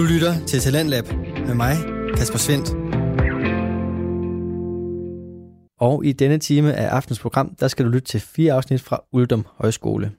Du 0.00 0.04
lytter 0.04 0.46
til 0.46 0.60
Talentlab 0.60 1.04
med 1.46 1.54
mig, 1.54 1.76
Kasper 2.16 2.38
Svendt. 2.38 2.68
Og 5.80 6.04
i 6.04 6.12
denne 6.12 6.38
time 6.38 6.74
af 6.74 6.88
aftens 6.88 7.18
program, 7.18 7.54
der 7.60 7.68
skal 7.68 7.84
du 7.84 7.90
lytte 7.90 8.08
til 8.08 8.20
fire 8.20 8.52
afsnit 8.52 8.80
fra 8.80 9.00
Uldum 9.12 9.46
Højskole. 9.54 10.12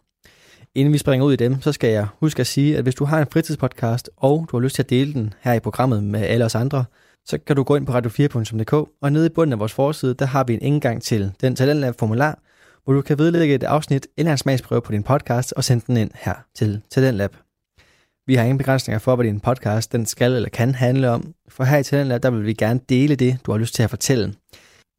Inden 0.75 0.93
vi 0.93 0.97
springer 0.97 1.25
ud 1.25 1.33
i 1.33 1.35
dem, 1.35 1.61
så 1.61 1.71
skal 1.71 1.89
jeg 1.89 2.07
huske 2.19 2.39
at 2.39 2.47
sige, 2.47 2.77
at 2.77 2.83
hvis 2.83 2.95
du 2.95 3.05
har 3.05 3.19
en 3.19 3.27
fritidspodcast, 3.33 4.09
og 4.17 4.47
du 4.51 4.57
har 4.57 4.61
lyst 4.61 4.75
til 4.75 4.83
at 4.83 4.89
dele 4.89 5.13
den 5.13 5.33
her 5.39 5.53
i 5.53 5.59
programmet 5.59 6.03
med 6.03 6.21
alle 6.21 6.45
os 6.45 6.55
andre, 6.55 6.85
så 7.25 7.37
kan 7.37 7.55
du 7.55 7.63
gå 7.63 7.75
ind 7.75 7.85
på 7.85 7.97
radio4.dk, 7.97 8.73
og 9.01 9.11
nede 9.11 9.25
i 9.25 9.29
bunden 9.29 9.53
af 9.53 9.59
vores 9.59 9.73
forside, 9.73 10.13
der 10.13 10.25
har 10.25 10.43
vi 10.43 10.53
en 10.53 10.61
indgang 10.61 11.01
til 11.01 11.31
den 11.41 11.55
Talentlab-formular, 11.55 12.39
hvor 12.83 12.93
du 12.93 13.01
kan 13.01 13.19
vedlægge 13.19 13.55
et 13.55 13.63
afsnit 13.63 14.07
eller 14.17 14.31
en 14.31 14.37
smagsprøve 14.37 14.81
på 14.81 14.91
din 14.91 15.03
podcast 15.03 15.53
og 15.53 15.63
sende 15.63 15.83
den 15.87 15.97
ind 15.97 16.11
her 16.13 16.33
til 16.55 16.81
Talentlab. 16.91 17.35
Vi 18.27 18.35
har 18.35 18.43
ingen 18.43 18.57
begrænsninger 18.57 18.99
for, 18.99 19.15
hvad 19.15 19.25
din 19.25 19.39
podcast 19.39 19.91
den 19.91 20.05
skal 20.05 20.33
eller 20.33 20.49
kan 20.49 20.75
handle 20.75 21.09
om, 21.09 21.33
for 21.49 21.63
her 21.63 21.77
i 21.77 21.83
Talentlab, 21.83 22.23
der 22.23 22.29
vil 22.29 22.45
vi 22.45 22.53
gerne 22.53 22.79
dele 22.89 23.15
det, 23.15 23.39
du 23.45 23.51
har 23.51 23.59
lyst 23.59 23.75
til 23.75 23.83
at 23.83 23.89
fortælle. 23.89 24.33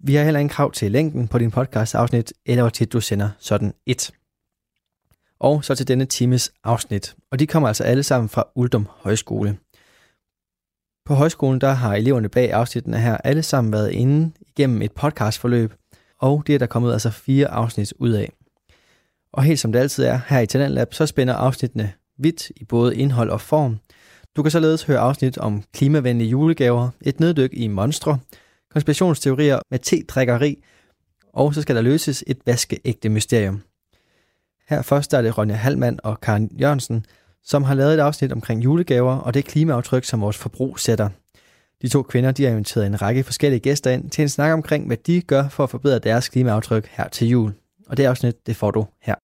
Vi 0.05 0.15
har 0.15 0.25
heller 0.25 0.41
ingen 0.41 0.51
krav 0.51 0.73
til 0.73 0.93
længden 0.93 1.29
på 1.29 1.39
din 1.39 1.51
podcast 1.51 1.95
afsnit, 1.95 2.33
eller 2.47 2.63
hvor 2.63 2.71
tit 2.71 2.93
du 2.93 3.01
sender 3.01 3.31
sådan 3.39 3.75
et. 3.87 4.11
Og 5.41 5.65
så 5.65 5.75
til 5.75 5.89
denne 5.89 6.05
times 6.05 6.53
afsnit, 6.65 7.15
og 7.31 7.39
de 7.39 7.47
kommer 7.47 7.69
altså 7.69 7.85
alle 7.85 8.03
sammen 8.03 8.29
fra 8.29 8.45
Uldum 8.55 8.89
Højskole. 8.91 9.59
På 11.07 11.15
højskolen 11.15 11.61
der 11.61 11.71
har 11.71 11.95
eleverne 11.95 12.29
bag 12.29 12.53
afsnittene 12.53 12.99
her 12.99 13.17
alle 13.17 13.43
sammen 13.43 13.73
været 13.73 13.91
inde 13.91 14.33
igennem 14.49 14.83
et 14.83 14.93
podcastforløb, 14.93 15.75
og 16.19 16.47
det 16.47 16.55
er 16.55 16.59
der 16.59 16.67
kommet 16.67 16.93
altså 16.93 17.11
fire 17.11 17.49
afsnit 17.49 17.93
ud 17.99 18.11
af. 18.11 18.33
Og 19.33 19.43
helt 19.43 19.61
som 19.61 19.73
det 19.73 19.79
altid 19.79 20.05
er 20.05 20.21
her 20.29 20.41
i 20.41 20.47
Talentlab, 20.47 20.95
så 20.95 21.07
spænder 21.07 21.35
afsnittene 21.35 21.93
vidt 22.23 22.51
i 22.57 22.65
både 22.65 22.97
indhold 22.97 23.31
og 23.31 23.41
form. 23.41 23.79
Du 24.37 24.43
kan 24.43 24.51
således 24.51 24.83
høre 24.83 24.99
afsnit 24.99 25.39
om 25.39 25.63
klimavenlige 25.75 26.31
julegaver, 26.31 26.89
et 27.01 27.21
neddyk 27.21 27.51
i 27.53 27.67
monstre, 27.67 28.19
konspirationsteorier 28.73 29.59
med 29.71 29.79
te-drikkeri, 29.79 30.63
og 31.33 31.55
så 31.55 31.63
skal 31.63 31.77
der 31.77 31.83
løses 31.83 32.25
et 32.27 32.39
vaskeægte 32.47 33.09
mysterium. 33.09 33.63
Her 34.69 34.83
først 34.83 35.15
er 35.15 35.23
det 35.23 35.39
Ronja 35.39 35.55
Halmand 35.55 35.99
og 36.03 36.21
Karen 36.21 36.51
Jørgensen, 36.61 37.07
som 37.45 37.63
har 37.63 37.75
lavet 37.75 37.95
et 37.95 38.01
afsnit 38.01 38.33
omkring 38.33 38.65
julegaver 38.65 39.17
og 39.17 39.35
det 39.35 39.45
klimaaftryk, 39.45 40.05
som 40.05 40.21
vores 40.21 40.37
forbrug 40.37 40.79
sætter. 40.79 41.09
De 41.83 41.89
to 41.89 42.03
kvinder 42.03 42.33
de 42.33 42.45
har 42.45 42.51
inviteret 42.51 42.87
en 42.87 43.03
række 43.03 43.25
forskellige 43.25 43.61
gæster 43.61 43.91
ind 43.91 44.11
til 44.11 44.23
en 44.23 44.29
snak 44.29 44.53
omkring, 44.53 44.87
hvad 44.87 44.97
de 44.97 45.21
gør 45.21 45.49
for 45.49 45.65
at 45.65 45.71
forbedre 45.71 45.99
deres 45.99 46.29
klimaaftryk 46.29 46.87
her 46.87 47.09
til 47.09 47.29
jul. 47.29 47.53
Og 47.87 47.97
det 47.97 48.05
afsnit, 48.05 48.47
det 48.47 48.57
får 48.57 48.71
du 48.71 48.87
her. 49.03 49.15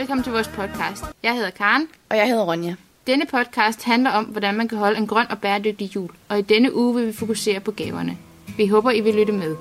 Velkommen 0.00 0.24
til 0.24 0.32
vores 0.32 0.48
podcast. 0.48 1.04
Jeg 1.22 1.34
hedder 1.34 1.50
Karen. 1.50 1.88
Og 2.08 2.16
jeg 2.16 2.28
hedder 2.28 2.44
Ronja. 2.44 2.74
Denne 3.06 3.26
podcast 3.26 3.84
handler 3.84 4.10
om, 4.10 4.24
hvordan 4.24 4.54
man 4.54 4.68
kan 4.68 4.78
holde 4.78 4.98
en 4.98 5.06
grøn 5.06 5.26
og 5.30 5.38
bæredygtig 5.38 5.94
jul, 5.94 6.10
og 6.28 6.38
i 6.38 6.42
denne 6.42 6.74
uge 6.74 6.94
vil 6.94 7.06
vi 7.06 7.12
fokusere 7.12 7.60
på 7.60 7.70
gaverne. 7.70 8.18
Vi 8.56 8.66
håber, 8.66 8.90
I 8.90 9.00
vil 9.00 9.14
lytte 9.14 9.32
med. 9.32 9.56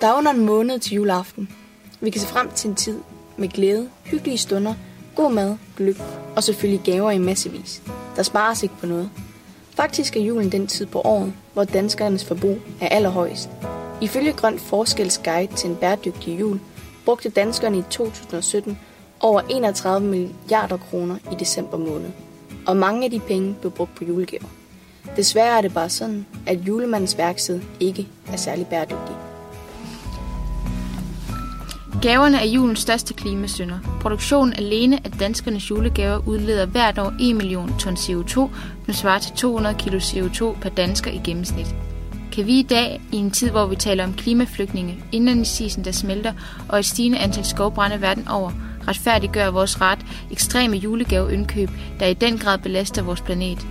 Der 0.00 0.06
er 0.06 0.18
under 0.18 0.30
en 0.30 0.46
måned 0.46 0.78
til 0.78 0.94
juleaften. 0.94 1.48
Vi 2.00 2.10
kan 2.10 2.20
se 2.20 2.26
frem 2.26 2.50
til 2.50 2.70
en 2.70 2.76
tid 2.76 2.98
med 3.36 3.48
glæde, 3.48 3.88
hyggelige 4.04 4.38
stunder, 4.38 4.74
god 5.16 5.32
mad, 5.32 5.56
gløb 5.76 5.96
og 6.36 6.42
selvfølgelig 6.42 6.84
gaver 6.84 7.10
i 7.10 7.18
massevis. 7.18 7.82
Der 8.16 8.22
spares 8.22 8.62
ikke 8.62 8.74
på 8.80 8.86
noget. 8.86 9.10
Faktisk 9.76 10.16
er 10.16 10.20
julen 10.20 10.52
den 10.52 10.66
tid 10.66 10.86
på 10.86 11.00
året, 11.00 11.32
hvor 11.52 11.64
danskernes 11.64 12.24
forbrug 12.24 12.58
er 12.80 12.88
allerhøjest. 12.88 13.50
Ifølge 14.00 14.32
Grøn 14.32 14.58
Forskels 14.58 15.18
Guide 15.24 15.56
til 15.56 15.70
en 15.70 15.76
bæredygtig 15.76 16.40
jul, 16.40 16.60
brugte 17.04 17.28
danskerne 17.28 17.78
i 17.78 17.82
2017 17.90 18.78
over 19.22 19.40
31 19.48 20.06
milliarder 20.06 20.76
kroner 20.76 21.16
i 21.32 21.34
december 21.34 21.78
måned. 21.78 22.10
Og 22.66 22.76
mange 22.76 23.04
af 23.04 23.10
de 23.10 23.20
penge 23.20 23.56
blev 23.60 23.72
brugt 23.72 23.94
på 23.94 24.04
julegaver. 24.04 24.48
Desværre 25.16 25.56
er 25.58 25.60
det 25.60 25.74
bare 25.74 25.90
sådan, 25.90 26.26
at 26.46 26.58
julemandens 26.58 27.18
værksted 27.18 27.60
ikke 27.80 28.08
er 28.32 28.36
særlig 28.36 28.66
bæredygtig. 28.66 29.16
Gaverne 32.02 32.36
er 32.36 32.44
julens 32.44 32.78
største 32.78 33.14
klimasynder. 33.14 33.78
Produktionen 34.00 34.52
alene 34.52 35.00
af 35.04 35.10
danskernes 35.10 35.70
julegaver 35.70 36.28
udleder 36.28 36.66
hvert 36.66 36.98
år 36.98 37.12
1 37.20 37.36
million 37.36 37.78
ton 37.78 37.94
CO2, 37.94 38.34
som 38.84 38.94
svarer 38.94 39.18
til 39.18 39.32
200 39.32 39.74
kg 39.74 39.94
CO2 39.94 40.60
per 40.60 40.68
dansker 40.76 41.10
i 41.10 41.20
gennemsnit. 41.24 41.74
Kan 42.32 42.46
vi 42.46 42.58
i 42.58 42.62
dag, 42.62 43.00
i 43.12 43.16
en 43.16 43.30
tid 43.30 43.50
hvor 43.50 43.66
vi 43.66 43.76
taler 43.76 44.04
om 44.04 44.14
klimaflygtninge, 44.14 45.04
indlandsisen 45.12 45.84
der 45.84 45.92
smelter 45.92 46.32
og 46.68 46.78
et 46.78 46.84
stigende 46.84 47.18
antal 47.18 47.44
skovbrænde 47.44 48.00
verden 48.00 48.28
over, 48.28 48.52
retfærdiggøre 48.88 49.52
vores 49.52 49.80
ret 49.80 49.98
ekstreme 50.30 50.76
julegaveindkøb, 50.76 51.70
der 52.00 52.06
i 52.06 52.14
den 52.14 52.38
grad 52.38 52.58
belaster 52.58 53.02
vores 53.02 53.20
planet? 53.20 53.66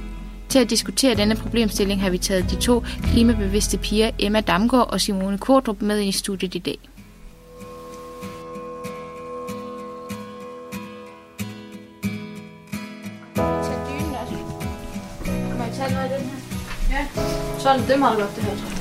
Til 0.50 0.60
at 0.60 0.70
diskutere 0.70 1.16
denne 1.16 1.36
problemstilling 1.36 2.02
har 2.02 2.10
vi 2.10 2.18
taget 2.18 2.52
de 2.52 2.56
to 2.56 2.84
klimabevidste 3.04 3.78
piger 3.78 4.12
Emma 4.20 4.42
Damgaard 4.42 4.94
og 4.94 5.02
Simone 5.02 5.38
Kordrup 5.38 5.82
med 5.82 6.00
ind 6.00 6.10
i 6.10 6.18
studiet 6.18 6.56
i 6.56 6.60
dag. 6.60 6.80
Så 17.60 17.70
er 17.70 17.78
det, 17.78 17.92
er 17.92 17.98
meget 17.98 18.20
godt, 18.20 18.36
det 18.36 18.44
her, 18.44 18.56
tror 18.56 18.70
jeg. 18.70 18.78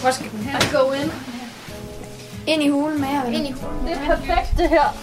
Hvor 0.00 0.10
skal 0.10 0.30
den 0.30 0.38
her? 0.38 0.58
I 0.58 0.72
go 0.72 0.92
in. 0.92 1.31
Ind 2.46 2.62
i 2.62 2.68
hulen 2.68 3.00
med 3.00 3.08
jer, 3.08 3.26
Ind 3.26 3.46
i 3.46 3.50
hulen. 3.52 3.86
Det 3.86 3.92
er 3.92 4.06
perfekt, 4.16 4.58
det 4.58 4.68
her. 4.68 4.96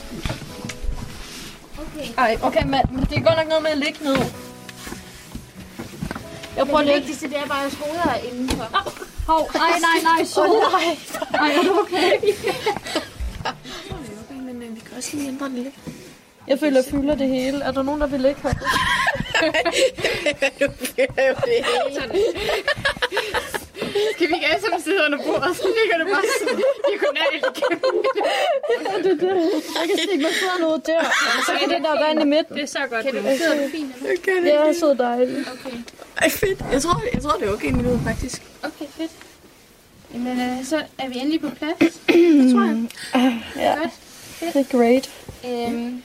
Okay. 1.80 2.08
Ej, 2.18 2.38
okay, 2.42 2.64
men, 2.64 2.82
det 3.10 3.18
er 3.18 3.22
godt 3.22 3.38
nok 3.38 3.48
noget 3.48 3.64
med 3.64 3.72
at 3.72 3.78
ligge 3.78 4.04
ned. 4.04 4.16
Jeg 6.58 6.66
prøver 6.66 6.78
Det 6.80 6.88
lidt. 6.88 6.98
vigtigste 6.98 7.30
det 7.30 7.38
er 7.38 7.46
bare 7.48 7.66
at 7.66 7.72
skole 7.72 8.00
her 8.04 8.16
indenfor. 8.32 8.66
Hov, 9.28 9.50
ej, 9.56 9.80
nej, 9.80 10.00
nej, 10.18 10.26
så. 10.26 10.46
nej. 10.72 10.98
Ej, 11.42 11.50
er 11.58 11.64
du 11.64 11.80
okay? 11.80 12.12
Men 14.46 14.62
øh, 14.64 14.76
vi 14.76 14.80
kan 14.80 14.98
også 14.98 15.10
lige 15.14 15.28
ændre 15.28 15.46
det 15.46 15.54
lidt. 15.54 15.76
Jeg 16.48 16.60
føler, 16.60 16.82
jeg 16.86 16.92
fylder 16.92 17.16
det 17.16 17.28
hele. 17.28 17.64
Er 17.64 17.72
der 17.72 17.84
nogen, 17.84 18.02
der 18.02 18.08
vil 18.08 18.22
ligge 18.22 18.42
her? 18.44 18.54
Skal 24.16 24.28
vi 24.30 24.34
ikke 24.34 24.48
alle 24.48 24.62
sammen 24.62 24.82
sidde 24.82 25.00
under 25.06 25.18
bordet, 25.26 25.56
så 25.58 25.68
ligger 25.80 25.96
det 26.02 26.08
bare 26.14 26.24
sådan 26.40 26.58
diagonalt 26.90 27.44
igennem. 27.52 27.82
det 29.04 29.12
er 29.12 29.34
det. 29.34 29.52
Jeg 29.80 29.86
kan 29.90 29.98
se, 30.10 30.18
man 30.28 30.34
sidder 30.42 30.58
noget 30.66 30.86
der. 30.86 31.02
Så 31.46 31.52
er 31.64 31.68
det 31.74 31.80
der 31.88 31.94
rent 32.06 32.22
i 32.22 32.26
midten. 32.26 32.56
Det 32.56 32.64
er 32.64 32.68
så 32.68 32.80
godt. 32.90 33.06
Kan 33.06 33.14
du 33.16 33.22
sidde 33.38 33.70
fint? 33.72 33.96
eller? 34.28 34.42
Det 34.44 34.70
er 34.70 34.74
så 34.74 34.94
dejligt. 35.00 35.48
Okay. 35.54 35.78
Ej, 36.22 36.30
fedt. 36.30 36.60
Jeg 36.72 36.82
tror, 36.82 37.04
jeg 37.14 37.22
tror 37.22 37.32
det 37.40 37.48
er 37.48 37.54
okay 37.54 37.72
nu, 37.72 38.00
faktisk. 38.06 38.42
Okay, 38.64 38.86
fedt. 38.98 39.12
Jamen, 40.14 40.40
øh, 40.42 40.66
så 40.66 40.78
er 40.98 41.08
vi 41.10 41.18
endelig 41.20 41.42
på 41.42 41.50
plads. 41.50 41.94
Det 42.08 42.54
tror 42.54 42.62
jeg. 42.66 42.88
Ja, 43.56 43.76
Godt. 43.80 44.54
det 44.54 44.60
er 44.74 44.78
great. 44.78 45.12
Øhm, 45.46 46.04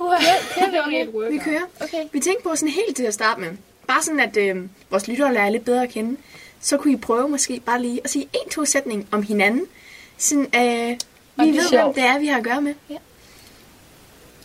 Ja, 0.00 0.64
det 0.66 0.78
var 0.78 0.90
helt 0.90 1.10
workout. 1.10 1.32
vi 1.32 1.38
kører. 1.38 1.60
Okay. 1.80 2.04
Vi 2.12 2.20
tænkte 2.20 2.42
på 2.42 2.56
sådan 2.56 2.68
helt 2.74 2.96
til 2.96 3.04
at 3.04 3.14
starte 3.14 3.40
med. 3.40 3.48
Bare 3.88 4.02
sådan, 4.02 4.20
at 4.20 4.36
øh, 4.36 4.56
vores 4.90 5.08
lyttere 5.08 5.34
lærer 5.34 5.50
lidt 5.50 5.64
bedre 5.64 5.82
at 5.82 5.88
kende. 5.90 6.16
Så 6.60 6.76
kunne 6.76 6.92
I 6.92 6.96
prøve 6.96 7.28
måske 7.28 7.60
bare 7.60 7.82
lige 7.82 8.00
at 8.04 8.10
sige 8.10 8.28
en, 8.32 8.50
to 8.50 8.64
sætning 8.64 9.08
om 9.10 9.22
hinanden. 9.22 9.66
Sådan, 10.18 10.44
øh, 10.44 10.50
vi 10.50 10.56
det 10.58 10.98
er 11.38 11.44
ved, 11.44 11.52
hvem 11.52 11.62
sjovt. 11.68 11.96
det 11.96 12.04
er, 12.04 12.18
vi 12.18 12.26
har 12.26 12.38
at 12.38 12.44
gøre 12.44 12.62
med. 12.62 12.74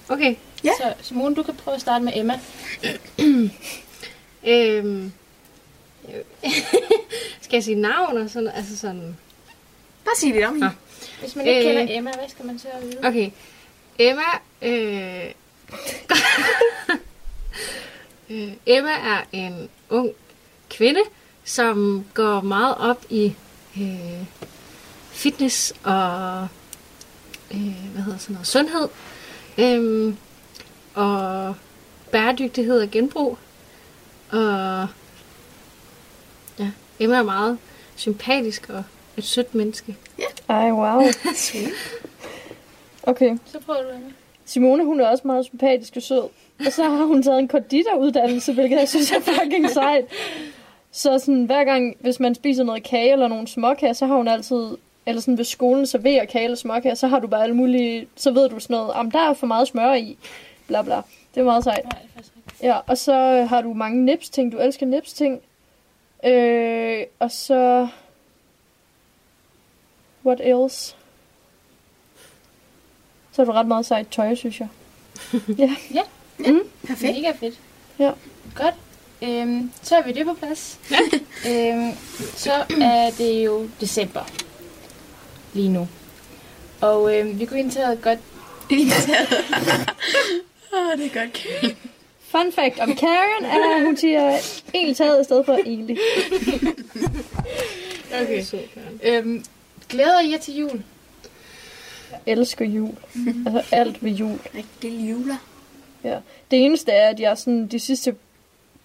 Okay. 0.10 0.36
Ja. 0.64 0.72
Så 0.78 0.94
Simone, 1.02 1.36
du 1.36 1.44
kan 1.44 1.56
prøve 1.56 1.76
at 1.76 1.82
starte 1.82 2.06
med 2.06 2.14
Emma. 2.16 2.40
Øhm, 4.48 5.12
skal 7.42 7.58
jeg 7.58 7.64
sige 7.64 7.76
navn 7.76 8.18
og 8.18 8.30
sådan 8.30 8.50
Altså 8.50 8.78
sådan... 8.78 9.18
Bare 10.06 10.16
sig 10.16 10.32
lidt 10.34 10.46
om 10.46 10.54
hende. 10.54 10.68
Ah. 10.68 10.74
Hvis 11.20 11.36
man 11.36 11.48
ikke 11.48 11.60
Øh. 11.60 11.66
kender 11.66 11.98
Emma, 11.98 12.12
hvad 12.12 12.30
skal 12.30 12.46
man 12.46 12.60
så 12.60 12.68
vide? 12.82 12.98
Okay. 13.04 13.32
Emma... 14.00 14.22
Øh, 14.62 15.32
øh, 18.30 18.54
Emma 18.66 18.92
er 18.92 19.24
en 19.32 19.70
ung 19.90 20.12
kvinde, 20.70 21.00
som 21.44 22.06
går 22.14 22.42
meget 22.42 22.76
op 22.78 23.06
i 23.10 23.36
øh, 23.78 24.26
fitness 25.12 25.74
og 25.84 26.48
øh, 27.52 27.92
hvad 27.94 28.02
hedder 28.04 28.18
sådan 28.18 28.34
noget, 28.34 28.48
sundhed. 28.48 28.88
Øhm, 29.58 30.18
og 30.94 31.56
bæredygtighed 32.12 32.82
og 32.82 32.92
genbrug. 32.92 33.38
Og 34.32 34.88
ja, 36.60 36.72
Emma 37.00 37.16
er 37.16 37.24
meget 37.24 37.58
sympatisk 37.96 38.70
og 38.70 38.84
et 39.18 39.24
sødt 39.24 39.56
menneske. 39.56 39.98
Ej, 40.50 40.72
wow. 40.72 41.02
Okay. 43.04 43.38
Så 43.46 43.60
prøver 43.60 43.82
du 43.82 43.90
Emma. 43.90 44.12
Simone, 44.46 44.86
hun 44.86 45.00
er 45.00 45.08
også 45.08 45.24
meget 45.26 45.46
sympatisk 45.46 45.94
og 45.96 46.02
sød. 46.02 46.24
Og 46.66 46.72
så 46.72 46.84
har 46.84 47.06
hun 47.06 47.24
taget 47.24 47.40
en 47.40 47.48
konditoruddannelse, 47.48 48.54
hvilket 48.54 48.80
jeg 48.80 48.90
synes 48.90 49.12
er 49.12 49.20
fucking 49.20 49.70
sejt. 49.70 50.06
Så 50.96 51.20
sådan, 51.20 51.46
hver 51.46 51.64
gang, 51.64 51.96
hvis 52.00 52.20
man 52.20 52.36
spiser 52.36 52.64
noget 52.64 52.84
kage 52.84 53.12
eller 53.12 53.28
nogle 53.28 53.48
småkager, 53.48 53.94
så 53.94 54.06
har 54.06 54.16
hun 54.16 54.28
altid, 54.28 54.78
eller 55.06 55.22
sådan, 55.22 55.36
hvis 55.36 55.48
skolen 55.48 55.88
serverer 55.88 56.26
kage 56.26 56.44
eller 56.44 56.58
småkager, 56.58 56.96
så 56.96 57.08
har 57.08 57.20
du 57.20 57.28
bare 57.28 57.44
alle 57.44 57.56
mulige, 57.56 58.08
så 58.16 58.32
ved 58.32 58.50
du 58.50 58.60
sådan 58.60 58.74
noget, 58.74 58.92
om 58.92 59.12
der 59.12 59.30
er 59.30 59.34
for 59.34 59.48
meget 59.48 59.68
smør 59.68 59.94
i, 59.94 60.18
bla 60.68 60.82
bla. 60.82 61.02
Det 61.36 61.42
er 61.42 61.44
meget 61.44 61.64
sejt. 61.64 61.84
Nej, 61.84 62.00
det 62.18 62.26
er. 62.62 62.68
Ja, 62.68 62.80
og 62.88 62.98
så 62.98 63.14
har 63.50 63.62
du 63.62 63.74
mange 63.74 64.06
nips-ting. 64.06 64.52
Du 64.52 64.58
elsker 64.58 64.86
nips-ting. 64.86 65.42
Øh, 66.26 67.04
og 67.20 67.32
så... 67.32 67.88
What 70.26 70.42
else? 70.44 70.96
Så 73.32 73.42
har 73.42 73.46
du 73.46 73.52
ret 73.52 73.68
meget 73.68 73.86
sejt 73.86 74.08
tøj, 74.12 74.36
synes 74.36 74.60
jeg. 74.60 74.68
ja. 75.94 76.04
Perfekt. 76.88 77.14
Mega 77.14 77.32
fedt. 77.32 77.60
Ja. 78.00 78.12
Godt. 78.56 78.76
Øhm, 79.24 79.72
så 79.82 79.96
er 79.96 80.04
vi 80.04 80.12
det 80.12 80.26
på 80.26 80.34
plads. 80.34 80.80
øhm, 81.50 81.92
så 82.36 82.54
er 82.82 83.12
det 83.18 83.46
jo 83.46 83.70
december 83.82 84.30
lige 85.54 85.70
nu. 85.70 85.88
Og 86.82 87.18
øhm, 87.18 87.40
vi 87.40 87.46
kunne 87.46 87.60
indtage 87.60 87.96
godt... 87.96 88.20
Åh, 90.74 90.98
det 90.98 91.06
er 91.06 91.22
godt. 91.22 91.48
Fun 92.20 92.52
fact 92.52 92.80
om 92.80 92.96
Karen 92.96 93.46
er, 93.46 93.76
at 93.76 93.86
hun 93.86 93.98
siger 93.98 94.38
egentlig 94.74 94.98
taget 94.98 95.22
i 95.22 95.24
stedet 95.24 95.46
for 95.46 95.54
egentlig. 95.66 95.98
Okay. 98.22 98.44
Øhm, 99.04 99.46
glæder 99.90 100.22
I 100.22 100.32
jer 100.32 100.38
til 100.38 100.56
jul? 100.56 100.84
Jeg 102.12 102.20
elsker 102.26 102.66
jul. 102.66 102.96
Altså 103.46 103.76
alt 103.76 104.04
ved 104.04 104.12
jul. 104.12 104.40
Rigtig 104.56 105.10
juler. 105.10 105.36
Ja. 106.04 106.18
Det 106.52 106.66
eneste 106.66 106.92
er, 106.92 107.10
at 107.10 107.20
jeg 107.20 107.38
sådan 107.38 107.68
de 107.68 107.80
sidste, 107.80 108.16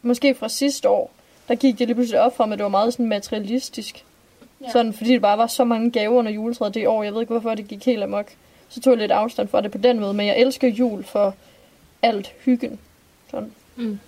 måske 0.02 0.34
fra 0.34 0.48
sidste 0.48 0.88
år, 0.88 1.10
der 1.48 1.54
gik 1.54 1.78
det 1.78 1.86
lige 1.86 1.94
pludselig 1.94 2.20
op 2.20 2.36
for 2.36 2.46
mig, 2.46 2.52
at 2.52 2.58
det 2.58 2.64
var 2.64 2.70
meget 2.70 2.92
sådan 2.92 3.06
materialistisk. 3.06 4.04
Ja. 4.60 4.66
Ja. 4.66 4.72
Sådan, 4.72 4.92
fordi 4.92 5.12
det 5.12 5.20
bare 5.20 5.38
var 5.38 5.46
så 5.46 5.64
mange 5.64 5.90
gaver 5.90 6.18
under 6.18 6.32
juletræet 6.32 6.74
det 6.74 6.88
år. 6.88 7.02
Jeg 7.02 7.12
ved 7.12 7.20
ikke, 7.20 7.32
hvorfor 7.32 7.54
det 7.54 7.68
gik 7.68 7.86
helt 7.86 8.02
amok. 8.02 8.32
Så 8.68 8.80
tog 8.80 8.90
jeg 8.90 8.98
lidt 8.98 9.12
afstand 9.12 9.48
fra 9.48 9.60
det 9.60 9.70
på 9.70 9.78
den 9.78 10.00
måde. 10.00 10.14
Men 10.14 10.26
jeg 10.26 10.38
elsker 10.38 10.68
jul 10.68 11.04
for 11.04 11.34
alt 12.02 12.32
hyggen. 12.44 12.78
Sådan. 13.30 13.52
Mm. 13.76 13.98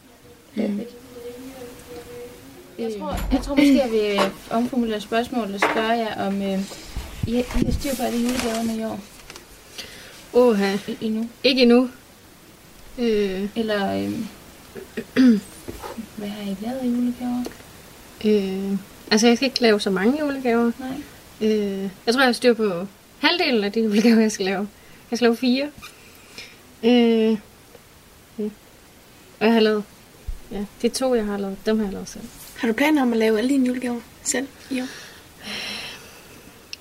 Jeg 2.79 2.93
tror, 2.99 3.17
jeg 3.33 3.41
tror 3.43 3.55
måske, 3.55 3.77
jeg 3.77 3.91
vil 3.91 4.21
omformulere 4.51 5.01
spørgsmålet 5.01 5.55
og 5.55 5.61
spørge 5.61 5.91
jer, 5.91 6.27
om 6.27 6.43
øh, 6.43 6.59
I, 7.27 7.39
I 7.39 7.65
har 7.65 7.73
styr 7.73 7.95
på 7.97 8.03
alle 8.03 8.19
julegaverne 8.19 8.77
i 8.77 8.85
år 8.85 8.99
Oha. 10.33 10.75
I, 10.89 10.97
endnu. 11.01 11.29
Ikke 11.45 11.63
endnu. 11.63 11.91
Øh, 12.99 13.49
Eller 13.57 14.09
øh, 15.17 15.41
hvad 16.17 16.29
har 16.29 16.43
I 16.43 16.57
lavet 16.61 16.79
af 16.79 16.87
julegaver? 16.87 17.45
øh, 18.25 18.79
altså, 19.11 19.27
jeg 19.27 19.37
skal 19.37 19.47
ikke 19.47 19.63
lave 19.63 19.81
så 19.81 19.91
mange 19.91 20.21
julegaver. 20.21 20.73
Nej. 20.79 20.97
Øh, 21.41 21.89
jeg 22.07 22.15
tror, 22.15 22.21
jeg 22.21 22.29
har 22.29 22.33
styr 22.33 22.55
på 22.55 22.87
halvdelen 23.19 23.65
af 23.65 23.73
de 23.73 23.81
julegaver, 23.85 24.21
jeg 24.21 24.33
skal 24.33 24.47
lave. 24.47 24.69
Jeg 25.11 25.19
skal 25.19 25.27
lave 25.27 25.37
fire. 25.37 25.71
Øh, 26.83 27.39
ja. 28.39 28.45
Og 29.41 29.47
jeg 29.47 29.53
har 29.53 29.61
lavet... 29.61 29.85
Ja, 30.53 30.65
de 30.83 30.89
to, 30.89 31.15
jeg 31.15 31.25
har 31.25 31.39
lavet, 31.39 31.57
dem 31.67 31.79
har 31.79 31.85
jeg 31.85 31.93
lavet 31.93 32.09
selv. 32.09 32.25
Har 32.57 32.69
du 32.69 32.75
planer 32.75 33.03
om 33.03 33.13
at 33.13 33.19
lave 33.19 33.39
alle 33.39 33.51
dine 33.51 33.67
julegaver 33.67 34.01
selv 34.23 34.47
i 34.71 34.81
år? 34.81 34.87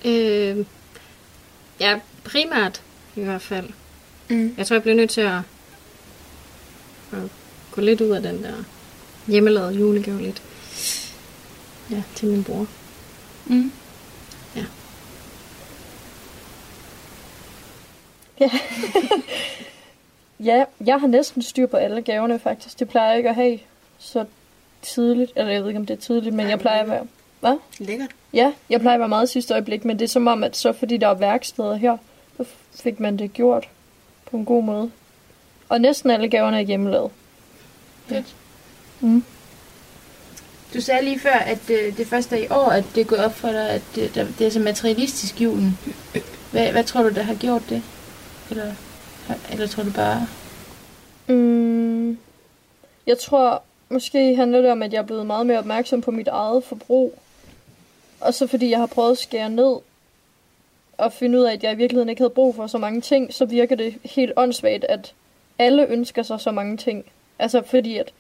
Øh, 0.06 0.66
ja, 1.80 2.00
primært 2.24 2.82
i 3.16 3.22
hvert 3.22 3.42
fald. 3.42 3.70
Mm. 4.30 4.56
Jeg 4.58 4.68
tror, 4.68 4.76
jeg 4.76 4.82
bliver 4.82 4.96
nødt 4.96 5.10
til 5.10 5.22
at, 5.22 5.38
at 7.12 7.20
gå 7.72 7.82
lidt 7.82 8.02
ud 8.02 8.10
af 8.10 8.22
den 8.22 8.44
der 8.44 8.64
hjemmelavede 9.30 9.74
julegave 9.74 10.22
lidt. 10.22 10.42
Ja, 11.92 12.04
til 12.16 12.30
min 12.30 12.44
bror. 12.44 12.68
Mm. 13.46 13.72
Ja, 20.44 20.64
jeg 20.86 21.00
har 21.00 21.08
næsten 21.08 21.42
styr 21.42 21.66
på 21.66 21.78
alle 21.78 22.02
gaverne 22.02 22.40
faktisk. 22.40 22.80
Det 22.80 22.90
plejer 22.90 23.10
jeg 23.10 23.18
ikke 23.18 23.30
at 23.30 23.36
have 23.36 23.60
så 23.98 24.26
tidligt. 24.82 25.32
Eller 25.36 25.52
jeg 25.52 25.62
ved 25.62 25.70
ikke, 25.70 25.80
om 25.80 25.86
det 25.86 25.94
er 25.94 26.02
tidligt, 26.02 26.36
men 26.36 26.46
Nej, 26.46 26.50
jeg 26.50 26.60
plejer 26.60 26.82
at 26.82 26.90
være... 26.90 27.08
Hvad? 27.40 27.58
Lækkert. 27.80 28.10
Ja, 28.34 28.54
jeg 28.70 28.82
plejer 28.82 28.96
at 28.96 29.00
være 29.00 29.10
meget 29.10 29.30
sidste 29.30 29.54
øjeblik, 29.54 29.86
men 29.86 30.00
det 30.00 30.06
er 30.06 30.10
som 30.10 30.28
om, 30.28 30.44
at 30.44 30.58
så 30.58 30.74
fordi 30.74 30.98
der 30.98 31.08
er 31.08 31.14
værksteder 31.14 31.76
her, 31.76 31.98
så 32.38 32.46
fik 32.72 33.00
man 33.00 33.18
det 33.18 33.34
gjort 33.34 33.70
på 34.32 34.38
en 34.38 34.46
god 34.46 34.64
måde. 34.64 34.92
Og 35.70 35.82
næsten 35.82 36.12
alle 36.12 36.30
gaverne 36.30 36.58
er 36.58 36.62
hjemmelavet. 36.62 37.12
Fedt. 38.08 38.36
Mm. 39.00 39.24
Du 40.74 40.82
sagde 40.82 41.04
lige 41.04 41.20
før, 41.20 41.32
at 41.32 41.70
øh, 41.70 41.98
det 41.98 42.08
første 42.08 42.36
er 42.36 42.44
i 42.44 42.48
år, 42.50 42.70
at 42.70 42.86
det 42.96 43.08
gået 43.08 43.26
op 43.26 43.34
for 43.34 43.48
dig, 43.48 43.70
at 43.70 43.82
det, 43.96 44.16
der, 44.16 44.28
det 44.40 44.48
er 44.48 44.52
så 44.52 44.60
materialistisk 44.60 45.42
julen. 45.42 45.78
Hvad, 46.52 46.72
hvad 46.72 46.84
tror 46.84 47.04
du, 47.04 47.10
der 47.10 47.22
har 47.22 47.36
gjort 47.36 47.64
det? 47.70 47.84
Eller, 48.50 48.74
eller 49.52 49.68
tror 49.68 49.84
du 49.84 49.92
bare... 49.92 50.28
Mm, 51.28 52.18
jeg 53.08 53.18
tror, 53.20 53.64
måske 53.90 54.36
handler 54.36 54.62
det 54.62 54.72
om, 54.72 54.84
at 54.84 54.94
jeg 54.94 55.00
er 55.00 55.06
blevet 55.06 55.26
meget 55.26 55.48
mere 55.48 55.58
opmærksom 55.58 56.02
på 56.02 56.12
mit 56.12 56.28
eget 56.28 56.64
forbrug. 56.64 57.20
Og 58.20 58.34
så 58.34 58.48
fordi 58.48 58.70
jeg 58.70 58.80
har 58.80 58.86
prøvet 58.86 59.12
at 59.12 59.18
skære 59.18 59.50
ned 59.50 59.76
og 60.98 61.14
finde 61.14 61.40
ud 61.40 61.44
af, 61.44 61.54
at 61.54 61.64
jeg 61.64 61.72
i 61.72 61.76
virkeligheden 61.76 62.10
ikke 62.10 62.22
havde 62.22 62.34
brug 62.34 62.56
for 62.56 62.68
så 62.68 62.78
mange 62.78 63.02
ting, 63.02 63.34
så 63.34 63.46
virker 63.46 63.76
det 63.76 63.96
helt 64.04 64.32
åndssvagt, 64.38 64.84
at 64.84 65.14
alle 65.60 65.88
ønsker 65.88 66.24
sig 66.24 66.40
så 66.40 66.52
mange 66.52 66.78
ting. 66.78 67.06
Altså 67.40 67.62
fordi, 67.62 67.98
at 67.98 68.12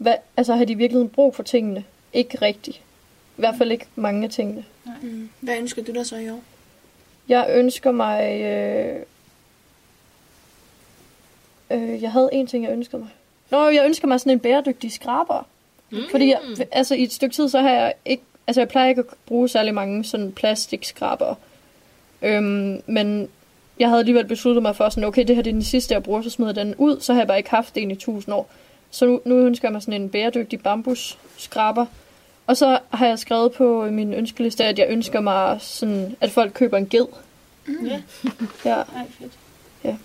hvad, 0.00 0.14
altså 0.36 0.54
har 0.54 0.64
de 0.64 0.72
i 0.72 0.76
virkeligheden 0.76 1.08
brug 1.08 1.34
for 1.34 1.42
tingene? 1.42 1.84
Ikke 2.12 2.38
rigtigt. 2.42 2.76
I 2.76 3.40
hvert 3.40 3.54
fald 3.58 3.72
ikke 3.72 3.86
mange 3.96 4.24
af 4.24 4.30
tingene. 4.30 4.64
Mm. 5.02 5.30
Hvad 5.40 5.56
ønsker 5.56 5.82
du 5.82 5.92
dig 5.92 6.06
så 6.06 6.16
i 6.16 6.30
år? 6.30 6.40
Jeg 7.28 7.46
ønsker 7.50 7.92
mig... 7.92 8.40
Øh... 8.40 9.02
Øh, 11.70 12.02
jeg 12.02 12.12
havde 12.12 12.28
en 12.32 12.46
ting, 12.46 12.64
jeg 12.64 12.72
ønskede 12.72 13.02
mig. 13.02 13.10
Nå, 13.50 13.68
jeg 13.68 13.84
ønsker 13.84 14.08
mig 14.08 14.20
sådan 14.20 14.32
en 14.32 14.40
bæredygtig 14.40 14.92
skraber. 14.92 15.46
Mm. 15.90 15.98
Fordi 16.10 16.28
jeg, 16.28 16.40
altså, 16.72 16.94
i 16.94 17.02
et 17.02 17.12
stykke 17.12 17.34
tid, 17.34 17.48
så 17.48 17.60
har 17.60 17.70
jeg 17.70 17.92
ikke... 18.04 18.22
Altså, 18.46 18.60
jeg 18.60 18.68
plejer 18.68 18.88
ikke 18.88 19.00
at 19.00 19.16
bruge 19.26 19.48
særlig 19.48 19.74
mange 19.74 20.04
sådan 20.04 20.32
plastikskraber. 20.32 21.34
Øhm, 22.22 22.82
men 22.86 23.28
jeg 23.78 23.88
havde 23.88 24.00
alligevel 24.00 24.24
besluttet 24.24 24.62
mig 24.62 24.76
for 24.76 24.88
sådan, 24.88 25.04
okay, 25.04 25.24
det 25.26 25.36
her 25.36 25.42
det 25.42 25.50
er 25.50 25.54
den 25.54 25.62
sidste, 25.62 25.94
jeg 25.94 26.02
bruger, 26.02 26.22
så 26.22 26.30
smider 26.30 26.52
jeg 26.56 26.66
den 26.66 26.74
ud. 26.74 27.00
Så 27.00 27.12
har 27.12 27.20
jeg 27.20 27.28
bare 27.28 27.38
ikke 27.38 27.50
haft 27.50 27.76
en 27.76 27.90
i 27.90 27.96
tusind 27.96 28.34
år. 28.34 28.50
Så 28.90 29.06
nu, 29.06 29.20
nu 29.24 29.36
ønsker 29.36 29.68
jeg 29.68 29.72
mig 29.72 29.82
sådan 29.82 30.02
en 30.02 30.10
bæredygtig 30.10 30.62
bambusskraber. 30.62 31.86
Og 32.46 32.56
så 32.56 32.78
har 32.90 33.06
jeg 33.06 33.18
skrevet 33.18 33.52
på 33.52 33.90
min 33.90 34.14
ønskeliste, 34.14 34.64
at 34.64 34.78
jeg 34.78 34.86
ønsker 34.90 35.20
mig 35.20 35.58
sådan, 35.60 36.16
at 36.20 36.30
folk 36.30 36.52
køber 36.54 36.76
en 36.78 36.88
ged. 36.88 37.06
Mm. 37.66 37.86
Ja, 37.86 38.02
Ja, 38.64 38.74
nej, 38.92 39.06
fedt. 39.18 39.32
Ja. 39.84 39.96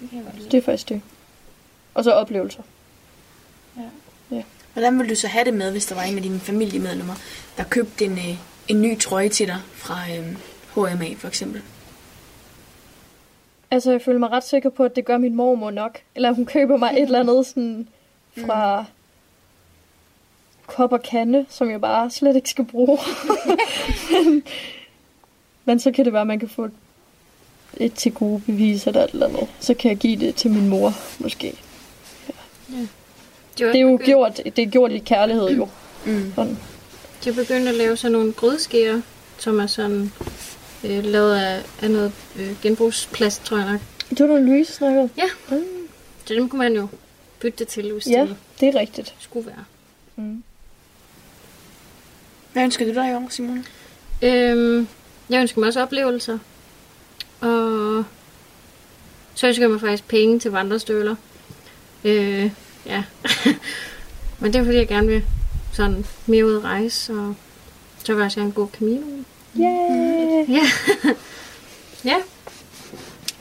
Det 0.00 0.10
kan 0.10 0.18
jeg 0.18 0.24
godt 0.24 0.36
lide. 0.38 0.50
det 0.50 0.58
er 0.58 0.62
faktisk 0.62 0.88
det. 0.88 1.02
Og 1.94 2.04
så 2.04 2.12
oplevelser. 2.12 2.62
Hvordan 4.72 4.98
ville 4.98 5.10
du 5.10 5.14
så 5.14 5.28
have 5.28 5.44
det 5.44 5.54
med, 5.54 5.70
hvis 5.70 5.86
der 5.86 5.94
var 5.94 6.02
en 6.02 6.16
af 6.16 6.22
dine 6.22 6.40
familiemedlemmer, 6.40 7.14
der 7.56 7.64
købte 7.64 8.04
en, 8.04 8.12
øh, 8.12 8.36
en 8.68 8.82
ny 8.82 8.98
trøje 8.98 9.28
til 9.28 9.46
dig 9.46 9.58
fra 9.74 9.98
øh, 10.10 10.36
H&M 10.74 11.16
for 11.18 11.28
eksempel? 11.28 11.62
Altså, 13.70 13.90
jeg 13.90 14.02
føler 14.02 14.18
mig 14.18 14.30
ret 14.30 14.44
sikker 14.44 14.70
på, 14.70 14.84
at 14.84 14.96
det 14.96 15.04
gør 15.04 15.18
min 15.18 15.34
mormor 15.34 15.70
nok. 15.70 15.98
Eller 16.14 16.32
hun 16.32 16.46
køber 16.46 16.76
mig 16.76 16.92
et 16.92 17.02
eller 17.02 17.20
andet 17.20 17.46
sådan 17.46 17.88
fra 18.36 18.84
kop 20.66 20.92
og 20.92 21.02
kande, 21.02 21.46
som 21.48 21.70
jeg 21.70 21.80
bare 21.80 22.10
slet 22.10 22.36
ikke 22.36 22.50
skal 22.50 22.64
bruge. 22.64 22.98
men, 24.12 24.42
men 25.64 25.80
så 25.80 25.92
kan 25.92 26.04
det 26.04 26.12
være, 26.12 26.20
at 26.20 26.26
man 26.26 26.38
kan 26.38 26.48
få 26.48 26.68
et, 27.76 27.94
til 27.94 28.12
gode 28.12 28.42
bevis 28.46 28.86
eller 28.86 29.04
et 29.04 29.10
eller 29.10 29.26
andet. 29.26 29.48
Så 29.60 29.74
kan 29.74 29.88
jeg 29.88 29.98
give 29.98 30.16
det 30.16 30.34
til 30.34 30.50
min 30.50 30.68
mor, 30.68 30.92
måske. 31.18 31.58
De 33.58 33.66
var 33.66 33.72
Det 33.72 33.76
er 33.76 33.80
jo 33.80 33.96
begyndt, 33.96 34.04
gjort, 34.04 34.40
det 34.56 34.58
er 34.58 34.66
gjort 34.66 34.92
i 34.92 34.98
kærlighed 34.98 35.50
jo. 35.50 35.68
Mm. 36.06 36.32
Sådan. 36.34 36.58
De 37.24 37.32
har 37.32 37.42
begyndt 37.42 37.68
at 37.68 37.74
lave 37.74 37.96
sådan 37.96 38.12
nogle 38.12 38.32
grydeskeer, 38.32 39.00
som 39.38 39.60
er 39.60 39.66
sådan 39.66 40.12
øh, 40.84 41.04
lavet 41.04 41.36
af, 41.36 41.62
af 41.82 41.90
noget 41.90 42.12
øh, 42.38 42.56
genbrugsplast, 42.62 43.44
tror 43.44 43.56
jeg 43.58 43.72
nok. 43.72 43.80
Det 44.10 44.20
var 44.20 44.26
noget, 44.26 44.42
Louise 44.42 44.72
snakkede 44.72 45.02
om. 45.02 45.10
Så 46.24 46.34
dem 46.34 46.48
kunne 46.48 46.58
man 46.58 46.72
jo 46.76 46.88
bytte 47.40 47.58
det 47.58 47.68
til, 47.68 47.92
hvis 47.92 48.06
Ja, 48.06 48.20
det 48.20 48.36
det 48.60 48.68
er 48.68 48.80
rigtigt. 48.80 49.14
skulle 49.20 49.46
være. 49.46 49.64
Mm. 50.16 50.42
Hvad 52.52 52.62
ønsker 52.62 52.84
du 52.84 52.94
dig 52.94 53.10
i 53.10 53.14
år, 53.14 53.26
Simone? 53.30 53.64
Øhm, 54.22 54.88
jeg 55.30 55.40
ønsker 55.40 55.60
mig 55.60 55.66
også 55.66 55.82
oplevelser. 55.82 56.38
Og 57.40 58.04
så 59.34 59.46
ønsker 59.46 59.62
jeg 59.64 59.70
mig 59.70 59.80
faktisk 59.80 60.08
penge 60.08 60.38
til 60.38 60.50
vandrestøvler. 60.50 61.16
Øh, 62.04 62.50
ja. 62.86 63.04
Men 64.40 64.52
det 64.52 64.58
er 64.60 64.64
fordi, 64.64 64.76
jeg 64.76 64.88
gerne 64.88 65.06
vil 65.06 65.24
sådan 65.72 66.06
mere 66.26 66.46
ud 66.46 66.56
at 66.56 66.64
rejse, 66.64 67.12
og 67.12 67.34
så 68.04 68.12
vil 68.12 68.18
jeg 68.20 68.26
også 68.26 68.40
gerne 68.40 68.52
gå 68.52 68.70
Camino. 68.78 69.06
Yeah. 69.58 70.50
Ja. 70.50 70.62
ja. 72.10 72.16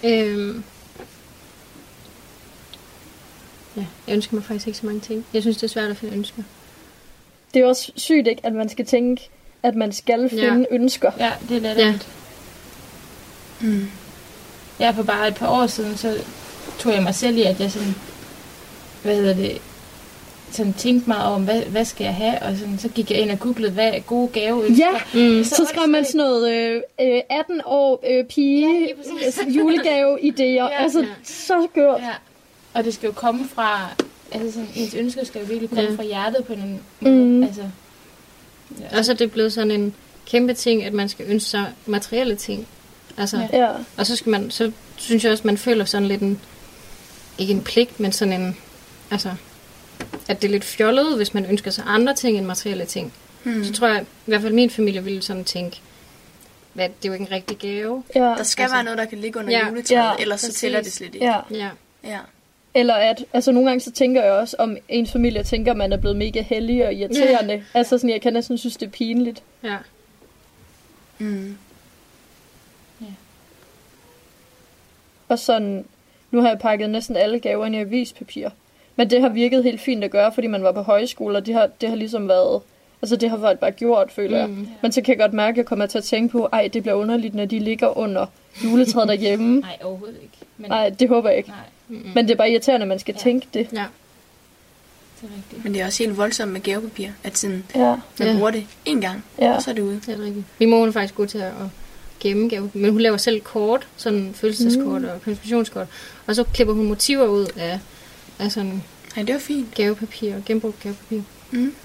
Øhm. 0.03 0.63
Ja, 3.77 3.85
jeg 4.07 4.13
ønsker 4.15 4.35
mig 4.35 4.43
faktisk 4.43 4.67
ikke 4.67 4.79
så 4.79 4.85
mange 4.85 4.99
ting. 5.01 5.25
Jeg 5.33 5.41
synes, 5.41 5.57
det 5.57 5.63
er 5.63 5.67
svært 5.67 5.89
at 5.91 5.97
finde 5.97 6.13
ønsker. 6.17 6.43
Det 7.53 7.61
er 7.61 7.65
også 7.65 7.91
sygt, 7.95 8.27
ikke, 8.27 8.45
at 8.45 8.53
man 8.53 8.69
skal 8.69 8.85
tænke, 8.85 9.29
at 9.63 9.75
man 9.75 9.91
skal 9.91 10.29
finde 10.29 10.43
Ja. 10.69 10.75
ønsker. 10.75 11.11
Ja, 11.19 11.31
det 11.49 11.57
er 11.57 11.61
latterligt. 11.61 12.07
Ja. 13.61 13.67
Mm. 13.67 13.89
ja, 14.79 14.91
for 14.91 15.03
bare 15.03 15.27
et 15.27 15.35
par 15.35 15.47
år 15.49 15.67
siden, 15.67 15.97
så 15.97 16.17
tog 16.79 16.93
jeg 16.93 17.03
mig 17.03 17.15
selv 17.15 17.37
i, 17.37 17.41
at 17.43 17.59
jeg 17.59 17.71
sådan, 17.71 17.95
hvad 19.03 19.15
hedder 19.15 19.33
det, 19.33 19.61
sådan 20.51 20.73
tænkte 20.73 21.09
mig 21.09 21.17
om, 21.17 21.43
hvad, 21.43 21.61
hvad 21.61 21.85
skal 21.85 22.03
jeg 22.05 22.15
have? 22.15 22.41
Og 22.41 22.57
sådan, 22.57 22.79
så 22.79 22.87
gik 22.89 23.11
jeg 23.11 23.19
ind 23.19 23.31
og 23.31 23.39
googlede, 23.39 23.71
hvad 23.71 23.87
er 23.93 23.99
gode 23.99 24.27
gaveønsker. 24.27 24.85
Ja, 25.13 25.27
Mm. 25.37 25.43
så 25.43 25.65
skrev 25.73 25.87
man 25.89 26.05
sådan 26.05 26.17
noget 26.17 26.51
øh, 26.53 26.81
øh, 27.01 27.21
18 27.29 27.61
år 27.65 28.03
øh, 28.09 28.25
pige 28.25 28.67
Ja, 28.69 29.47
øh, 29.47 29.55
julegave-idéer. 29.57 30.43
Ja. 30.43 30.83
altså, 30.83 30.99
Ja. 30.99 31.05
så 31.23 31.67
gjort. 31.73 32.01
Ja. 32.01 32.09
Og 32.73 32.83
det 32.83 32.93
skal 32.93 33.07
jo 33.07 33.13
komme 33.13 33.47
fra, 33.53 33.89
altså 34.31 34.51
sådan, 34.51 34.67
ens 34.75 34.93
ønsker 34.93 35.25
skal 35.25 35.41
jo 35.41 35.47
virkelig 35.47 35.69
komme 35.69 35.83
Ja. 35.83 35.95
fra 35.95 36.03
hjertet 36.03 36.45
på 36.45 36.53
en 36.53 36.79
måde. 36.99 37.15
Mm. 37.15 37.43
Altså, 37.43 37.61
ja. 38.79 38.97
Og 38.97 39.05
så 39.05 39.11
er 39.11 39.15
det 39.15 39.31
blevet 39.31 39.53
sådan 39.53 39.71
en 39.71 39.93
kæmpe 40.25 40.53
ting, 40.53 40.83
at 40.83 40.93
man 40.93 41.09
skal 41.09 41.25
ønske 41.29 41.49
sig 41.49 41.65
materielle 41.85 42.35
ting. 42.35 42.67
Altså. 43.17 43.39
Ja. 43.53 43.67
Og 43.97 44.05
så 44.05 44.15
skal 44.15 44.29
man, 44.29 44.51
så 44.51 44.71
synes 44.97 45.23
jeg 45.23 45.31
også, 45.31 45.47
man 45.47 45.57
føler 45.57 45.85
sådan 45.85 46.07
lidt 46.07 46.21
en, 46.21 46.39
ikke 47.37 47.53
en 47.53 47.61
pligt, 47.61 47.99
men 47.99 48.11
sådan 48.11 48.41
en, 48.41 48.57
altså, 49.11 49.29
at 50.29 50.41
det 50.41 50.47
er 50.47 50.51
lidt 50.51 50.63
fjollet, 50.63 51.15
hvis 51.17 51.33
man 51.33 51.45
ønsker 51.45 51.71
sig 51.71 51.83
andre 51.87 52.13
ting 52.15 52.37
end 52.37 52.45
materielle 52.45 52.85
ting. 52.85 53.13
Hmm. 53.43 53.63
Så 53.63 53.73
tror 53.73 53.87
jeg, 53.87 54.01
i 54.01 54.05
hvert 54.25 54.41
fald 54.41 54.53
min 54.53 54.69
familie 54.69 55.03
ville 55.03 55.21
sådan 55.21 55.43
tænke, 55.43 55.81
hvad, 56.73 56.89
det 56.89 56.95
er 57.05 57.09
jo 57.09 57.13
ikke 57.13 57.25
en 57.25 57.31
rigtig 57.31 57.57
gave. 57.57 58.03
Ja. 58.15 58.19
Der 58.21 58.43
skal 58.43 58.63
Altså- 58.63 58.75
være 58.75 58.83
noget, 58.83 58.97
der 58.97 59.05
kan 59.05 59.17
ligge 59.17 59.39
under 59.39 59.51
Ja. 59.51 59.67
juletræet, 59.69 59.89
Ja, 59.99 60.11
ellers 60.19 60.41
så 60.41 60.47
præcis. 60.47 60.59
tæller 60.59 60.81
det 60.81 60.91
slet 60.91 61.13
ikke. 61.15 61.25
ja. 61.25 61.39
Ja, 61.51 61.69
ja. 62.03 62.19
Eller 62.73 62.93
at, 62.93 63.25
altså 63.33 63.51
nogle 63.51 63.69
gange 63.69 63.81
så 63.81 63.91
tænker 63.91 64.23
jeg 64.23 64.31
også, 64.31 64.55
om 64.59 64.77
ens 64.89 65.11
familie 65.11 65.43
tænker, 65.43 65.71
at 65.71 65.77
man 65.77 65.93
er 65.93 65.97
blevet 65.97 66.17
mega 66.17 66.41
heldig 66.41 66.85
og 66.87 66.93
irriterende. 66.93 67.53
Ja. 67.53 67.61
Altså 67.73 67.97
sådan, 67.97 68.09
jeg 68.09 68.21
kan 68.21 68.33
næsten 68.33 68.57
synes, 68.57 68.77
det 68.77 68.85
er 68.85 68.89
pinligt. 68.91 69.43
ja. 69.63 69.77
Mm. 71.17 71.57
Og 75.27 75.39
sådan, 75.39 75.85
nu 76.31 76.41
har 76.41 76.49
jeg 76.49 76.59
pakket 76.59 76.89
næsten 76.89 77.15
alle 77.15 77.39
gaver 77.39 77.65
ind 77.65 77.75
i 77.75 77.79
avispapir. 77.79 78.49
Men 78.99 79.09
det 79.09 79.21
har 79.21 79.29
virket 79.29 79.63
helt 79.63 79.81
fint 79.81 80.03
at 80.03 80.11
gøre, 80.11 80.31
fordi 80.33 80.47
man 80.47 80.63
var 80.63 80.71
på 80.71 80.81
højskole, 80.81 81.37
og 81.37 81.45
det 81.45 81.53
har, 81.53 81.69
det 81.81 81.89
har 81.89 81.95
ligesom 81.95 82.27
været... 82.27 82.61
Altså 83.01 83.15
det 83.15 83.29
har 83.29 83.37
været 83.37 83.59
bare 83.59 83.71
gjort, 83.71 84.11
føler 84.11 84.37
jeg. 84.37 84.47
Mm. 84.49 84.67
Men 84.81 84.91
så 84.91 85.01
kan 85.01 85.11
jeg 85.11 85.19
godt 85.19 85.33
mærke, 85.33 85.49
at 85.53 85.57
jeg 85.57 85.65
kommer 85.65 85.85
til 85.85 85.97
at 85.97 86.03
tænke 86.03 86.31
på, 86.31 86.49
ej, 86.53 86.69
det 86.73 86.81
bliver 86.83 86.95
underligt, 86.95 87.35
når 87.35 87.45
de 87.45 87.59
ligger 87.59 87.97
under 87.97 88.25
juletræet 88.63 89.07
derhjemme. 89.07 89.59
Nej, 89.59 89.77
overhovedet 89.83 90.17
ikke. 90.21 90.37
Men, 90.57 90.69
Nej, 90.69 90.89
det 90.89 91.09
håber 91.09 91.29
jeg 91.29 91.37
ikke. 91.37 91.49
nej, 91.49 91.57
Mm. 91.87 92.05
Men 92.15 92.25
det 92.27 92.31
er 92.31 92.35
bare 92.37 92.49
irriterende, 92.51 92.83
at 92.83 92.87
man 92.87 92.99
skal 92.99 93.13
Ja. 93.17 93.19
tænke 93.23 93.47
det. 93.53 93.67
Ja, 93.73 93.85
det 95.21 95.29
er 95.29 95.35
rigtigt. 95.37 95.63
Men 95.63 95.73
det 95.73 95.81
er 95.81 95.85
også 95.85 96.03
helt 96.03 96.17
voldsomt 96.17 96.51
med 96.51 96.61
gavepapir, 96.61 97.07
at 97.23 97.37
sådan, 97.37 97.63
Ja, 97.75 97.95
man 98.19 98.27
Ja. 98.27 98.33
bruger 98.37 98.51
det 98.51 98.65
en 98.85 99.01
gang, 99.01 99.23
ja. 99.41 99.55
og 99.55 99.61
så 99.63 99.69
er 99.71 99.75
det 99.75 99.81
ude. 99.81 99.95
det 100.05 100.09
er 100.09 100.23
rigtigt. 100.25 100.45
Min 100.59 100.69
mor 100.69 100.87
er 100.87 100.91
faktisk 100.91 101.15
god 101.15 101.27
til 101.27 101.37
at 101.37 101.51
gemme 102.19 102.49
gave, 102.49 102.71
men 102.73 102.91
hun 102.91 103.01
laver 103.01 103.17
selv 103.17 103.41
kort, 103.41 103.87
sådan 103.97 104.29
fødselsdagskort 104.33 105.03
og 105.05 105.21
konfirmationskort, 105.23 105.87
og 106.27 106.35
så 106.35 106.43
klipper 106.43 106.73
hun 106.73 106.87
motiver 106.87 107.25
ud 107.27 107.45
af, 107.57 107.79
af 108.39 108.51
sådan 108.51 108.83
Nej, 109.15 109.25
det 109.25 109.33
var 109.33 109.39
fint. 109.39 109.75
gavepapir 109.75 110.35
og 110.35 110.41
genbrugt 110.45 110.79
gavepapir. 110.79 111.21
Mm. 111.51 111.75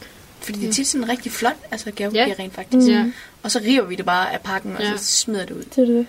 Fordi 0.41 0.61
det 0.61 0.69
er 0.69 0.73
tit 0.73 0.87
sådan 0.87 1.09
rigtig 1.09 1.33
flot, 1.33 1.57
altså 1.71 1.91
gavepapir 1.91 2.21
Ja. 2.27 2.35
rent 2.39 2.55
faktisk. 2.55 2.89
Ja. 2.91 3.05
Og 3.43 3.51
så 3.51 3.59
river 3.59 3.85
vi 3.85 3.95
det 3.95 4.05
bare 4.05 4.33
af 4.33 4.41
pakken, 4.41 4.77
og 4.77 4.83
Ja. 4.83 4.97
så 4.97 5.05
smider 5.05 5.47
det 5.47 5.55
ud. 5.57 5.63
Det 5.63 5.79
er 5.83 5.87
det. 5.87 6.07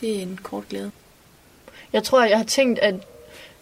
Det 0.00 0.16
er 0.18 0.22
en 0.22 0.38
kort 0.42 0.68
glæde. 0.68 0.90
Jeg 1.92 2.02
tror, 2.02 2.24
jeg 2.24 2.36
har 2.38 2.44
tænkt, 2.44 2.78
at 2.78 2.94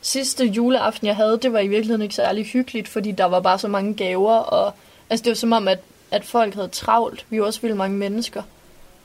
sidste 0.00 0.44
juleaften, 0.44 1.06
jeg 1.06 1.16
havde, 1.16 1.38
det 1.42 1.52
var 1.52 1.58
i 1.58 1.68
virkeligheden 1.68 2.02
ikke 2.02 2.14
særlig 2.14 2.44
hyggeligt, 2.46 2.88
fordi 2.88 3.12
der 3.12 3.24
var 3.24 3.40
bare 3.40 3.58
så 3.58 3.68
mange 3.68 3.94
gaver, 3.94 4.34
og 4.36 4.74
altså, 5.10 5.24
det 5.24 5.30
var 5.30 5.34
som 5.34 5.52
om, 5.52 5.68
at, 5.68 5.78
at 6.10 6.24
folk 6.24 6.54
havde 6.54 6.68
travlt. 6.68 7.26
Vi 7.30 7.40
var 7.40 7.46
også 7.46 7.60
vildt 7.60 7.76
mange 7.76 7.96
mennesker. 7.96 8.42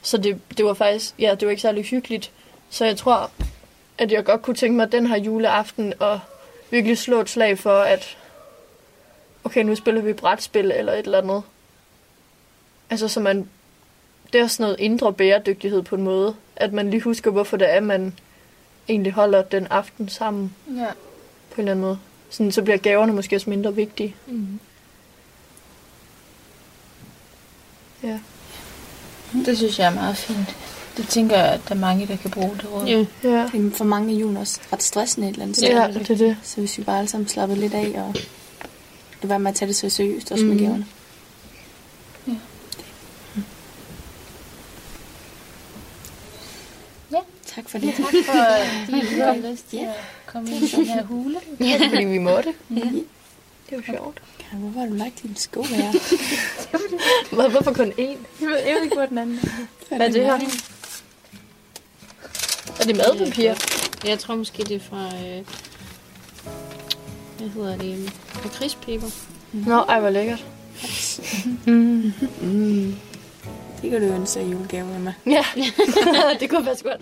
Så 0.02 0.18
det, 0.18 0.40
det 0.58 0.66
var 0.66 0.74
faktisk, 0.74 1.14
ja, 1.20 1.32
det 1.40 1.46
var 1.46 1.50
ikke 1.50 1.62
særlig 1.62 1.84
hyggeligt. 1.86 2.32
Så 2.70 2.86
jeg 2.86 2.98
tror, 2.98 3.32
at 3.98 4.12
jeg 4.12 4.26
godt 4.26 4.42
kunne 4.42 4.56
tænke 4.56 4.78
mig 4.78 4.92
den 4.92 5.08
her 5.08 5.18
juleaften 5.18 5.94
og 6.00 6.20
virkelig 6.70 6.98
slå 6.98 7.22
et 7.22 7.30
slag 7.30 7.60
for, 7.60 7.80
at 7.80 8.18
okay, 9.44 9.64
nu 9.64 9.76
spiller 9.76 10.02
vi 10.02 10.14
brætspil 10.14 10.72
eller 10.72 10.94
et 10.94 11.00
eller 11.00 11.18
andet. 11.22 11.44
Altså, 12.90 13.08
så 13.08 13.20
man, 13.20 13.50
det 14.34 14.42
er 14.42 14.48
sådan 14.48 14.64
noget 14.64 14.80
indre 14.80 15.14
bæredygtighed 15.14 15.82
på 15.84 15.96
en 15.96 16.04
måde, 16.04 16.36
at 16.56 16.74
man 16.74 16.90
lige 16.90 17.02
husker, 17.02 17.32
hvorfor 17.32 17.58
det 17.58 17.74
er, 17.74 17.80
man 17.80 18.14
egentlig 18.90 19.14
holder 19.14 19.42
den 19.42 19.68
aften 19.68 20.10
sammen 20.10 20.56
Ja. 20.78 20.86
på 21.52 21.56
en 21.56 21.60
eller 21.68 21.72
anden 21.72 21.86
måde. 21.86 22.00
Sådan, 22.30 22.52
så 22.52 22.62
bliver 22.62 22.78
gaverne 22.78 23.14
måske 23.14 23.36
også 23.36 23.50
mindre 23.50 23.76
vigtige. 23.76 24.16
Mm. 24.28 24.60
Ja. 28.04 28.20
Det 29.46 29.58
synes 29.58 29.80
jeg 29.80 29.86
er 29.88 29.94
meget 29.96 30.18
fint. 30.18 30.56
Det 30.98 31.08
tænker 31.08 31.36
jeg, 31.38 31.48
at 31.54 31.62
der 31.70 31.76
er 31.76 31.80
mange, 31.80 32.08
der 32.08 32.16
kan 32.18 32.32
bruge 32.32 32.52
det 32.62 32.72
råd. 32.72 32.86
Ja. 32.86 33.06
Ja. 33.30 33.50
Det 33.54 33.66
er 33.68 33.72
for 33.78 33.84
mange 33.86 34.14
af 34.16 34.20
julen 34.20 34.38
også 34.38 34.60
ret 34.74 34.84
stressende 34.84 35.28
et 35.28 35.32
eller 35.32 35.44
andet 35.44 35.58
sted. 35.58 35.68
Ja, 35.70 35.88
det 35.88 36.10
er 36.10 36.16
det. 36.16 36.38
Så 36.44 36.60
hvis 36.60 36.78
vi 36.78 36.84
bare 36.84 36.98
alle 36.98 37.10
sammen 37.10 37.28
slapper 37.28 37.56
lidt 37.56 37.74
af, 37.74 37.94
og 38.02 38.16
det 39.22 39.30
var 39.30 39.38
med 39.38 39.52
at 39.52 39.56
tage 39.56 39.68
det 39.68 39.76
så 39.76 39.90
seriøst, 39.90 40.32
også 40.32 40.44
mm. 40.46 40.50
med 40.52 40.60
gaverne. 40.60 40.86
Ja. 42.28 42.34
Ja. 47.12 47.20
Tak 47.56 47.70
for 47.70 47.78
det. 47.78 47.94
Tak 47.96 48.06
for, 48.26 48.42
at 48.42 49.04
I 49.04 49.20
har 49.20 49.52
lyst 49.52 49.70
til 49.70 49.78
at 49.78 49.94
komme 50.26 50.50
ind 50.52 50.64
i 50.64 50.76
den 50.76 50.86
her 50.86 51.04
hule. 51.04 51.38
Ja, 51.60 51.80
fordi 51.92 52.04
vi 52.06 52.18
måtte. 52.18 52.54
Ja. 52.70 52.76
Det 52.76 53.04
er 53.72 53.76
jo 53.78 53.82
sjovt. 53.98 54.22
Karen, 54.40 54.64
Hvor 54.70 54.86
du 54.86 54.94
lagt 54.94 55.24
din 55.24 55.36
sko 55.36 55.62
her? 55.64 55.92
Hvor- 57.36 57.50
Hvorfor 57.50 57.74
kun 57.74 57.92
én? 57.92 58.00
Jeg 58.42 58.48
ved, 58.48 58.58
jeg 58.58 58.74
ved 58.76 58.84
ikke, 58.84 58.96
hvor 58.96 59.06
den 59.06 59.18
anden 59.18 59.40
er. 59.92 59.96
Hvad 59.98 60.08
er 60.08 60.12
det 60.12 60.26
her? 60.26 60.40
Er 62.80 62.84
det 62.84 62.96
madpapir? 62.98 63.54
Jeg 64.06 64.20
tror 64.20 64.36
måske, 64.36 64.64
det 64.64 64.76
er 64.76 64.80
fra... 64.80 65.06
Øh, 65.06 65.46
hvad 67.38 67.50
hedder 67.50 67.78
det? 67.78 68.14
Lakridspeber. 68.44 69.08
Nå, 69.54 69.76
ej, 69.76 70.00
hvor 70.00 70.10
lækkert. 70.10 70.46
Mm. 71.66 72.14
Det 73.82 73.92
kan 73.92 74.02
du 74.02 74.08
ønske 74.08 74.40
af 74.40 74.44
julegave, 74.44 74.96
Emma. 74.96 75.14
Ja, 75.26 75.46
det 76.40 76.50
kunne 76.50 76.66
være 76.66 76.76
godt. 76.84 77.02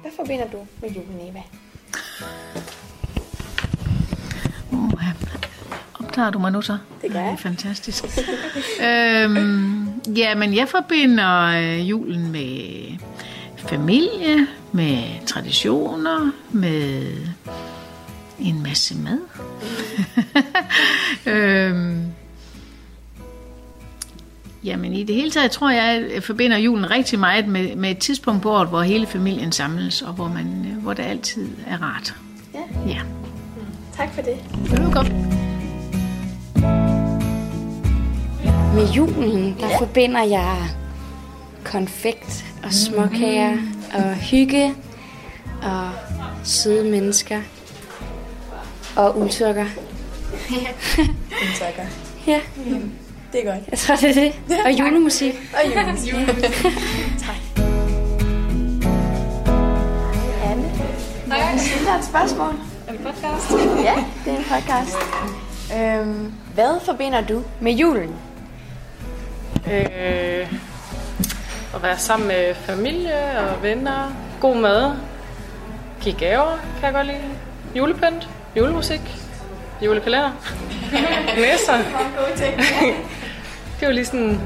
Hvad 0.00 0.10
forbinder 0.16 0.50
du 0.50 0.66
med 0.82 0.90
julen, 0.90 1.20
Eva? 1.30 1.42
Optager 6.20 6.30
du 6.30 6.38
mig 6.38 6.52
nu 6.52 6.62
så? 6.62 6.78
Det 7.02 7.12
gør 7.12 7.20
jeg. 7.20 7.28
Ej, 7.28 7.36
Fantastisk. 7.36 8.04
øhm, 8.86 9.88
ja, 10.16 10.34
men 10.34 10.54
jeg 10.54 10.68
forbinder 10.68 11.46
øh, 11.46 11.90
julen 11.90 12.32
med 12.32 12.98
familie, 13.56 14.46
med 14.72 15.26
traditioner, 15.26 16.30
med 16.50 17.12
en 18.38 18.62
masse 18.62 18.94
mad. 18.96 19.18
øhm, 21.34 22.12
Jamen 24.64 24.92
i 24.92 25.02
det 25.02 25.14
hele 25.14 25.30
taget 25.30 25.50
tror 25.50 25.70
jeg, 25.70 26.04
jeg 26.14 26.22
forbinder 26.22 26.56
julen 26.56 26.90
rigtig 26.90 27.18
meget 27.18 27.48
med, 27.48 27.76
med 27.76 27.90
et 27.90 27.98
tidspunkt 27.98 28.42
på 28.42 28.50
året, 28.50 28.68
hvor 28.68 28.82
hele 28.82 29.06
familien 29.06 29.52
samles, 29.52 30.02
og 30.02 30.12
hvor, 30.12 30.28
man, 30.28 30.66
øh, 30.70 30.82
hvor 30.82 30.92
det 30.92 31.02
altid 31.02 31.48
er 31.66 31.82
rart. 31.82 32.14
Ja. 32.54 32.90
Ja. 32.90 33.00
Tak 33.96 34.14
for 34.14 34.22
det. 34.22 34.36
Velkommen. 34.78 35.39
Med 38.80 38.88
julen, 38.88 39.56
der 39.60 39.78
forbinder 39.78 40.22
jeg 40.22 40.56
konfekt 41.64 42.44
og 42.64 42.72
småkager 42.72 43.56
og 43.94 44.14
hygge 44.14 44.74
og 45.62 45.90
søde 46.44 46.90
mennesker 46.90 47.40
og 48.96 49.18
uldsukker. 49.18 49.66
Takker. 51.58 51.82
Ja, 52.26 52.40
Det 53.32 53.46
er 53.46 53.52
godt. 53.52 53.68
jeg 53.70 53.78
tror, 53.78 53.96
det 53.96 54.10
er 54.10 54.14
det. 54.14 54.32
Og 54.64 54.72
julemusik. 54.72 55.34
Og 55.56 55.70
julemusik. 55.70 56.12
tak. 57.24 57.64
Anne, 60.44 60.64
jeg 61.28 61.60
dig 61.86 61.98
et 61.98 62.04
spørgsmål? 62.04 62.54
Er 62.88 62.92
det 62.92 63.00
podcast? 63.00 63.50
Ja, 63.84 64.04
det 64.24 64.32
er 64.32 64.38
en 64.38 64.44
podcast. 64.44 64.96
Øhm, 65.78 66.32
hvad 66.54 66.80
forbinder 66.84 67.20
du 67.20 67.42
med 67.60 67.72
julen? 67.72 68.29
Øh, 69.70 70.52
at 71.74 71.82
være 71.82 71.98
sammen 71.98 72.28
med 72.28 72.54
familie 72.54 73.38
og 73.38 73.62
venner. 73.62 74.12
God 74.40 74.56
mad. 74.56 74.92
Give 76.00 76.14
gaver, 76.14 76.58
kan 76.74 76.84
jeg 76.84 76.92
godt 76.92 77.06
lide. 77.06 77.18
Julepynt. 77.74 78.28
Julemusik. 78.56 79.00
Julekalender. 79.82 80.30
Næsser. 81.36 81.76
det 83.80 83.82
er 83.82 83.86
jo 83.86 83.92
lige 83.92 84.04
sådan 84.04 84.40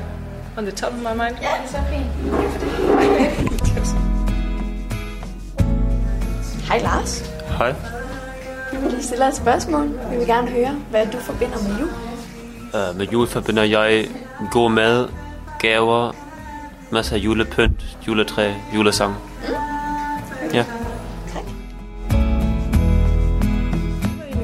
on 0.59 0.65
the 0.65 0.73
top 0.73 0.93
of 0.93 0.99
my 0.99 1.23
mind. 1.23 1.37
Ja, 1.43 1.49
det 1.63 1.65
er 1.65 1.69
så 1.69 1.79
fint. 1.91 2.07
Hej 6.69 6.79
Lars. 6.79 7.33
Hej. 7.59 7.75
Vi 8.73 8.77
vil 8.77 8.91
lige 8.91 9.03
stille 9.03 9.29
et 9.29 9.37
spørgsmål. 9.37 9.91
Vi 10.11 10.17
vil 10.17 10.27
gerne 10.27 10.49
høre, 10.49 10.77
hvad 10.91 11.07
du 11.07 11.19
forbinder 11.19 11.57
med 11.69 11.79
jul. 11.81 11.91
Uh, 12.91 12.99
med 12.99 13.07
jul 13.07 13.29
forbinder 13.29 13.63
jeg 13.63 14.07
god 14.51 14.71
mad, 14.71 15.09
gaver, 15.59 16.13
masser 16.91 17.17
af 17.17 17.21
julepynt, 17.21 17.99
juletræ, 18.07 18.53
julesang. 18.75 19.15
Ja. 20.53 20.65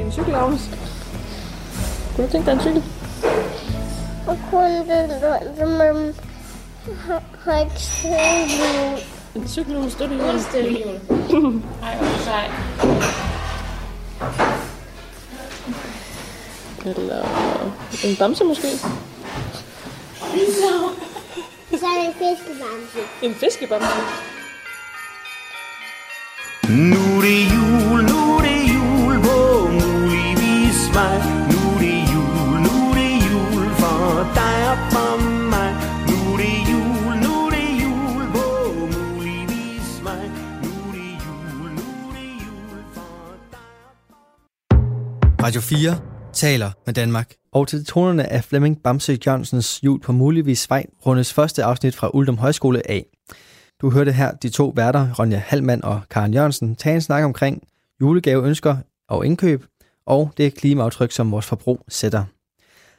En 0.01 0.13
cykel, 0.13 0.35
Agnes. 0.35 0.71
Kunne 2.17 2.27
du 2.27 2.33
tænke 2.33 2.47
dig 2.47 2.53
en 2.53 2.61
cykel? 2.61 2.85
Og 4.27 4.39
kun 4.51 4.65
det, 4.65 5.11
som 5.59 5.69
man 5.69 6.15
har 7.45 7.61
ikke 7.61 7.81
set 7.81 9.07
En 9.35 9.49
cykelhjul, 9.49 9.91
støttehjul. 9.91 10.41
Støttehjul. 10.41 10.95
Ej, 11.83 11.97
hvor 11.97 12.25
sej. 12.25 12.51
Eller 16.87 17.25
en 18.05 18.17
bamse 18.17 18.45
måske. 18.45 18.67
Så 21.81 21.87
er 21.87 21.97
det 21.99 22.07
en 22.07 22.15
fiskebamse. 22.15 23.01
En 23.23 23.35
fiskebamse. 23.35 24.01
Nu 26.69 27.03
er 27.17 27.23
det 27.27 27.41
jul, 27.55 27.99
nu 28.11 28.19
er 28.37 28.43
det 28.43 28.61
jul 28.75 29.15
på 29.27 29.37
muligvis 29.69 30.81
vej. 30.95 31.17
Nu 31.51 31.59
er 31.75 31.79
det 31.85 31.99
jul, 32.15 32.55
nu 32.67 32.75
er 32.91 32.95
det 32.99 33.13
jul 33.31 33.65
for 33.81 34.31
dig 34.39 34.59
og 34.73 34.79
for 34.93 35.13
mig. 35.53 35.71
Nu 36.09 36.17
er 36.33 36.37
det 36.43 36.57
jul, 36.71 37.13
nu 37.25 37.33
er 37.47 37.51
det 37.57 37.69
jul 37.83 38.25
på 38.35 38.45
muligvis 38.95 39.91
vej. 40.07 40.25
Nu 40.63 40.73
er 40.89 40.93
det 40.99 41.13
jul, 41.27 41.69
nu 41.79 41.89
er 42.09 42.13
det 42.19 42.31
jul 42.47 42.79
for 42.95 43.35
dig. 43.53 43.67
Radio 45.43 45.61
4 45.61 46.10
taler 46.41 46.71
med 46.87 46.95
Danmark. 46.95 47.35
Og 47.53 47.69
til 47.69 47.85
tonerne 47.85 48.33
af 48.33 48.45
Flemming 48.45 48.83
Bamse 48.83 49.19
Jørgensens 49.27 49.81
jul 49.85 50.01
på 50.01 50.13
muligvis 50.13 50.71
vej 50.71 50.87
rundes 51.07 51.33
første 51.33 51.65
afsnit 51.65 51.97
fra 51.97 52.11
Uldum 52.15 52.39
Højskole 52.39 52.91
af. 52.91 53.07
Du 53.81 53.91
hørte 53.91 54.13
her 54.13 54.33
de 54.33 54.49
to 54.49 54.73
værter, 54.77 55.15
Ronja 55.19 55.43
Halmand 55.47 55.83
og 55.83 56.01
Karen 56.11 56.35
Jørgensen, 56.35 56.77
tage 56.77 56.95
en 56.95 57.01
snak 57.01 57.25
omkring 57.25 57.63
julegaveønsker 58.01 58.77
og 59.09 59.27
indkøb, 59.27 59.65
og 60.07 60.31
det 60.37 60.55
klimaaftryk, 60.55 61.13
som 61.13 61.31
vores 61.33 61.47
forbrug 61.47 61.85
sætter. 61.89 62.25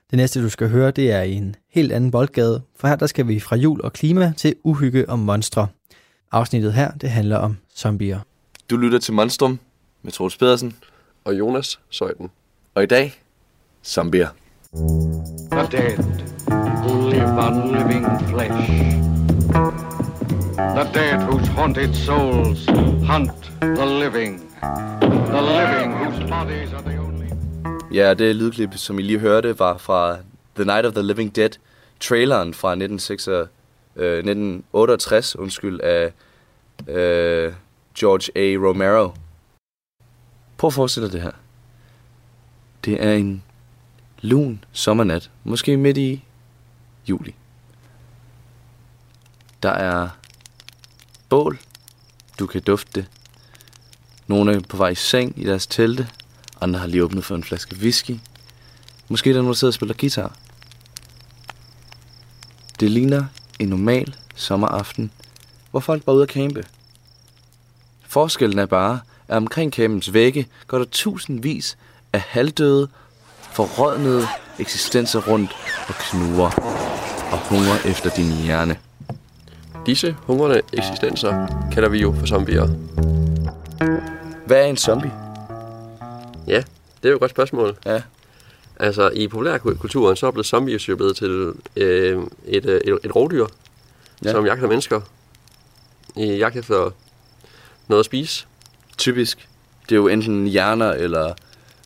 Det 0.09 0.17
næste, 0.17 0.43
du 0.43 0.49
skal 0.49 0.69
høre, 0.69 0.91
det 0.91 1.11
er 1.11 1.21
i 1.21 1.33
en 1.33 1.55
helt 1.69 1.91
anden 1.91 2.11
boldgade, 2.11 2.61
for 2.75 2.87
her 2.87 2.95
der 2.95 3.07
skal 3.07 3.27
vi 3.27 3.39
fra 3.39 3.55
jul 3.55 3.81
og 3.81 3.93
klima 3.93 4.33
til 4.37 4.55
uhygge 4.63 5.09
og 5.09 5.19
monstre. 5.19 5.67
Afsnittet 6.31 6.73
her, 6.73 6.91
det 6.91 7.09
handler 7.09 7.37
om 7.37 7.57
zombier. 7.75 8.19
Du 8.69 8.77
lytter 8.77 8.99
til 8.99 9.13
Monstrum 9.13 9.59
med 10.01 10.11
Troels 10.11 10.37
Pedersen. 10.37 10.75
Og 11.23 11.39
Jonas 11.39 11.79
Søjden. 11.89 12.29
Og 12.75 12.83
i 12.83 12.85
dag, 12.85 13.20
zombier. 13.83 14.29
The 15.51 15.67
dead 15.71 15.99
who 16.83 17.09
live 17.09 17.37
on 17.37 17.71
living 17.71 18.05
flesh. 18.29 18.67
The 20.57 20.83
dead 20.93 21.21
whose 21.23 21.47
haunted 21.47 21.95
souls 21.95 22.65
hunt 23.05 23.31
the 23.59 23.85
living. 23.85 24.39
The 24.61 25.41
living 25.41 25.91
whose 25.91 26.29
bodies 26.29 26.73
are 26.73 26.81
the 26.81 26.97
only... 26.97 27.27
Ja, 27.91 28.13
det 28.13 28.35
lydklip, 28.35 28.73
som 28.75 28.99
I 28.99 29.01
lige 29.01 29.19
hørte, 29.19 29.59
var 29.59 29.77
fra 29.77 30.17
The 30.55 30.65
Night 30.65 30.85
of 30.85 30.93
the 30.93 31.03
Living 31.03 31.35
Dead, 31.35 31.49
traileren 31.99 32.53
fra 32.53 32.71
1966, 32.71 33.27
øh, 33.95 34.17
1968 34.17 35.35
undskyld, 35.35 35.79
af 35.81 36.11
øh, 36.87 37.53
George 37.97 38.31
A. 38.35 38.67
Romero. 38.67 39.11
Prøv 40.57 40.67
at 40.67 40.73
forestille 40.73 41.07
dig 41.07 41.13
det 41.13 41.21
her. 41.21 41.31
Det 42.85 43.03
er 43.05 43.13
en 43.13 43.43
lun 44.21 44.63
sommernat, 44.71 45.29
måske 45.43 45.77
midt 45.77 45.97
i 45.97 46.23
juli. 47.09 47.35
Der 49.63 49.69
er 49.69 50.09
bål, 51.29 51.59
du 52.39 52.47
kan 52.47 52.61
dufte 52.61 52.91
det. 52.95 53.05
Nogle 54.27 54.55
er 54.55 54.59
på 54.59 54.77
vej 54.77 54.89
i 54.89 54.95
seng 54.95 55.39
i 55.39 55.43
deres 55.43 55.67
telte, 55.67 56.07
andre 56.61 56.79
har 56.79 56.87
lige 56.87 57.03
åbnet 57.03 57.25
for 57.25 57.35
en 57.35 57.43
flaske 57.43 57.75
whisky. 57.75 58.19
Måske 59.09 59.29
er 59.29 59.33
der 59.33 59.41
nogen, 59.41 59.53
der 59.53 59.57
sidder 59.57 59.69
og 59.69 59.73
spiller 59.73 59.95
guitar. 59.99 60.37
Det 62.79 62.91
ligner 62.91 63.25
en 63.59 63.67
normal 63.67 64.15
sommeraften, 64.35 65.11
hvor 65.71 65.79
folk 65.79 66.03
bare 66.03 66.13
er 66.13 66.17
ude 66.17 66.23
at 66.23 66.29
campe. 66.29 66.65
Forskellen 68.01 68.59
er 68.59 68.65
bare, 68.65 68.99
at 69.27 69.37
omkring 69.37 69.73
campens 69.73 70.13
vægge 70.13 70.47
går 70.67 70.77
der 70.77 70.85
tusindvis 70.85 71.77
af 72.13 72.19
halvdøde, 72.19 72.89
forrådnede 73.53 74.27
eksistenser 74.59 75.21
rundt 75.27 75.51
og 75.87 75.93
knuger 75.95 76.49
og 77.31 77.39
hungrer 77.39 77.89
efter 77.91 78.09
din 78.09 78.31
hjerne. 78.31 78.77
Disse 79.85 80.15
hungrende 80.19 80.61
eksistenser 80.73 81.47
kalder 81.73 81.89
vi 81.89 81.99
jo 81.99 82.15
for 82.19 82.25
zombier. 82.25 82.67
Hvad 84.45 84.57
er 84.57 84.65
en 84.65 84.77
zombie? 84.77 85.11
Ja, 86.47 86.63
det 87.03 87.05
er 87.05 87.09
jo 87.09 87.15
et 87.15 87.19
godt 87.19 87.31
spørgsmål. 87.31 87.77
Ja. 87.85 88.01
Altså, 88.79 89.09
i 89.09 89.27
populærkulturen, 89.27 90.15
så 90.15 90.27
er 90.27 90.31
blevet 90.31 90.45
zombies 90.45 90.89
jo 90.89 90.95
blevet 90.95 91.15
til 91.15 91.53
øh, 91.75 92.23
et, 92.45 92.65
øh, 92.65 92.81
et, 92.85 92.99
et 93.03 93.15
rovdyr, 93.15 93.45
ja. 94.23 94.31
som 94.31 94.45
jagter 94.45 94.67
mennesker. 94.67 95.01
I 96.15 96.25
jagt 96.25 96.55
efter 96.55 96.91
noget 97.87 97.99
at 97.99 98.05
spise. 98.05 98.45
Typisk. 98.97 99.47
Det 99.89 99.91
er 99.91 99.99
jo 99.99 100.07
enten 100.07 100.47
hjerner 100.47 100.91
eller, 100.91 101.33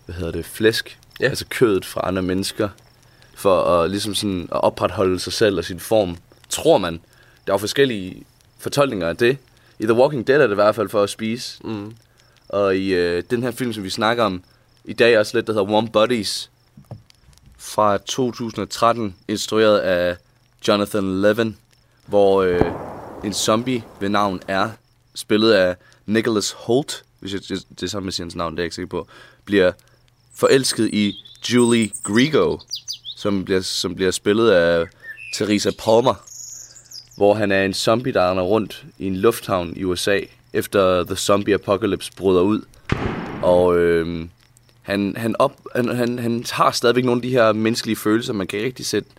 hvad 0.05 0.15
hedder 0.15 0.31
det, 0.31 0.45
flæsk. 0.45 0.99
Ja. 1.19 1.25
Altså 1.25 1.45
kødet 1.49 1.85
fra 1.85 2.01
andre 2.03 2.21
mennesker. 2.21 2.69
For 3.35 3.63
at, 3.63 3.89
ligesom 3.89 4.15
sådan, 4.15 4.41
at 4.41 4.63
opretholde 4.63 5.19
sig 5.19 5.33
selv 5.33 5.57
og 5.57 5.65
sin 5.65 5.79
form. 5.79 6.17
Tror 6.49 6.77
man. 6.77 6.93
Der 7.47 7.51
er 7.51 7.53
jo 7.53 7.57
forskellige 7.57 8.23
fortolkninger 8.57 9.07
af 9.07 9.17
det. 9.17 9.37
I 9.79 9.83
The 9.83 9.93
Walking 9.93 10.27
Dead 10.27 10.41
er 10.41 10.47
det 10.47 10.53
i 10.53 10.55
hvert 10.55 10.75
fald 10.75 10.89
for 10.89 11.03
at 11.03 11.09
spise. 11.09 11.59
Mm. 11.63 11.95
Og 12.49 12.75
i 12.75 12.93
øh, 12.93 13.23
den 13.29 13.43
her 13.43 13.51
film, 13.51 13.73
som 13.73 13.83
vi 13.83 13.89
snakker 13.89 14.23
om 14.23 14.43
i 14.85 14.93
dag, 14.93 15.19
også 15.19 15.37
lidt, 15.37 15.47
der 15.47 15.53
hedder 15.53 15.67
Warm 15.67 15.87
Bodies. 15.87 16.51
Fra 17.57 17.97
2013, 17.97 19.15
instrueret 19.27 19.79
af 19.79 20.17
Jonathan 20.67 21.21
Levin. 21.21 21.57
Hvor 22.05 22.41
øh, 22.41 22.61
en 23.23 23.33
zombie 23.33 23.83
ved 23.99 24.09
navn 24.09 24.41
er 24.47 24.69
spillet 25.15 25.51
af 25.51 25.75
Nicholas 26.05 26.51
Holt, 26.51 27.03
hvis 27.19 27.33
jeg, 27.33 27.41
det, 27.79 27.83
er 27.83 27.87
samme 27.87 28.05
med 28.05 28.13
siger 28.13 28.25
hans 28.25 28.35
navn, 28.35 28.53
det 28.53 28.59
er 28.59 28.63
jeg 28.63 28.65
ikke 28.65 28.75
sikker 28.75 28.89
på, 28.89 29.07
bliver 29.45 29.71
forelsket 30.35 30.89
i 30.93 31.15
Julie 31.53 31.89
Grigo, 32.03 32.57
som 33.15 33.45
bliver, 33.45 33.61
som 33.61 33.95
bliver 33.95 34.11
spillet 34.11 34.49
af 34.51 34.85
Theresa 35.33 35.69
Palmer, 35.79 36.15
hvor 37.17 37.33
han 37.33 37.51
er 37.51 37.63
en 37.63 37.73
zombie, 37.73 38.13
der 38.13 38.31
render 38.31 38.43
rundt 38.43 38.85
i 38.99 39.07
en 39.07 39.15
lufthavn 39.15 39.73
i 39.77 39.83
USA, 39.83 40.19
efter 40.53 41.03
The 41.03 41.15
Zombie 41.15 41.53
Apocalypse 41.53 42.11
bryder 42.17 42.41
ud. 42.41 42.61
Og 43.43 43.77
øh, 43.77 44.27
han, 44.81 45.13
han, 45.17 45.35
op, 45.39 45.53
han, 45.75 45.95
han, 45.95 46.19
han 46.19 46.45
har 46.51 46.71
stadigvæk 46.71 47.05
nogle 47.05 47.19
af 47.19 47.21
de 47.21 47.29
her 47.29 47.53
menneskelige 47.53 47.95
følelser, 47.95 48.33
man 48.33 48.47
kan 48.47 48.57
ikke 48.57 48.67
rigtig 48.67 48.85
sætte 48.85 49.09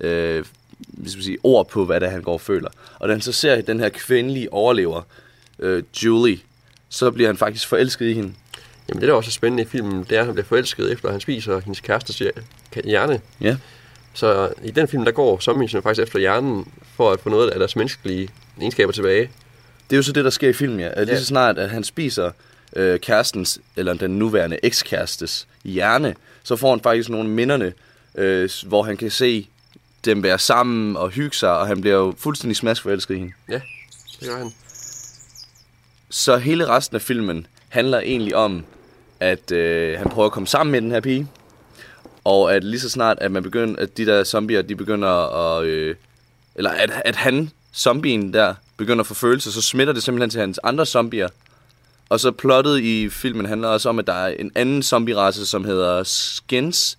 øh, 0.00 0.44
hvis 0.88 1.16
man 1.16 1.22
siger, 1.22 1.38
ord 1.42 1.68
på, 1.68 1.84
hvad 1.84 2.00
det 2.00 2.06
er, 2.06 2.10
han 2.10 2.22
går 2.22 2.32
og 2.32 2.40
føler. 2.40 2.68
Og 2.98 3.08
da 3.08 3.14
han 3.14 3.20
så 3.20 3.32
ser 3.32 3.60
den 3.60 3.80
her 3.80 3.88
kvindelige 3.88 4.52
overlever, 4.52 5.02
øh, 5.58 5.82
Julie, 6.04 6.38
så 6.88 7.10
bliver 7.10 7.28
han 7.28 7.36
faktisk 7.36 7.68
forelsket 7.68 8.06
i 8.06 8.12
hende. 8.12 8.32
Jamen 8.88 9.00
det, 9.00 9.08
der 9.08 9.14
også 9.14 9.28
er 9.28 9.32
spændende 9.32 9.62
i 9.62 9.66
filmen, 9.66 10.04
det 10.04 10.12
er, 10.12 10.20
at 10.20 10.26
han 10.26 10.34
bliver 10.34 10.46
forelsket 10.46 10.92
efter, 10.92 11.08
at 11.08 11.12
han 11.14 11.20
spiser 11.20 11.60
hendes 11.60 11.80
kærestes 11.80 12.18
hjer- 12.18 12.30
hjerne. 12.84 13.20
Ja. 13.40 13.56
Så 14.14 14.52
i 14.64 14.70
den 14.70 14.88
film, 14.88 15.04
der 15.04 15.12
går 15.12 15.38
zombiesene 15.40 15.82
faktisk 15.82 16.02
efter 16.02 16.18
hjernen, 16.18 16.72
for 16.96 17.12
at 17.12 17.20
få 17.20 17.28
noget 17.28 17.50
af 17.50 17.58
deres 17.58 17.76
menneskelige 17.76 18.28
egenskaber 18.60 18.92
tilbage. 18.92 19.30
Det 19.90 19.96
er 19.96 19.96
jo 19.96 20.02
så 20.02 20.12
det, 20.12 20.24
der 20.24 20.30
sker 20.30 20.48
i 20.48 20.52
filmen, 20.52 20.80
ja. 20.80 20.88
At 20.92 21.06
lige 21.06 21.18
så 21.18 21.24
snart, 21.24 21.58
at 21.58 21.70
han 21.70 21.84
spiser 21.84 22.30
øh, 22.76 23.00
kærestens, 23.00 23.60
eller 23.76 23.94
den 23.94 24.18
nuværende 24.18 24.58
ekskærestes 24.62 25.46
hjerne, 25.64 26.14
så 26.42 26.56
får 26.56 26.70
han 26.70 26.80
faktisk 26.80 27.08
nogle 27.08 27.28
minderne, 27.28 27.72
øh, 28.14 28.50
hvor 28.66 28.82
han 28.82 28.96
kan 28.96 29.10
se 29.10 29.48
dem 30.04 30.22
være 30.22 30.38
sammen 30.38 30.96
og 30.96 31.10
hygge 31.10 31.36
sig, 31.36 31.58
og 31.58 31.66
han 31.66 31.80
bliver 31.80 31.96
jo 31.96 32.14
fuldstændig 32.18 32.56
smask 32.56 32.82
forelsket 32.82 33.14
i 33.14 33.18
hende. 33.18 33.32
Ja, 33.48 33.60
det 34.20 34.28
gør 34.28 34.38
han. 34.38 34.52
Så 36.10 36.36
hele 36.36 36.68
resten 36.68 36.94
af 36.94 37.02
filmen 37.02 37.46
handler 37.74 38.00
egentlig 38.00 38.34
om, 38.34 38.64
at 39.20 39.52
øh, 39.52 39.98
han 39.98 40.08
prøver 40.10 40.26
at 40.26 40.32
komme 40.32 40.46
sammen 40.46 40.72
med 40.72 40.80
den 40.80 40.90
her 40.90 41.00
pige. 41.00 41.28
Og 42.24 42.54
at 42.54 42.64
lige 42.64 42.80
så 42.80 42.90
snart, 42.90 43.18
at 43.20 43.32
man 43.32 43.42
begynder, 43.42 43.82
at 43.82 43.96
de 43.96 44.06
der 44.06 44.24
zombier, 44.24 44.62
de 44.62 44.76
begynder 44.76 45.08
at... 45.08 45.64
Øh, 45.64 45.94
eller 46.54 46.70
at, 46.70 47.02
at 47.04 47.16
han, 47.16 47.50
zombien 47.76 48.32
der, 48.32 48.54
begynder 48.76 49.00
at 49.00 49.06
få 49.06 49.14
følelser, 49.14 49.50
så 49.50 49.62
smitter 49.62 49.92
det 49.92 50.02
simpelthen 50.02 50.30
til 50.30 50.40
hans 50.40 50.60
andre 50.62 50.86
zombier. 50.86 51.28
Og 52.08 52.20
så 52.20 52.30
plottet 52.30 52.80
i 52.80 53.08
filmen 53.08 53.46
handler 53.46 53.68
også 53.68 53.88
om, 53.88 53.98
at 53.98 54.06
der 54.06 54.12
er 54.12 54.28
en 54.28 54.52
anden 54.54 54.82
zombie-race, 54.82 55.46
som 55.46 55.64
hedder 55.64 56.02
Skins 56.02 56.98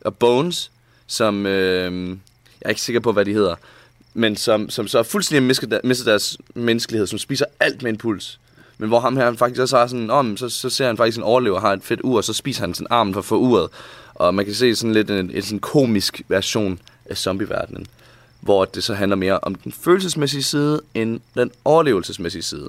og 0.00 0.16
Bones, 0.16 0.70
som... 1.06 1.46
Øh, 1.46 2.08
jeg 2.08 2.66
er 2.66 2.68
ikke 2.68 2.80
sikker 2.80 3.00
på, 3.00 3.12
hvad 3.12 3.24
de 3.24 3.32
hedder. 3.32 3.54
Men 4.14 4.36
som, 4.36 4.70
som 4.70 4.88
så 4.88 4.98
er 4.98 5.02
fuldstændig 5.02 5.42
mistet, 5.42 5.70
der, 5.70 5.80
mistet 5.84 6.06
deres 6.06 6.38
menneskelighed, 6.54 7.06
som 7.06 7.18
spiser 7.18 7.44
alt 7.60 7.82
med 7.82 7.90
en 7.90 7.98
puls. 7.98 8.40
Men 8.80 8.88
hvor 8.88 9.00
ham 9.00 9.16
her 9.16 9.24
han 9.24 9.36
faktisk 9.36 9.60
også 9.60 9.78
har 9.78 9.86
sådan, 9.86 10.10
om, 10.10 10.36
så, 10.36 10.48
så 10.48 10.70
ser 10.70 10.86
han 10.86 10.96
faktisk 10.96 11.18
en 11.18 11.24
overlever, 11.24 11.60
har 11.60 11.72
et 11.72 11.82
fedt 11.82 12.00
ur, 12.04 12.16
og 12.16 12.24
så 12.24 12.32
spiser 12.32 12.62
han 12.62 12.74
sådan 12.74 12.86
armen 12.90 13.14
for 13.14 13.20
at 13.20 13.24
få 13.24 13.38
uret. 13.38 13.68
Og 14.14 14.34
man 14.34 14.44
kan 14.44 14.54
se 14.54 14.76
sådan 14.76 14.92
lidt 14.94 15.10
en, 15.10 15.30
en 15.30 15.42
sådan 15.42 15.58
komisk 15.58 16.22
version 16.28 16.78
af 17.06 17.16
zombieverdenen, 17.16 17.86
hvor 18.40 18.64
det 18.64 18.84
så 18.84 18.94
handler 18.94 19.16
mere 19.16 19.38
om 19.40 19.54
den 19.54 19.72
følelsesmæssige 19.72 20.42
side, 20.42 20.80
end 20.94 21.20
den 21.34 21.50
overlevelsesmæssige 21.64 22.42
side. 22.42 22.68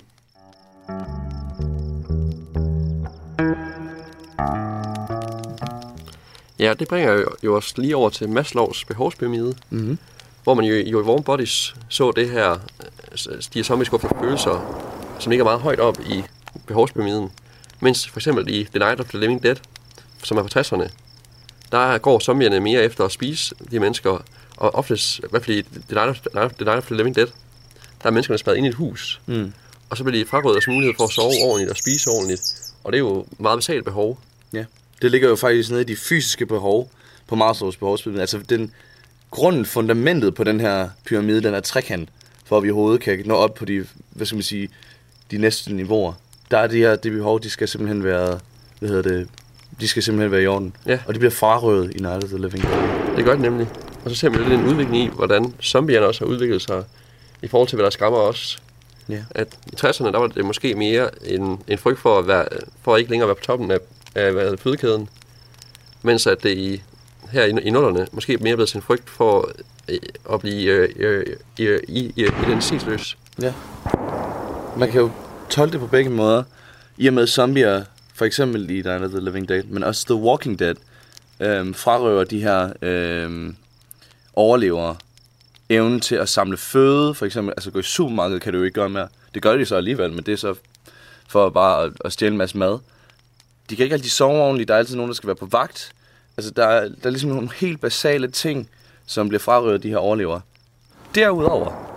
Ja, 6.59 6.73
det 6.79 6.87
bringer 6.87 7.25
jo, 7.43 7.55
os 7.55 7.77
lige 7.77 7.95
over 7.95 8.09
til 8.09 8.29
Maslows 8.29 8.85
behovspyramide, 8.85 9.55
mm-hmm. 9.69 9.97
hvor 10.43 10.53
man 10.53 10.65
jo, 10.65 10.75
i 10.75 10.95
Warm 10.95 11.23
Bodies 11.23 11.75
så 11.89 12.11
det 12.11 12.29
her, 12.29 12.55
de 13.25 13.59
her 13.59 13.63
zombieskuffede 13.63 14.13
følelser, 14.21 14.90
som 15.21 15.29
ligger 15.29 15.43
meget 15.43 15.59
højt 15.59 15.79
op 15.79 15.99
i 16.09 16.23
behovspyramiden. 16.67 17.29
Mens 17.79 18.07
for 18.07 18.19
eksempel 18.19 18.49
i 18.49 18.63
The 18.63 18.79
Night 18.79 18.99
of 18.99 19.05
the 19.09 19.19
Living 19.19 19.43
Dead, 19.43 19.55
som 20.23 20.37
er 20.37 20.41
på 20.41 20.59
60'erne, 20.59 20.89
der 21.71 21.97
går 21.97 22.19
zombierne 22.19 22.59
mere 22.59 22.83
efter 22.83 23.05
at 23.05 23.11
spise 23.11 23.55
de 23.71 23.79
mennesker, 23.79 24.23
og 24.57 24.75
oftest, 24.75 25.19
i 25.19 25.21
hvert 25.29 25.45
fald 25.45 25.57
i 25.57 25.61
The 25.61 25.95
Night 25.95 26.09
of, 26.09 26.19
The 26.19 26.29
Night 26.33 26.45
of, 26.45 26.53
the, 26.53 26.65
Night 26.65 26.77
of 26.77 26.85
the 26.85 26.95
Living 26.95 27.15
Dead, 27.15 27.27
der 28.01 28.07
er 28.07 28.11
menneskerne 28.11 28.37
spadet 28.37 28.57
ind 28.57 28.65
i 28.65 28.69
et 28.69 28.75
hus, 28.75 29.21
Mm. 29.25 29.53
og 29.89 29.97
så 29.97 30.03
bliver 30.03 30.23
de 30.23 30.29
frarøvet 30.29 30.53
deres 30.55 30.67
mulighed 30.67 30.93
for 30.97 31.03
at 31.03 31.09
sove 31.09 31.33
ordentligt 31.43 31.71
og 31.71 31.77
spise 31.77 32.09
ordentligt. 32.09 32.41
Og 32.83 32.91
det 32.91 32.97
er 32.97 33.03
jo 33.03 33.25
meget 33.39 33.57
basalt 33.57 33.85
behov. 33.85 34.19
Ja, 34.53 34.65
det 35.01 35.11
ligger 35.11 35.29
jo 35.29 35.35
faktisk 35.35 35.69
nede 35.71 35.81
i 35.81 35.85
de 35.85 35.95
fysiske 35.95 36.45
behov 36.45 36.91
på 37.27 37.35
Maslows 37.35 37.77
behovspyramide. 37.77 38.21
Altså 38.21 38.37
den 38.37 38.71
grunden, 39.31 39.65
fundamentet 39.65 40.35
på 40.35 40.43
den 40.43 40.59
her 40.59 40.89
pyramide, 41.05 41.43
den 41.43 41.53
er 41.53 41.59
trekant, 41.59 42.09
for 42.45 42.57
at 42.57 42.63
vi 42.63 42.71
overhovedet 42.71 43.01
kan 43.01 43.21
nå 43.25 43.35
op 43.35 43.53
på 43.53 43.65
de, 43.65 43.85
hvad 44.09 44.25
skal 44.25 44.35
man 44.35 44.43
sige, 44.43 44.69
de 45.31 45.37
næste 45.37 45.73
niveauer. 45.73 46.13
Der 46.51 46.57
er 46.57 46.67
de 46.67 46.77
her 46.77 46.95
de 46.95 47.11
behov, 47.11 47.39
de 47.39 47.49
skal 47.49 47.67
simpelthen 47.67 48.03
være, 48.03 48.39
hvad 48.79 48.89
hedder 48.89 49.09
det, 49.09 49.27
de 49.79 49.87
skal 49.87 50.03
simpelthen 50.03 50.31
være 50.31 50.43
i 50.43 50.47
orden. 50.47 50.75
Ja. 50.85 50.99
Og 51.07 51.13
de 51.13 51.19
bliver 51.19 51.31
frarøvet 51.31 51.95
i 51.95 51.97
Night 51.97 52.23
of 52.23 52.29
the 52.29 52.37
Living 52.37 52.63
Dead. 52.63 53.15
Det 53.15 53.25
gør 53.25 53.31
det 53.31 53.41
nemlig. 53.41 53.67
Og 54.05 54.11
så 54.11 54.15
ser 54.17 54.29
man 54.29 54.39
lidt 54.39 54.53
en 54.53 54.65
udvikling 54.65 54.97
i, 54.97 55.07
hvordan 55.07 55.53
zombierne 55.61 56.05
også 56.05 56.25
har 56.25 56.31
udviklet 56.31 56.61
sig 56.61 56.83
i 57.41 57.47
forhold 57.47 57.67
til, 57.67 57.75
hvad 57.75 57.83
der 57.83 57.89
skræmmer 57.89 58.19
os. 58.19 58.61
Ja. 59.09 59.23
At 59.31 59.47
i 59.67 59.75
60'erne, 59.75 60.11
der 60.11 60.17
var 60.19 60.27
det 60.27 60.45
måske 60.45 60.75
mere 60.75 61.09
en, 61.25 61.59
en 61.67 61.77
frygt 61.77 61.99
for 61.99 62.19
at, 62.19 62.27
være, 62.27 62.45
for 62.81 62.95
at 62.95 62.99
ikke 62.99 63.11
længere 63.11 63.27
være 63.27 63.35
på 63.35 63.43
toppen 63.43 63.71
af, 63.71 63.77
af 64.15 64.31
hvad 64.31 64.51
det, 64.51 64.59
fødekæden. 64.59 65.09
Mens 66.01 66.27
at 66.27 66.43
det 66.43 66.57
i, 66.57 66.81
her 67.31 67.45
i, 67.45 67.61
i 67.61 67.69
nullerne 67.69 68.07
måske 68.11 68.37
mere 68.37 68.55
blevet 68.55 68.75
en 68.75 68.81
frygt 68.81 69.09
for 69.09 69.51
øh, 69.89 69.99
at 70.33 70.39
blive 70.39 70.71
øh, 70.71 70.89
øh, 70.95 71.25
øh, 71.59 71.79
identitetsløs. 72.17 73.17
Ja. 73.41 73.53
Man 74.77 74.91
kan 74.91 75.01
jo 75.01 75.11
tolke 75.49 75.71
det 75.71 75.79
på 75.79 75.87
begge 75.87 76.09
måder. 76.09 76.43
I 76.97 77.07
og 77.07 77.13
med 77.13 77.27
zombier, 77.27 77.83
for 78.15 78.25
eksempel 78.25 78.69
i 78.69 78.73
Night 78.73 79.03
of 79.03 79.09
the 79.09 79.19
Living 79.19 79.49
Dead, 79.49 79.63
men 79.63 79.83
også 79.83 80.05
The 80.05 80.15
Walking 80.15 80.59
Dead, 80.59 80.75
øhm, 81.39 81.73
frarøver 81.73 82.23
de 82.23 82.41
her 82.41 82.73
øhm, 82.81 83.55
overlevere 84.33 84.95
evnen 85.69 85.99
til 85.99 86.15
at 86.15 86.29
samle 86.29 86.57
føde, 86.57 87.13
for 87.13 87.25
eksempel, 87.25 87.53
altså 87.57 87.71
gå 87.71 87.79
i 87.79 87.83
supermarkedet 87.83 88.41
kan 88.41 88.53
du 88.53 88.59
jo 88.59 88.65
ikke 88.65 88.75
gøre 88.75 88.89
mere. 88.89 89.07
Det 89.33 89.41
gør 89.41 89.57
de 89.57 89.65
så 89.65 89.75
alligevel, 89.75 90.13
men 90.13 90.23
det 90.23 90.31
er 90.31 90.37
så 90.37 90.55
for 91.27 91.49
bare 91.49 91.83
at, 91.83 91.91
at 92.05 92.13
stjæle 92.13 92.31
en 92.31 92.37
masse 92.37 92.57
mad. 92.57 92.79
De 93.69 93.75
kan 93.75 93.83
ikke 93.83 93.93
altid 93.93 94.09
sove 94.09 94.41
ordentligt, 94.41 94.67
der 94.67 94.73
er 94.73 94.77
altid 94.79 94.95
nogen, 94.95 95.09
der 95.09 95.15
skal 95.15 95.27
være 95.27 95.35
på 95.35 95.45
vagt. 95.45 95.91
Altså, 96.37 96.51
der 96.51 96.65
er, 96.65 96.81
der 96.81 97.05
er 97.05 97.09
ligesom 97.09 97.29
nogle 97.29 97.49
helt 97.55 97.81
basale 97.81 98.27
ting, 98.27 98.69
som 99.05 99.27
bliver 99.27 99.39
frarøvet 99.39 99.83
de 99.83 99.89
her 99.89 99.97
overlevere. 99.97 100.41
Derudover, 101.15 101.90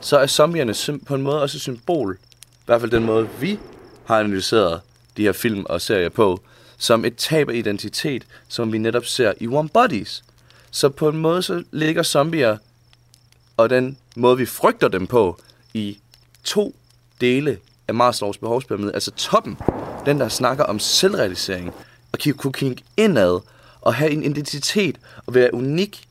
så 0.00 0.18
er 0.18 0.26
zombierne 0.26 0.98
på 1.06 1.14
en 1.14 1.22
måde 1.22 1.42
også 1.42 1.56
et 1.56 1.62
symbol, 1.62 2.18
i 2.42 2.62
hvert 2.66 2.80
fald 2.80 2.90
den 2.90 3.04
måde, 3.04 3.28
vi 3.40 3.58
har 4.04 4.20
analyseret 4.20 4.80
de 5.16 5.22
her 5.22 5.32
film 5.32 5.64
og 5.68 5.80
serier 5.80 6.08
på, 6.08 6.40
som 6.78 7.04
et 7.04 7.16
tab 7.16 7.48
af 7.48 7.54
identitet, 7.54 8.26
som 8.48 8.72
vi 8.72 8.78
netop 8.78 9.04
ser 9.04 9.32
i 9.40 9.46
One 9.46 9.68
Bodies. 9.68 10.24
Så 10.70 10.88
på 10.88 11.08
en 11.08 11.16
måde 11.16 11.42
så 11.42 11.64
ligger 11.72 12.02
zombier 12.02 12.56
og 13.58 13.70
den 13.70 13.98
måde, 14.16 14.36
vi 14.36 14.46
frygter 14.46 14.88
dem 14.88 15.06
på, 15.06 15.40
i 15.74 15.98
to 16.44 16.76
dele 17.20 17.58
af 17.88 17.94
Maslows 17.94 18.38
behovspyramide. 18.38 18.94
Altså 18.94 19.10
toppen, 19.10 19.58
den 20.06 20.20
der 20.20 20.28
snakker 20.28 20.64
om 20.64 20.78
selvrealisering, 20.78 21.74
og 22.12 22.18
kunne 22.36 22.52
kigge 22.52 22.82
indad, 22.96 23.40
og 23.80 23.94
have 23.94 24.10
en 24.10 24.24
identitet, 24.24 24.96
og 25.26 25.34
være 25.34 25.54
unik, 25.54 26.08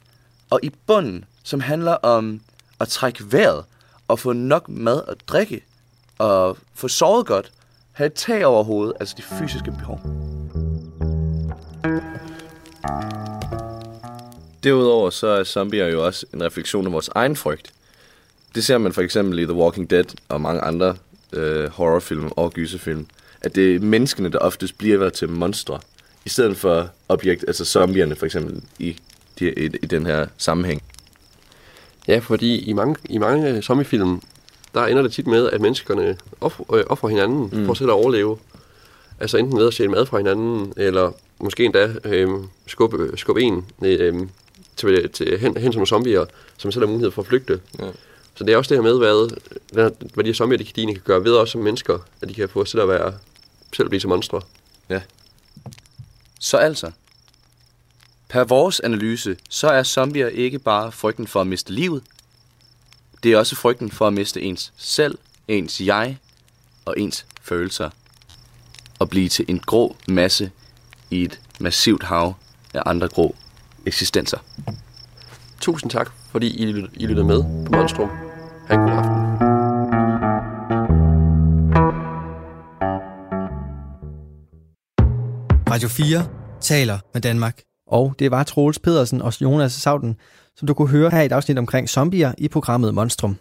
og 0.50 0.60
i 0.64 0.72
bunden, 0.88 1.26
som 1.44 1.60
handler 1.60 1.94
om 1.94 2.42
at 2.80 2.88
trække 2.88 3.32
vejret, 3.32 3.64
at 4.10 4.20
få 4.20 4.34
nok 4.34 4.70
mad 4.70 5.00
og 5.00 5.16
drikke, 5.28 5.62
og 6.18 6.58
få 6.76 6.88
sovet 6.88 7.26
godt, 7.26 7.52
have 7.92 8.08
et 8.08 8.14
tag 8.14 8.46
over 8.46 8.64
hovedet, 8.64 8.94
altså 9.00 9.16
de 9.18 9.22
fysiske 9.22 9.72
behov. 9.72 10.00
Derudover 14.64 15.10
så 15.10 15.28
er 15.28 15.44
zombier 15.44 15.88
jo 15.88 16.06
også 16.06 16.26
en 16.34 16.44
refleksion 16.44 16.86
af 16.86 16.92
vores 16.92 17.10
egen 17.16 17.36
frygt. 17.36 17.74
Det 18.56 18.64
ser 18.64 18.78
man 18.78 18.94
for 18.94 19.02
eksempel 19.02 19.40
i 19.40 19.44
The 19.44 19.54
Walking 19.54 19.90
Dead 19.90 20.06
og 20.30 20.42
mange 20.42 20.62
andre 20.62 20.96
øh, 21.34 21.70
horrorfilm 21.70 22.32
og 22.32 22.54
gyserfilm, 22.54 23.08
at 23.42 23.56
det 23.56 23.76
er 23.76 23.80
menneskene, 23.80 24.30
der 24.30 24.38
oftest 24.38 24.78
bliver 24.78 25.10
til 25.10 25.30
monstre, 25.30 25.80
i 26.26 26.30
stedet 26.30 26.58
for 26.58 26.90
objekt, 27.10 27.44
altså 27.48 27.66
zombierne 27.66 28.16
for 28.16 28.26
eksempel 28.26 28.64
i, 28.80 28.98
i, 29.40 29.48
i 29.84 29.86
den 29.86 30.06
her 30.06 30.28
sammenhæng. 30.38 30.84
Ja, 32.08 32.20
fordi 32.20 32.60
i 32.60 32.74
mange, 32.74 32.96
i 33.10 33.18
mange 33.18 33.62
zombiefilm, 33.62 34.22
der 34.74 34.86
ender 34.86 35.02
det 35.04 35.12
tit 35.12 35.28
med, 35.28 35.50
at 35.50 35.62
menneskerne 35.62 36.08
øh, 36.08 36.18
offrer 36.88 37.10
hinanden 37.10 37.50
mm. 37.54 37.66
for 37.66 37.74
selv 37.74 37.90
at 37.90 37.94
overleve. 37.94 38.38
Altså 39.20 39.38
enten 39.38 39.58
ved 39.60 39.68
at 39.68 39.74
stjæle 39.74 39.92
mad 39.92 40.06
fra 40.06 40.18
hinanden, 40.18 40.74
eller 40.78 41.12
måske 41.40 41.66
endda 41.66 41.94
øh, 42.04 42.30
skubbe, 42.68 43.18
skubbe 43.18 43.42
en 43.42 43.66
øh, 43.82 44.28
til, 44.76 45.10
til, 45.10 45.40
hen, 45.40 45.58
hen 45.58 45.74
som 45.74 45.86
zombier, 45.86 46.26
som 46.58 46.72
selv 46.72 46.86
har 46.86 46.92
mulighed 46.92 47.12
for 47.12 47.22
at 47.22 47.28
flygte. 47.28 47.60
Ja. 47.80 47.92
Så 48.36 48.44
det 48.44 48.54
er 48.54 48.58
også 48.58 48.70
det 48.70 48.78
her 48.84 48.92
med, 48.92 48.98
hvad, 48.98 49.38
hvad, 49.74 50.24
de 50.24 50.30
her 50.30 50.34
zombier, 50.34 50.58
de, 50.58 50.64
kan- 50.64 50.94
kan 50.94 51.02
gøre 51.06 51.24
ved 51.24 51.34
os 51.34 51.50
som 51.50 51.62
mennesker, 51.62 52.00
at 52.22 52.30
de 52.30 52.34
kan 52.34 52.50
få 52.50 52.62
os 52.62 52.72
til 52.72 52.80
at 52.80 52.88
være, 52.88 53.14
selv 53.74 53.90
blive 53.90 54.00
til 54.00 54.10
monstre. 54.10 54.42
Ja. 54.90 55.02
Så 56.40 56.58
altså, 56.58 56.92
per 58.30 58.44
vores 58.44 58.80
analyse, 58.80 59.38
så 59.50 59.68
er 59.68 59.84
zombier 59.84 60.28
ikke 60.28 60.60
bare 60.60 60.92
frygten 60.92 61.28
for 61.28 61.42
at 61.42 61.48
miste 61.48 61.74
livet. 61.74 62.04
Det 63.24 63.32
er 63.34 63.38
også 63.38 63.56
frygten 63.56 63.92
for 63.92 64.08
at 64.08 64.14
miste 64.14 64.42
ens 64.42 64.74
selv, 64.78 65.18
ens 65.48 65.82
jeg 65.82 66.18
og 66.86 67.00
ens 67.00 67.26
følelser. 67.42 67.90
Og 69.00 69.10
blive 69.10 69.30
til 69.30 69.46
en 69.48 69.60
grå 69.60 69.96
masse 70.08 70.52
i 71.10 71.24
et 71.24 71.40
massivt 71.60 72.04
hav 72.04 72.34
af 72.74 72.82
andre 72.86 73.08
grå 73.08 73.36
eksistenser. 73.86 74.38
Tusind 75.62 75.92
tak, 75.92 76.12
fordi 76.32 76.48
I, 76.58 76.66
lyt- 76.66 76.90
I 76.94 77.06
lyttede 77.08 77.28
med 77.28 77.44
på 77.66 77.72
Monstrum. 77.72 78.10
Ha' 78.68 78.74
en 78.74 78.80
god 78.80 78.90
aften. 78.98 79.38
Radio 85.70 85.88
4 85.90 86.28
taler 86.62 87.00
med 87.14 87.22
Danmark. 87.22 87.67
Og 87.88 88.16
det 88.20 88.32
var 88.32 88.44
Troels 88.44 88.80
Pedersen 88.80 89.22
og 89.22 89.42
Jonas 89.42 89.72
Sauden, 89.72 90.16
som 90.56 90.68
du 90.68 90.74
kunne 90.74 90.90
høre 90.90 91.10
her 91.10 91.22
i 91.22 91.26
et 91.26 91.32
afsnit 91.32 91.58
omkring 91.58 91.90
zombier 91.90 92.34
i 92.38 92.48
programmet 92.48 92.94
Monstrum. 92.94 93.38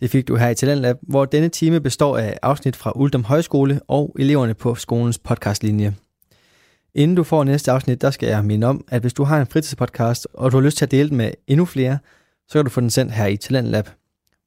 Det 0.00 0.10
fik 0.10 0.28
du 0.28 0.36
her 0.36 0.48
i 0.48 0.54
Talentlab, 0.54 0.96
hvor 1.02 1.24
denne 1.24 1.48
time 1.48 1.80
består 1.80 2.18
af 2.18 2.38
afsnit 2.42 2.76
fra 2.76 2.92
Uldum 2.96 3.24
Højskole 3.24 3.80
og 3.88 4.16
eleverne 4.18 4.54
på 4.54 4.74
skolens 4.74 5.18
podcastlinje. 5.18 5.94
Inden 6.94 7.16
du 7.16 7.24
får 7.24 7.44
næste 7.44 7.72
afsnit, 7.72 8.00
der 8.00 8.10
skal 8.10 8.28
jeg 8.28 8.44
minde 8.44 8.66
om, 8.66 8.84
at 8.88 9.00
hvis 9.00 9.12
du 9.12 9.24
har 9.24 9.40
en 9.40 9.46
fritidspodcast, 9.46 10.28
og 10.34 10.52
du 10.52 10.56
har 10.56 10.64
lyst 10.64 10.76
til 10.78 10.84
at 10.84 10.90
dele 10.90 11.08
den 11.08 11.16
med 11.16 11.32
endnu 11.46 11.64
flere, 11.64 11.98
så 12.48 12.58
kan 12.58 12.64
du 12.64 12.70
få 12.70 12.80
den 12.80 12.90
sendt 12.90 13.12
her 13.12 13.26
i 13.26 13.36
Talentlab. 13.36 13.88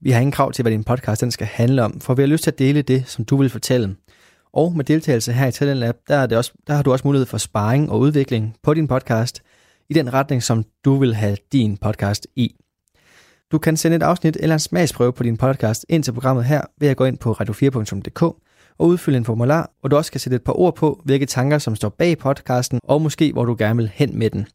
Vi 0.02 0.12
har 0.12 0.20
ingen 0.20 0.32
krav 0.32 0.52
til, 0.52 0.62
hvad 0.62 0.72
din 0.72 0.84
podcast 0.84 1.22
den 1.22 1.32
skal 1.32 1.48
handle 1.48 1.84
om, 1.84 2.00
for 2.00 2.14
vi 2.14 2.22
har 2.22 2.28
lyst 2.28 2.44
til 2.44 2.52
at 2.52 2.60
dele 2.60 2.82
det, 2.82 3.04
som 3.08 3.26
du 3.26 3.38
vil 3.38 3.50
fortælle. 3.50 3.96
Og 4.56 4.76
med 4.76 4.86
deltagelse 4.86 5.34
her 5.34 5.48
i 5.48 5.52
Talent 5.52 5.80
Lab, 5.80 5.96
der, 6.08 6.16
er 6.16 6.26
det 6.26 6.38
også, 6.38 6.54
der 6.68 6.74
har 6.74 6.84
du 6.84 6.92
også 6.92 7.08
mulighed 7.08 7.26
for 7.26 7.38
sparring 7.38 7.92
og 7.92 8.00
udvikling 8.00 8.56
på 8.64 8.74
din 8.74 8.88
podcast 8.88 9.42
i 9.90 9.94
den 9.94 10.14
retning, 10.14 10.44
som 10.44 10.64
du 10.86 10.96
vil 10.96 11.16
have 11.16 11.38
din 11.52 11.78
podcast 11.78 12.28
i. 12.36 12.56
Du 13.52 13.58
kan 13.58 13.78
sende 13.78 13.96
et 13.96 14.04
afsnit 14.04 14.38
eller 14.40 14.54
en 14.54 14.60
smagsprøve 14.60 15.14
på 15.14 15.24
din 15.24 15.38
podcast 15.38 15.86
ind 15.90 16.04
til 16.04 16.12
programmet 16.12 16.46
her 16.46 16.62
ved 16.80 16.88
at 16.88 16.98
gå 16.98 17.06
ind 17.06 17.18
på 17.18 17.32
radio4.dk, 17.32 18.22
og 18.78 18.88
udfylde 18.88 19.18
en 19.18 19.26
formular, 19.26 19.72
hvor 19.80 19.90
du 19.90 19.96
også 19.96 20.12
kan 20.12 20.20
sætte 20.20 20.36
et 20.36 20.44
par 20.44 20.60
ord 20.60 20.76
på, 20.76 21.02
hvilke 21.06 21.26
tanker, 21.26 21.58
som 21.58 21.76
står 21.76 21.90
bag 21.90 22.18
podcasten, 22.18 22.80
og 22.84 23.02
måske 23.02 23.34
hvor 23.34 23.46
du 23.46 23.56
gerne 23.60 23.78
vil 23.78 23.92
hen 23.94 24.20
med 24.20 24.30
den. 24.30 24.48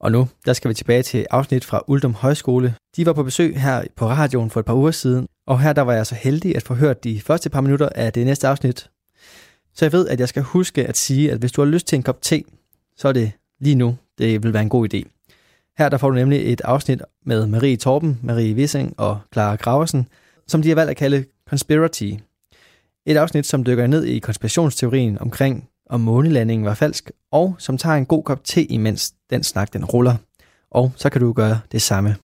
Og 0.00 0.12
nu, 0.12 0.28
der 0.46 0.52
skal 0.52 0.68
vi 0.68 0.74
tilbage 0.74 1.02
til 1.02 1.26
afsnit 1.30 1.64
fra 1.64 1.82
Uldum 1.86 2.14
Højskole. 2.14 2.74
De 2.96 3.06
var 3.06 3.12
på 3.12 3.22
besøg 3.22 3.60
her 3.60 3.84
på 3.96 4.06
radioen 4.06 4.50
for 4.50 4.60
et 4.60 4.66
par 4.66 4.74
uger 4.74 4.90
siden, 4.90 5.26
og 5.46 5.60
her 5.60 5.72
der 5.72 5.82
var 5.82 5.92
jeg 5.92 6.06
så 6.06 6.14
heldig 6.14 6.56
at 6.56 6.62
få 6.62 6.74
hørt 6.74 7.04
de 7.04 7.20
første 7.20 7.50
par 7.50 7.60
minutter 7.60 7.88
af 7.94 8.12
det 8.12 8.26
næste 8.26 8.48
afsnit. 8.48 8.90
Så 9.74 9.84
jeg 9.84 9.92
ved, 9.92 10.08
at 10.08 10.20
jeg 10.20 10.28
skal 10.28 10.42
huske 10.42 10.86
at 10.86 10.96
sige, 10.96 11.32
at 11.32 11.38
hvis 11.38 11.52
du 11.52 11.60
har 11.60 11.66
lyst 11.66 11.86
til 11.86 11.96
en 11.96 12.02
kop 12.02 12.22
te, 12.22 12.42
så 12.96 13.08
er 13.08 13.12
det 13.12 13.32
lige 13.60 13.74
nu, 13.74 13.96
det 14.18 14.42
vil 14.42 14.52
være 14.52 14.62
en 14.62 14.68
god 14.68 14.94
idé. 14.94 15.02
Her 15.78 15.88
der 15.88 15.96
får 15.96 16.10
du 16.10 16.14
nemlig 16.16 16.52
et 16.52 16.60
afsnit 16.60 17.02
med 17.24 17.46
Marie 17.46 17.76
Torben, 17.76 18.20
Marie 18.22 18.54
Wissing 18.54 18.94
og 18.96 19.18
Clara 19.32 19.56
Graversen, 19.56 20.08
som 20.46 20.62
de 20.62 20.68
har 20.68 20.74
valgt 20.74 20.90
at 20.90 20.96
kalde 20.96 21.24
Conspiracy. 21.48 22.12
Et 23.06 23.16
afsnit, 23.16 23.46
som 23.46 23.64
dykker 23.64 23.86
ned 23.86 24.04
i 24.04 24.18
konspirationsteorien 24.18 25.18
omkring, 25.18 25.68
om 25.90 26.00
månelandingen 26.00 26.66
var 26.66 26.74
falsk, 26.74 27.10
og 27.32 27.54
som 27.58 27.78
tager 27.78 27.96
en 27.96 28.06
god 28.06 28.22
kop 28.22 28.44
te, 28.44 28.64
imens 28.64 29.12
den 29.30 29.42
snak 29.42 29.72
den 29.72 29.84
ruller. 29.84 30.14
Og 30.70 30.92
så 30.96 31.10
kan 31.10 31.20
du 31.20 31.32
gøre 31.32 31.60
det 31.72 31.82
samme. 31.82 32.16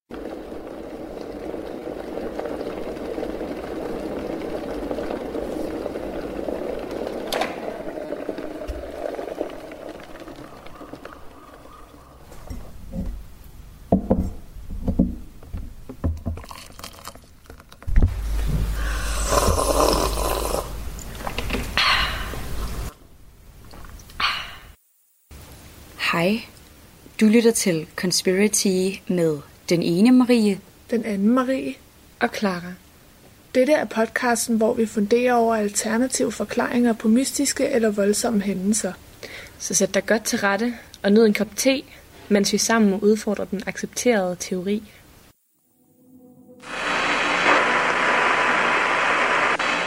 Hej. 26.24 26.40
Du 27.20 27.26
lytter 27.26 27.50
til 27.50 27.86
Conspiracy 27.96 29.00
med 29.08 29.38
den 29.68 29.82
ene 29.82 30.12
Marie. 30.12 30.60
Den 30.90 31.04
anden 31.04 31.28
Marie 31.28 31.74
og 32.20 32.28
Clara. 32.34 32.72
Dette 33.54 33.72
er 33.72 33.84
podcasten, 33.84 34.56
hvor 34.56 34.74
vi 34.74 34.86
funderer 34.86 35.34
over 35.34 35.56
alternative 35.56 36.32
forklaringer 36.32 36.92
på 36.92 37.08
mystiske 37.08 37.68
eller 37.68 37.90
voldsomme 37.90 38.40
hændelser. 38.40 38.92
Så 39.58 39.74
sæt 39.74 39.94
dig 39.94 40.06
godt 40.06 40.24
til 40.24 40.38
rette 40.38 40.74
og 41.02 41.12
nyd 41.12 41.26
en 41.26 41.34
kop 41.34 41.56
te, 41.56 41.82
mens 42.28 42.52
vi 42.52 42.58
sammen 42.58 43.00
udfordrer 43.00 43.44
den 43.44 43.62
accepterede 43.66 44.36
teori. 44.40 44.82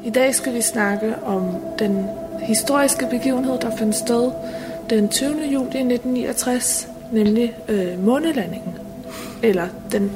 I 0.05 0.09
dag 0.09 0.35
skal 0.35 0.53
vi 0.53 0.61
snakke 0.61 1.15
om 1.23 1.55
den 1.79 2.05
historiske 2.41 3.07
begivenhed, 3.09 3.59
der 3.59 3.77
fandt 3.77 3.95
sted 3.95 4.31
den 4.89 5.09
20. 5.09 5.29
juli 5.29 5.65
1969, 5.65 6.87
nemlig 7.11 7.55
øh, 7.67 8.05
månelandingen. 8.05 8.75
Eller 9.43 9.67
den 9.91 10.11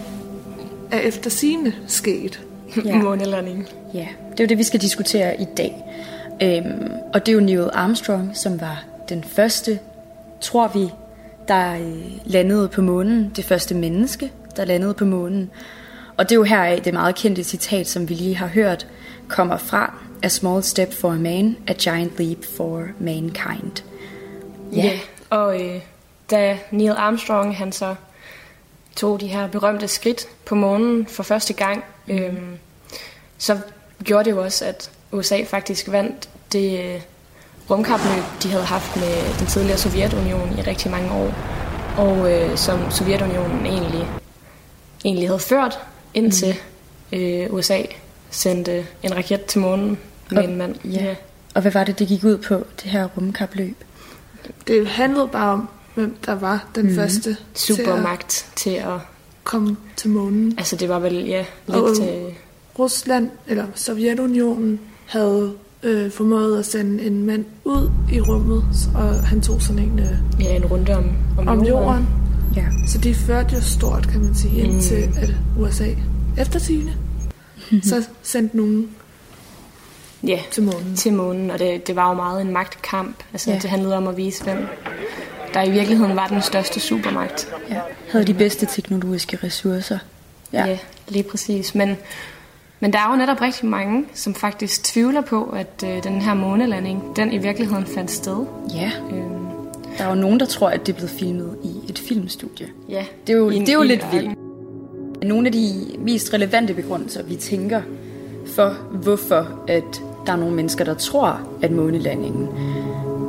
er 0.91 0.99
efter 0.99 1.29
sigende 1.29 1.73
sket. 1.87 2.41
Ja. 2.85 2.95
Månelandingen. 3.03 3.67
Ja, 3.93 4.07
det 4.31 4.39
er 4.39 4.43
jo 4.43 4.47
det, 4.47 4.57
vi 4.57 4.63
skal 4.63 4.81
diskutere 4.81 5.41
i 5.41 5.45
dag. 5.57 5.83
Øhm, 6.43 6.91
og 7.13 7.25
det 7.25 7.31
er 7.31 7.33
jo 7.33 7.41
Neil 7.41 7.69
Armstrong, 7.73 8.37
som 8.37 8.61
var 8.61 8.83
den 9.09 9.23
første, 9.23 9.79
tror 10.39 10.67
vi, 10.67 10.89
der 11.47 11.73
øh, 11.73 12.11
landede 12.25 12.67
på 12.67 12.81
månen. 12.81 13.31
Det 13.35 13.45
første 13.45 13.75
menneske, 13.75 14.31
der 14.51 14.65
landede 14.65 14.93
på 14.93 15.05
månen. 15.05 15.49
Og 16.17 16.29
det 16.29 16.31
er 16.31 16.39
jo 16.39 16.43
heraf 16.43 16.81
det 16.81 16.93
meget 16.93 17.15
kendte 17.15 17.43
citat, 17.43 17.87
som 17.87 18.09
vi 18.09 18.13
lige 18.13 18.35
har 18.35 18.47
hørt, 18.47 18.87
kommer 19.27 19.57
fra 19.57 19.93
A 20.23 20.29
small 20.29 20.63
step 20.63 20.93
for 20.93 21.11
a 21.11 21.15
man, 21.15 21.57
a 21.67 21.73
giant 21.73 22.19
leap 22.19 22.37
for 22.57 22.83
mankind. 22.99 23.83
Ja, 24.75 24.85
yeah. 24.85 24.99
og 25.29 25.61
øh, 25.61 25.81
da 26.31 26.57
Neil 26.71 26.91
Armstrong 26.97 27.57
han 27.57 27.71
så 27.71 27.95
tog 28.95 29.21
de 29.21 29.27
her 29.27 29.47
berømte 29.47 29.87
skridt 29.87 30.27
på 30.45 30.55
månen 30.55 31.07
for 31.07 31.23
første 31.23 31.53
gang, 31.53 31.83
mm. 32.07 32.17
øhm, 32.17 32.57
så 33.37 33.57
gjorde 34.03 34.23
det 34.23 34.31
jo 34.31 34.43
også, 34.43 34.65
at 34.65 34.91
USA 35.11 35.43
faktisk 35.43 35.91
vandt 35.91 36.29
det 36.51 36.79
øh, 36.79 37.01
rumkapløb, 37.69 38.23
de 38.43 38.49
havde 38.49 38.65
haft 38.65 38.95
med 38.95 39.39
den 39.39 39.47
tidligere 39.47 39.77
Sovjetunion 39.77 40.55
i 40.57 40.61
rigtig 40.61 40.91
mange 40.91 41.11
år, 41.11 41.33
og 41.97 42.31
øh, 42.31 42.57
som 42.57 42.91
Sovjetunionen 42.91 43.65
egentlig, 43.65 44.07
egentlig 45.05 45.27
havde 45.29 45.39
ført, 45.39 45.79
indtil 46.13 46.55
mm. 47.11 47.17
øh, 47.19 47.53
USA 47.53 47.81
sendte 48.29 48.85
en 49.03 49.15
raket 49.15 49.45
til 49.45 49.61
månen 49.61 49.97
med 50.31 50.37
Og- 50.37 50.49
en 50.49 50.57
mand. 50.57 50.75
Ja. 50.85 51.15
Og 51.55 51.61
hvad 51.61 51.71
var 51.71 51.83
det, 51.83 51.99
det 51.99 52.07
gik 52.07 52.23
ud 52.23 52.37
på, 52.37 52.53
det 52.83 52.91
her 52.91 53.07
rumkapløb? 53.17 53.75
Det 54.67 54.87
handlede 54.87 55.27
bare 55.27 55.51
om, 55.53 55.69
hvem 55.95 56.15
der 56.25 56.35
var 56.35 56.67
den 56.75 56.85
Mhm. 56.85 56.95
første 56.95 57.37
Supermagt 57.53 58.45
til 58.55 58.69
at 58.69 58.99
komme 59.43 59.77
til 59.97 60.09
månen. 60.09 60.53
Altså 60.57 60.75
det 60.75 60.89
var 60.89 60.99
vel, 60.99 61.25
ja, 61.25 61.45
lidt 61.67 61.77
Og 61.77 61.95
til... 61.95 62.09
Rusland, 62.79 63.29
eller 63.47 63.65
Sovjetunionen, 63.75 64.79
havde 65.05 65.53
øh, 65.83 66.11
formået 66.11 66.59
at 66.59 66.65
sende 66.65 67.03
en 67.03 67.25
mand 67.25 67.45
ud 67.63 67.89
i 68.13 68.21
rummet, 68.21 68.63
og 68.95 69.15
han 69.15 69.41
tog 69.41 69.61
sådan 69.61 69.81
en... 69.83 69.99
Øh, 69.99 70.43
ja, 70.43 70.55
en 70.55 70.65
runde 70.65 70.93
om, 70.95 71.05
om, 71.37 71.47
om 71.47 71.57
jorden. 71.63 71.67
jorden. 71.67 72.07
Ja. 72.55 72.65
Så 72.87 72.97
de 72.97 73.15
førte 73.15 73.55
jo 73.55 73.61
stort, 73.61 74.07
kan 74.07 74.21
man 74.21 74.35
sige, 74.35 74.63
Mm. 74.63 74.69
indtil 74.69 75.09
at 75.21 75.29
USA 75.59 75.87
efter 76.37 76.59
sigende, 76.59 76.93
så 77.83 78.03
sendte 78.23 78.57
nogen 78.57 78.89
ja, 80.23 80.39
til 80.51 80.63
månen. 80.63 80.95
til 80.95 81.13
månen, 81.13 81.51
og 81.51 81.59
det, 81.59 81.87
det 81.87 81.95
var 81.95 82.09
jo 82.09 82.15
meget 82.15 82.41
en 82.41 82.53
magtkamp. 82.53 83.15
Altså 83.33 83.51
Ja. 83.51 83.57
det 83.59 83.69
handlede 83.69 83.97
om 83.97 84.07
at 84.07 84.17
vise, 84.17 84.43
hvem 84.43 84.57
der 85.53 85.63
i 85.63 85.71
virkeligheden 85.71 86.15
var 86.15 86.27
den 86.27 86.41
største 86.41 86.79
supermagt. 86.79 87.47
Ja. 87.69 87.79
Havde 88.11 88.25
de 88.25 88.33
bedste 88.33 88.65
teknologiske 88.65 89.37
ressourcer. 89.43 89.97
Ja, 90.53 90.65
ja 90.65 90.77
lige 91.07 91.23
præcis. 91.23 91.75
Men, 91.75 91.95
men 92.79 92.93
der 92.93 92.99
er 92.99 93.11
jo 93.11 93.15
netop 93.17 93.41
rigtig 93.41 93.65
mange, 93.69 94.05
som 94.13 94.35
faktisk 94.35 94.83
tvivler 94.83 95.21
på, 95.21 95.43
at 95.43 95.83
øh, 95.85 96.03
den 96.03 96.21
her 96.21 96.33
månelanding, 96.33 97.03
den 97.15 97.33
i 97.33 97.37
virkeligheden 97.37 97.85
fandt 97.85 98.11
sted. 98.11 98.45
Ja. 98.75 98.91
Øhm, 99.11 99.31
Der 99.97 100.03
er 100.03 100.09
jo 100.09 100.15
nogen, 100.15 100.39
der 100.39 100.45
tror, 100.45 100.69
at 100.69 100.87
det 100.87 100.95
blevet 100.95 101.11
filmet 101.11 101.57
i 101.63 101.80
et 101.91 101.99
filmstudie. 101.99 102.67
ja. 102.89 103.05
Det 103.27 103.33
er 103.33 103.37
jo, 103.37 103.49
en 103.49 103.61
det 103.61 103.69
er 103.69 103.73
jo 103.73 103.83
lidt 103.83 104.05
vildt. 104.11 104.37
Nogle 105.23 105.47
af 105.47 105.51
de 105.51 105.95
mest 105.99 106.33
relevante 106.33 106.73
begrundelser, 106.73 107.23
vi 107.23 107.35
tænker 107.35 107.81
for, 108.55 108.69
hvorfor 108.91 109.63
at 109.67 110.01
der 110.25 110.33
er 110.33 110.37
nogle 110.37 110.55
mennesker, 110.55 110.85
der 110.85 110.93
tror, 110.93 111.41
at 111.61 111.71
månelandingen 111.71 112.47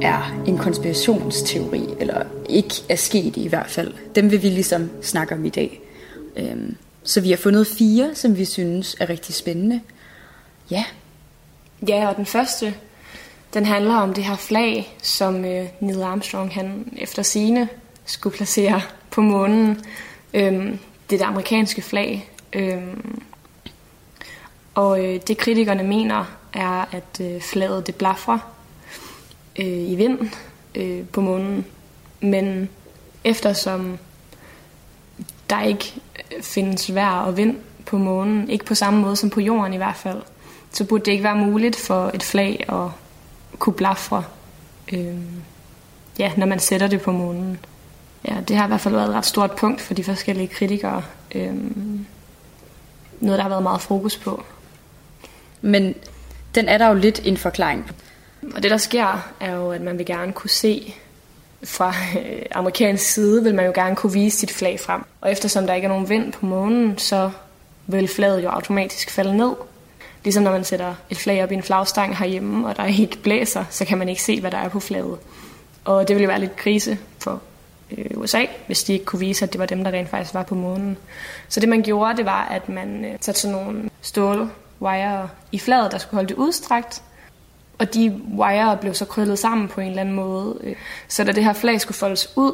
er 0.03 0.43
en 0.47 0.59
konspirationsteori, 0.59 1.83
eller 2.01 2.23
ikke 2.49 2.75
er 2.89 2.97
sket 2.97 3.37
i 3.37 3.49
hvert 3.49 3.71
fald. 3.71 3.93
Dem 4.15 4.31
vil 4.31 4.43
vi 4.43 4.49
ligesom 4.49 4.91
snakke 5.03 5.35
om 5.35 5.45
i 5.45 5.49
dag. 5.49 5.81
Øhm, 6.37 6.77
så 7.03 7.21
vi 7.21 7.31
har 7.31 7.37
fundet 7.37 7.67
fire, 7.67 8.11
som 8.15 8.39
vi 8.39 8.45
synes 8.45 8.97
er 9.01 9.09
rigtig 9.09 9.35
spændende. 9.35 9.81
Ja, 10.71 10.85
Ja, 11.89 12.09
og 12.09 12.17
den 12.17 12.27
første, 12.27 12.75
den 13.55 13.67
handler 13.67 13.95
om 13.95 14.15
det 14.15 14.25
her 14.25 14.37
flag, 14.37 14.97
som 15.03 15.45
øh, 15.45 15.67
Neil 15.81 16.03
Armstrong 16.03 16.55
han 16.55 16.93
efter 16.97 17.23
sine 17.23 17.69
skulle 18.05 18.37
placere 18.37 18.83
på 19.11 19.21
månen. 19.21 19.85
Øhm, 20.35 20.79
det 21.11 21.21
er 21.21 21.25
det 21.25 21.33
amerikanske 21.33 21.83
flag. 21.83 22.31
Øhm, 22.53 23.23
og 24.75 25.05
øh, 25.05 25.21
det 25.29 25.39
kritikerne 25.39 25.83
mener 25.83 26.25
er, 26.53 26.85
at 26.93 27.21
øh, 27.21 27.41
flaget 27.41 27.87
det 27.87 27.95
blaffer 27.95 28.39
øh, 29.59 29.91
i 29.91 29.95
vind 29.95 30.19
øh, 30.75 31.05
på 31.05 31.21
månen. 31.21 31.65
Men 32.21 32.69
eftersom 33.25 33.99
der 35.51 35.63
ikke 35.63 35.95
øh, 36.37 36.43
findes 36.43 36.95
vejr 36.95 37.21
og 37.21 37.37
vind 37.37 37.57
på 37.87 37.99
månen, 37.99 38.51
ikke 38.51 38.65
på 38.65 38.75
samme 38.75 39.01
måde 39.01 39.17
som 39.17 39.31
på 39.31 39.41
jorden 39.41 39.73
i 39.73 39.77
hvert 39.77 39.97
fald, 39.97 40.23
så 40.73 40.85
burde 40.85 41.05
det 41.05 41.13
ikke 41.13 41.25
være 41.25 41.37
muligt 41.37 41.77
for 41.77 42.11
et 42.15 42.23
flag 42.23 42.65
at 42.69 42.89
kunne 43.59 43.75
blafre, 43.75 44.25
øh, 44.93 45.17
ja, 46.19 46.33
når 46.37 46.47
man 46.47 46.59
sætter 46.59 46.87
det 46.87 47.03
på 47.03 47.13
månen. 47.13 47.59
Ja, 48.29 48.37
det 48.49 48.57
har 48.57 48.65
i 48.65 48.69
hvert 48.69 48.81
fald 48.81 48.95
været 48.95 49.09
et 49.09 49.15
ret 49.15 49.27
stort 49.27 49.53
punkt 49.53 49.81
for 49.81 49.95
de 49.95 50.05
forskellige 50.05 50.49
kritikere. 50.49 51.03
Øh, 51.35 51.55
noget, 53.21 53.39
der 53.39 53.43
har 53.43 53.49
været 53.49 53.63
meget 53.63 53.81
fokus 53.81 54.17
på. 54.17 54.45
men 55.61 55.95
den 56.55 56.69
er 56.69 56.79
der 56.79 56.89
jo 56.89 56.95
lidt 56.95 57.21
en 57.25 57.37
forklaring 57.37 57.87
på. 57.87 57.95
Og 58.55 58.63
det, 58.63 58.71
der 58.71 58.77
sker, 58.77 59.29
er 59.41 59.55
jo, 59.55 59.71
at 59.71 59.81
man 59.81 59.99
vil 59.99 60.07
gerne 60.07 60.33
kunne 60.33 60.51
se 60.51 60.95
fra 61.65 61.95
øh, 62.19 62.43
amerikansk 62.55 63.05
side, 63.05 63.43
vil 63.43 63.55
man 63.55 63.67
jo 63.67 63.73
gerne 63.75 63.97
kunne 63.97 64.13
vise 64.13 64.39
sit 64.39 64.51
flag 64.51 64.81
frem. 64.81 65.01
Og 65.21 65.33
eftersom 65.33 65.67
der 65.67 65.75
ikke 65.75 65.85
er 65.85 65.89
nogen 65.89 66.09
vind 66.09 66.33
på 66.33 66.47
månen, 66.47 66.99
så 66.99 67.31
vil 67.87 68.09
flaget 68.09 68.43
jo 68.43 68.49
automatisk 68.49 69.11
falde 69.11 69.37
ned. 69.37 69.53
Ligesom 70.25 70.43
når 70.43 70.53
man 70.53 70.65
sætter 70.65 70.95
et 71.11 71.19
flag 71.19 71.43
op 71.43 71.53
i 71.53 71.55
en 71.55 71.63
flagstang 71.63 72.19
herhjemme, 72.19 72.69
og 72.69 72.77
der 72.77 72.85
ikke 72.85 73.19
blæser, 73.23 73.65
så 73.71 73.85
kan 73.85 73.99
man 73.99 74.09
ikke 74.09 74.23
se, 74.23 74.41
hvad 74.41 74.51
der 74.51 74.59
er 74.59 74.69
på 74.69 74.81
flaget. 74.81 75.19
Og 75.85 76.09
det 76.09 76.17
ville 76.17 76.25
jo 76.25 76.31
være 76.31 76.41
lidt 76.41 76.57
krise 76.57 76.99
for 77.19 77.43
øh, 77.99 78.19
USA, 78.21 78.45
hvis 78.67 78.85
de 78.85 78.93
ikke 78.93 79.05
kunne 79.05 79.21
vise, 79.21 79.45
at 79.45 79.53
det 79.53 79.59
var 79.59 79.67
dem, 79.67 79.85
der 79.85 79.91
rent 79.91 80.09
faktisk 80.09 80.35
var 80.35 80.43
på 80.43 80.55
månen. 80.55 80.97
Så 81.49 81.61
det 81.61 81.69
man 81.69 81.83
gjorde, 81.83 82.17
det 82.17 82.25
var, 82.25 82.45
at 82.45 82.69
man 82.69 83.05
øh, 83.05 83.13
satte 83.21 83.41
sådan 83.41 83.57
nogle 83.57 83.91
stål 84.03 84.51
wire 84.83 85.29
i 85.53 85.59
fladet, 85.59 85.93
der 85.93 85.99
skulle 85.99 86.15
holde 86.15 86.29
det 86.29 86.35
udstrakt. 86.35 87.03
Og 87.79 87.95
de 87.95 88.21
wire 88.39 88.77
blev 88.81 88.95
så 88.95 89.05
krøllet 89.05 89.39
sammen 89.39 89.69
på 89.69 89.81
en 89.81 89.89
eller 89.89 90.01
anden 90.01 90.15
måde. 90.15 90.59
øh. 90.63 90.77
Så 91.09 91.25
da 91.25 91.33
det 91.33 91.45
her 91.45 91.53
flag 91.53 91.81
skulle 91.81 91.99
foldes 91.99 92.33
ud, 92.37 92.53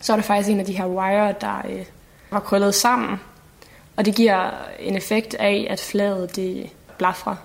så 0.00 0.12
er 0.12 0.16
der 0.16 0.22
faktisk 0.22 0.50
en 0.50 0.60
af 0.60 0.66
de 0.66 0.72
her 0.72 0.86
wire, 0.86 1.34
der 1.40 1.62
øh, 1.68 1.84
var 2.30 2.40
krøllet 2.40 2.74
sammen. 2.74 3.20
Og 3.96 4.04
det 4.04 4.14
giver 4.14 4.50
en 4.78 4.96
effekt 4.96 5.34
af, 5.34 5.66
at 5.70 5.80
flaget 5.80 6.36
det 6.36 6.70
blafrer. 6.98 7.36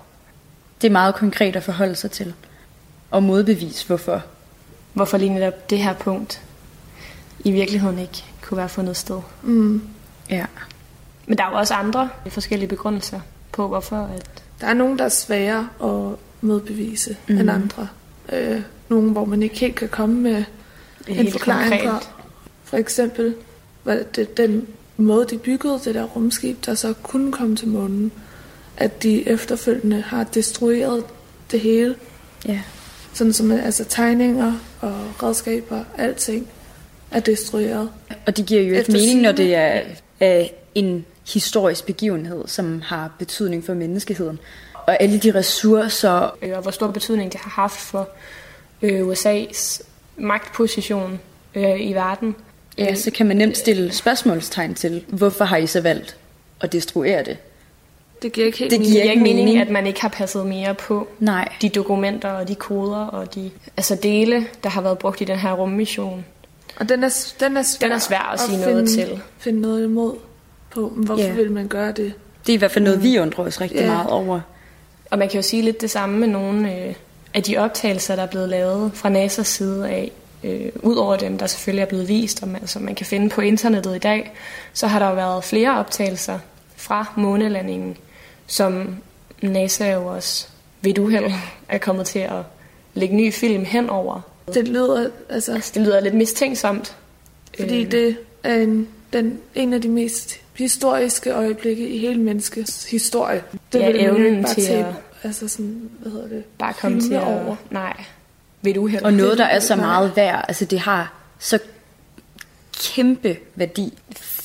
Det 0.82 0.88
er 0.88 0.92
meget 0.92 1.14
konkret 1.14 1.56
at 1.56 1.62
forholde 1.62 1.96
sig 1.96 2.10
til. 2.10 2.34
Og 3.10 3.22
modbevis, 3.22 3.82
hvorfor. 3.82 4.22
Hvorfor 4.92 5.18
lige 5.18 5.34
netop 5.34 5.70
det 5.70 5.78
her 5.78 5.92
punkt 5.92 6.42
i 7.44 7.50
virkeligheden 7.50 7.98
ikke 7.98 8.24
kunne 8.42 8.58
være 8.58 8.68
fundet 8.68 8.96
sted. 8.96 9.20
Mm. 9.42 9.82
Ja. 10.30 10.46
Men 11.26 11.38
der 11.38 11.44
er 11.44 11.50
jo 11.50 11.56
også 11.56 11.74
andre 11.74 12.08
forskellige 12.28 12.68
begrundelser 12.68 13.20
på, 13.52 13.68
hvorfor 13.68 13.96
at... 13.96 14.42
Der 14.60 14.66
er 14.66 14.74
nogen, 14.74 14.98
der 14.98 15.04
er 15.04 15.08
svære 15.08 15.68
at 15.84 16.16
modbevise 16.40 17.16
mm. 17.28 17.34
Mhm. 17.34 17.40
end 17.40 17.50
andre. 17.50 17.88
Øh, 18.32 18.62
nogen, 18.88 19.10
hvor 19.10 19.24
man 19.24 19.42
ikke 19.42 19.58
helt 19.58 19.74
kan 19.74 19.88
komme 19.88 20.20
med 20.20 20.44
en 21.08 21.14
Helt 21.14 21.32
forklaring 21.32 21.90
på. 21.90 22.06
For 22.64 22.76
eksempel, 22.76 23.34
var 23.84 23.98
det 24.16 24.36
den 24.36 24.66
måde, 24.96 25.26
de 25.30 25.38
byggede 25.38 25.80
det 25.84 25.94
der 25.94 26.04
rumskib, 26.04 26.66
der 26.66 26.74
så 26.74 26.92
kunne 26.92 27.32
komme 27.32 27.56
til 27.56 27.68
månen, 27.68 28.12
at 28.76 29.02
de 29.02 29.28
efterfølgende 29.28 30.00
har 30.00 30.24
destrueret 30.24 31.04
det 31.50 31.60
hele. 31.60 31.94
Ja. 32.48 32.60
Sådan 33.12 33.32
som 33.32 33.52
altså 33.52 33.84
tegninger 33.84 34.52
og 34.80 35.22
redskaber, 35.22 35.84
alting 35.98 36.48
er 37.10 37.20
destrueret. 37.20 37.90
Og 38.26 38.36
det 38.36 38.46
giver 38.46 38.62
jo 38.62 38.74
ikke 38.74 38.92
mening, 38.92 39.20
når 39.20 39.32
det 39.32 39.54
er, 39.54 39.80
er 40.20 40.46
en 40.74 41.04
historisk 41.32 41.86
begivenhed, 41.86 42.46
som 42.46 42.80
har 42.80 43.10
betydning 43.18 43.64
for 43.64 43.74
menneskeheden. 43.74 44.38
Og 44.74 45.02
alle 45.02 45.18
de 45.18 45.34
ressourcer... 45.34 46.36
Øh, 46.42 46.56
og 46.56 46.62
hvor 46.62 46.70
stor 46.70 46.90
betydning 46.90 47.32
det 47.32 47.40
har 47.40 47.50
haft 47.50 47.80
for 47.80 48.08
øh, 48.82 49.08
USA's 49.08 49.82
magtposition 50.16 51.20
øh, 51.54 51.80
i 51.80 51.92
verden. 51.92 52.36
Ja, 52.78 52.94
så 52.94 53.10
kan 53.10 53.26
man 53.26 53.36
nemt 53.36 53.56
stille 53.56 53.92
spørgsmålstegn 53.92 54.74
til, 54.74 55.04
hvorfor 55.08 55.44
har 55.44 55.56
I 55.56 55.66
så 55.66 55.80
valgt 55.80 56.16
at 56.60 56.72
destruere 56.72 57.24
det? 57.24 57.36
Det 58.22 58.32
giver 58.32 58.46
ikke 58.46 58.58
helt 58.58 58.70
Det 58.70 58.80
giver 58.80 58.90
giver 58.92 59.02
ikke 59.02 59.12
ikke 59.12 59.22
mening, 59.22 59.44
mening. 59.44 59.60
at 59.60 59.70
man 59.70 59.86
ikke 59.86 60.00
har 60.00 60.08
passet 60.08 60.46
mere 60.46 60.74
på 60.74 61.08
Nej. 61.18 61.48
de 61.62 61.68
dokumenter 61.68 62.28
og 62.28 62.48
de 62.48 62.54
koder 62.54 63.06
og 63.06 63.34
de 63.34 63.50
altså 63.76 63.94
dele, 64.02 64.46
der 64.62 64.68
har 64.68 64.80
været 64.80 64.98
brugt 64.98 65.20
i 65.20 65.24
den 65.24 65.38
her 65.38 65.52
rummission. 65.52 66.24
Og 66.80 66.88
den 66.88 67.04
er, 67.04 67.32
den 67.40 67.56
er 67.56 67.62
svær, 67.62 67.86
Den 67.88 67.94
er 67.94 67.98
svær 67.98 68.30
at 68.32 68.40
sige 68.40 68.58
finde, 68.58 68.70
noget 68.72 68.88
til. 68.88 69.20
finde 69.38 69.60
noget 69.60 69.84
imod 69.84 70.14
på. 70.70 70.92
Men 70.96 71.04
Hvorfor 71.06 71.22
Ja. 71.24 71.32
vil 71.32 71.50
man 71.52 71.68
gøre 71.68 71.92
det? 71.92 72.12
Det 72.46 72.52
er 72.52 72.54
i 72.54 72.58
hvert 72.58 72.70
fald 72.70 72.84
noget, 72.84 73.02
vi 73.02 73.18
undrer 73.18 73.44
os 73.44 73.60
rigtig 73.60 73.80
Ja. 73.80 73.86
meget 73.86 74.10
over. 74.10 74.40
Og 75.10 75.18
man 75.18 75.28
kan 75.28 75.36
jo 75.36 75.42
sige 75.42 75.62
lidt 75.62 75.80
det 75.80 75.90
samme 75.90 76.18
med 76.18 76.28
nogle 76.28 76.76
øh, 76.86 76.94
af 77.34 77.42
de 77.42 77.56
optagelser, 77.58 78.16
der 78.16 78.22
er 78.22 78.26
blevet 78.26 78.48
lavet 78.48 78.90
fra 78.94 79.08
NASA's 79.10 79.42
side 79.42 79.88
af. 79.88 80.12
Øh, 80.44 80.72
Udover 80.82 81.16
dem, 81.16 81.38
der 81.38 81.46
selvfølgelig 81.46 81.82
er 81.82 81.86
blevet 81.86 82.08
vist, 82.08 82.42
og 82.42 82.48
man, 82.48 82.60
altså 82.60 82.78
man 82.78 82.94
kan 82.94 83.06
finde 83.06 83.28
på 83.28 83.40
internettet 83.40 83.96
i 83.96 83.98
dag, 83.98 84.32
så 84.72 84.86
har 84.86 84.98
der 84.98 85.08
jo 85.08 85.14
været 85.14 85.44
flere 85.44 85.78
optagelser 85.78 86.38
fra 86.76 87.12
månelandingen, 87.16 87.96
som 88.46 88.96
NASA 89.42 89.92
jo 89.92 90.06
også 90.06 90.46
ved 90.80 90.90
et 90.90 90.98
uheld 90.98 91.32
er 91.68 91.78
kommet 91.78 92.06
til 92.06 92.18
at 92.18 92.42
lægge 92.94 93.16
ny 93.16 93.32
film 93.32 93.64
henover. 93.64 94.20
Det 94.54 94.68
lyder, 94.68 95.08
altså... 95.28 95.52
altså 95.52 95.70
det 95.74 95.82
lyder 95.82 96.00
lidt 96.00 96.14
mistænksomt. 96.14 96.96
Fordi 97.58 97.84
Øh, 97.84 97.90
det 97.90 98.16
er 98.44 98.54
en, 98.54 98.88
den, 99.12 99.38
en 99.54 99.72
af 99.72 99.82
de 99.82 99.88
mest 99.88 100.36
historiske 100.54 101.30
øjeblikke 101.30 101.88
i 101.88 101.98
hele 101.98 102.20
menneskets 102.20 102.90
historie. 102.90 103.42
Det 103.72 103.78
Ja, 103.80 103.86
vil 103.90 103.96
man 103.96 104.04
jo 104.06 104.14
evnen 104.14 104.26
ikke 104.32 104.42
bare 104.42 104.54
til 104.54 104.72
at- 104.72 104.84
altså 105.22 105.48
sådan, 105.48 105.90
hvad 105.98 106.12
hedder 106.12 106.28
det? 106.28 106.44
bare 106.58 106.72
komme 106.72 107.00
til 107.00 107.14
at... 107.14 107.22
over. 107.22 107.56
Nej, 107.70 108.04
ved 108.62 108.76
uheld. 108.76 109.02
Og 109.02 109.12
noget, 109.12 109.38
der 109.38 109.44
er 109.44 109.60
så 109.60 109.76
meget 109.76 110.12
værd, 110.16 110.44
altså 110.48 110.64
det 110.64 110.78
har 110.78 111.14
så 111.38 111.58
kæmpe 112.82 113.36
værdi 113.54 113.98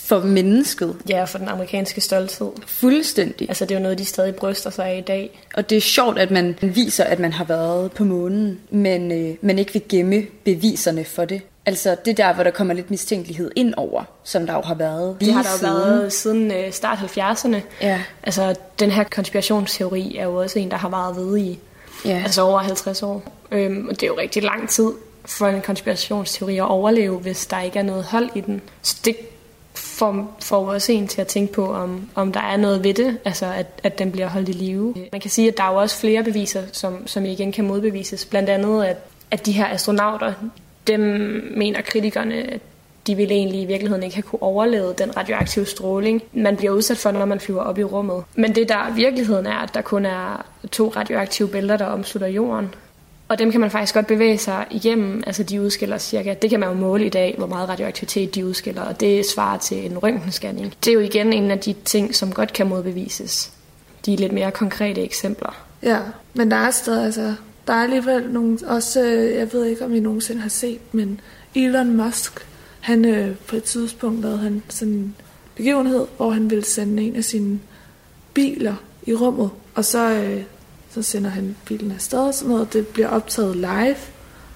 for 0.06 0.20
mennesket. 0.20 0.96
Ja, 1.10 1.24
for 1.24 1.38
den 1.38 1.48
amerikanske 1.48 2.02
stolthed. 2.02 2.52
Fuldstændig. 2.68 3.50
Altså 3.50 3.66
det 3.66 3.72
er 3.76 3.80
jo 3.80 3.84
noget, 3.84 3.98
de 3.98 4.06
stadig 4.06 4.36
bryster 4.36 4.70
sig 4.70 4.86
af 4.86 4.98
i 4.98 5.02
dag. 5.02 5.44
Og 5.56 5.70
det 5.70 5.76
er 5.78 5.82
sjovt, 5.82 6.20
at 6.20 6.32
man 6.32 6.56
viser, 6.62 7.04
at 7.04 7.20
man 7.20 7.34
har 7.34 7.44
været 7.44 7.92
på 7.92 8.04
månen, 8.04 8.60
men 8.70 9.12
øh, 9.12 9.36
man 9.42 9.60
ikke 9.60 9.74
vil 9.74 9.82
gemme 9.90 10.24
beviserne 10.44 11.06
for 11.06 11.26
det. 11.26 11.42
Altså 11.66 11.96
det 12.06 12.12
er 12.12 12.16
der, 12.28 12.34
hvor 12.34 12.44
der 12.44 12.52
kommer 12.52 12.74
lidt 12.74 12.92
mistænkelighed 12.92 13.52
ind 13.56 13.74
over, 13.78 14.04
som 14.24 14.46
der 14.48 14.54
jo 14.54 14.62
har 14.62 14.76
været 14.76 15.16
Det 15.20 15.28
lige 15.28 15.34
har 15.34 15.44
der 15.44 15.50
jo 15.52 15.58
siden. 15.58 15.74
været 15.74 16.14
siden 16.14 16.52
øh, 16.52 16.72
start 16.72 16.98
70'erne. 16.98 17.58
Ja. 17.82 18.02
Altså, 18.24 18.56
den 18.80 18.92
her 18.92 19.04
konspirationsteori 19.04 20.16
er 20.18 20.24
jo 20.24 20.36
også 20.36 20.60
en, 20.60 20.72
der 20.72 20.78
har 20.78 20.90
varet 20.90 21.16
ved 21.16 21.38
i 21.38 21.60
Ja. 22.06 22.22
altså 22.24 22.42
over 22.42 22.60
50 22.60 23.04
år. 23.04 23.24
Øhm, 23.52 23.88
og 23.88 23.94
det 23.96 24.04
er 24.04 24.08
jo 24.08 24.18
rigtig 24.18 24.44
lang 24.44 24.70
tid 24.70 24.92
for 25.26 25.48
en 25.48 25.62
konspirationsteori 25.62 26.58
at 26.58 26.64
overleve, 26.64 27.18
hvis 27.18 27.46
der 27.46 27.62
ikke 27.62 27.80
er 27.80 27.84
noget 27.84 28.04
hold 28.04 28.30
i 28.36 28.42
den. 28.42 28.62
Så 28.82 28.96
det 29.06 29.16
får, 29.96 30.38
får 30.42 30.72
også 30.72 30.92
en 30.92 31.08
til 31.08 31.22
at 31.22 31.28
tænke 31.28 31.54
på, 31.54 31.74
om, 31.74 32.10
om 32.16 32.32
der 32.32 32.40
er 32.40 32.58
noget 32.58 32.84
ved 32.84 32.94
det, 32.94 33.18
altså 33.26 33.46
at, 33.46 33.68
at 33.84 34.00
den 34.00 34.12
bliver 34.12 34.28
holdt 34.28 34.50
i 34.50 34.52
live. 34.52 34.96
Man 35.12 35.22
kan 35.22 35.32
sige, 35.32 35.48
at 35.48 35.58
der 35.58 35.64
er 35.64 35.72
jo 35.72 35.78
også 35.78 36.00
flere 36.00 36.24
beviser, 36.24 36.64
som, 36.72 37.08
som 37.08 37.26
igen 37.26 37.52
kan 37.52 37.68
modbevises. 37.68 38.26
Blandt 38.26 38.50
andet, 38.50 38.84
at, 38.84 38.98
at 39.32 39.46
de 39.46 39.52
her 39.52 39.66
astronauter, 39.66 40.34
dem 40.88 41.00
mener 41.58 41.82
kritikerne, 41.82 42.36
at 42.36 42.62
de 43.08 43.16
ville 43.16 43.34
egentlig 43.34 43.62
i 43.62 43.66
virkeligheden 43.66 44.04
ikke 44.04 44.16
have 44.16 44.24
kunne 44.24 44.42
overleve 44.44 44.94
den 44.98 45.18
radioaktive 45.18 45.66
stråling, 45.66 46.24
man 46.34 46.58
bliver 46.58 46.74
udsat 46.74 46.98
for, 46.98 47.12
når 47.12 47.26
man 47.26 47.40
flyver 47.40 47.62
op 47.62 47.78
i 47.78 47.84
rummet. 47.84 48.24
Men 48.36 48.56
det 48.56 48.70
der 48.70 48.94
virkeligheden 48.96 49.46
er, 49.46 49.58
at 49.58 49.74
der 49.74 49.82
kun 49.82 50.06
er 50.06 50.46
to 50.72 50.94
radioaktive 50.96 51.48
bælter, 51.48 51.78
der 51.78 51.86
omslutter 51.86 52.28
jorden. 52.28 52.76
Og 53.28 53.40
dem 53.40 53.52
kan 53.52 53.62
man 53.62 53.72
faktisk 53.72 53.94
godt 53.94 54.08
bevæge 54.08 54.38
sig 54.38 54.66
igennem. 54.72 55.24
Altså 55.28 55.44
de 55.44 55.62
udskiller 55.62 55.98
cirka, 55.98 56.34
det 56.42 56.50
kan 56.50 56.60
man 56.60 56.70
jo 56.70 56.76
måle 56.76 57.06
i 57.06 57.10
dag, 57.10 57.36
hvor 57.38 57.48
meget 57.48 57.70
radioaktivitet 57.70 58.36
de 58.36 58.46
udskiller, 58.46 58.82
og 58.82 59.00
det 59.00 59.26
svarer 59.26 59.58
til 59.58 59.86
en 59.86 59.98
røntgenscanning. 59.98 60.74
Det 60.86 60.92
er 60.92 60.94
jo 60.94 61.00
igen 61.00 61.34
en 61.34 61.52
af 61.52 61.60
de 61.60 61.76
ting, 61.86 62.16
som 62.16 62.34
godt 62.34 62.54
kan 62.54 62.68
modbevises. 62.68 63.52
De 64.06 64.14
er 64.14 64.18
lidt 64.18 64.32
mere 64.32 64.52
konkrete 64.52 65.02
eksempler. 65.02 65.66
Ja, 65.84 66.00
men 66.34 66.52
der 66.52 66.58
er 66.58 66.72
stadig, 66.72 67.06
altså, 67.06 67.36
der 67.68 67.74
er 67.74 67.84
alligevel 67.84 68.30
nogle, 68.32 68.60
også, 68.68 69.04
øh, 69.04 69.36
jeg 69.36 69.54
ved 69.54 69.66
ikke, 69.66 69.86
om 69.86 69.96
I 69.96 70.00
nogensinde 70.00 70.42
har 70.42 70.50
set, 70.50 70.80
men 70.92 71.20
Elon 71.56 71.98
Musk, 71.98 72.48
han 72.80 73.06
øh, 73.06 73.36
på 73.48 73.56
et 73.56 73.64
tidspunkt 73.64 74.22
lavede 74.22 74.38
han 74.38 74.64
sådan 74.70 74.94
en 74.94 75.16
begivenhed, 75.56 76.06
hvor 76.18 76.30
han 76.30 76.50
ville 76.50 76.66
sende 76.66 77.04
en 77.04 77.16
af 77.16 77.24
sine 77.24 77.60
biler 78.34 78.76
i 79.06 79.14
rummet, 79.14 79.50
og 79.76 79.86
så, 79.86 80.12
øh, 80.12 80.42
så 80.96 81.02
sender 81.02 81.30
han 81.30 81.56
bilen 81.66 81.92
afsted 81.92 82.20
og 82.20 82.34
sådan 82.34 82.50
noget, 82.50 82.74
det 82.74 82.88
bliver 82.88 83.08
optaget 83.08 83.56
live, 83.56 83.96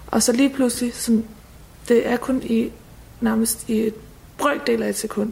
og 0.07 0.23
så 0.23 0.31
lige 0.31 0.49
pludselig, 0.49 0.93
sådan, 0.95 1.25
det 1.87 2.07
er 2.07 2.17
kun 2.17 2.41
i 2.43 2.71
nærmest 3.21 3.69
i 3.69 3.79
et 3.79 3.93
brøkdel 4.37 4.83
af 4.83 4.89
et 4.89 4.95
sekund, 4.97 5.31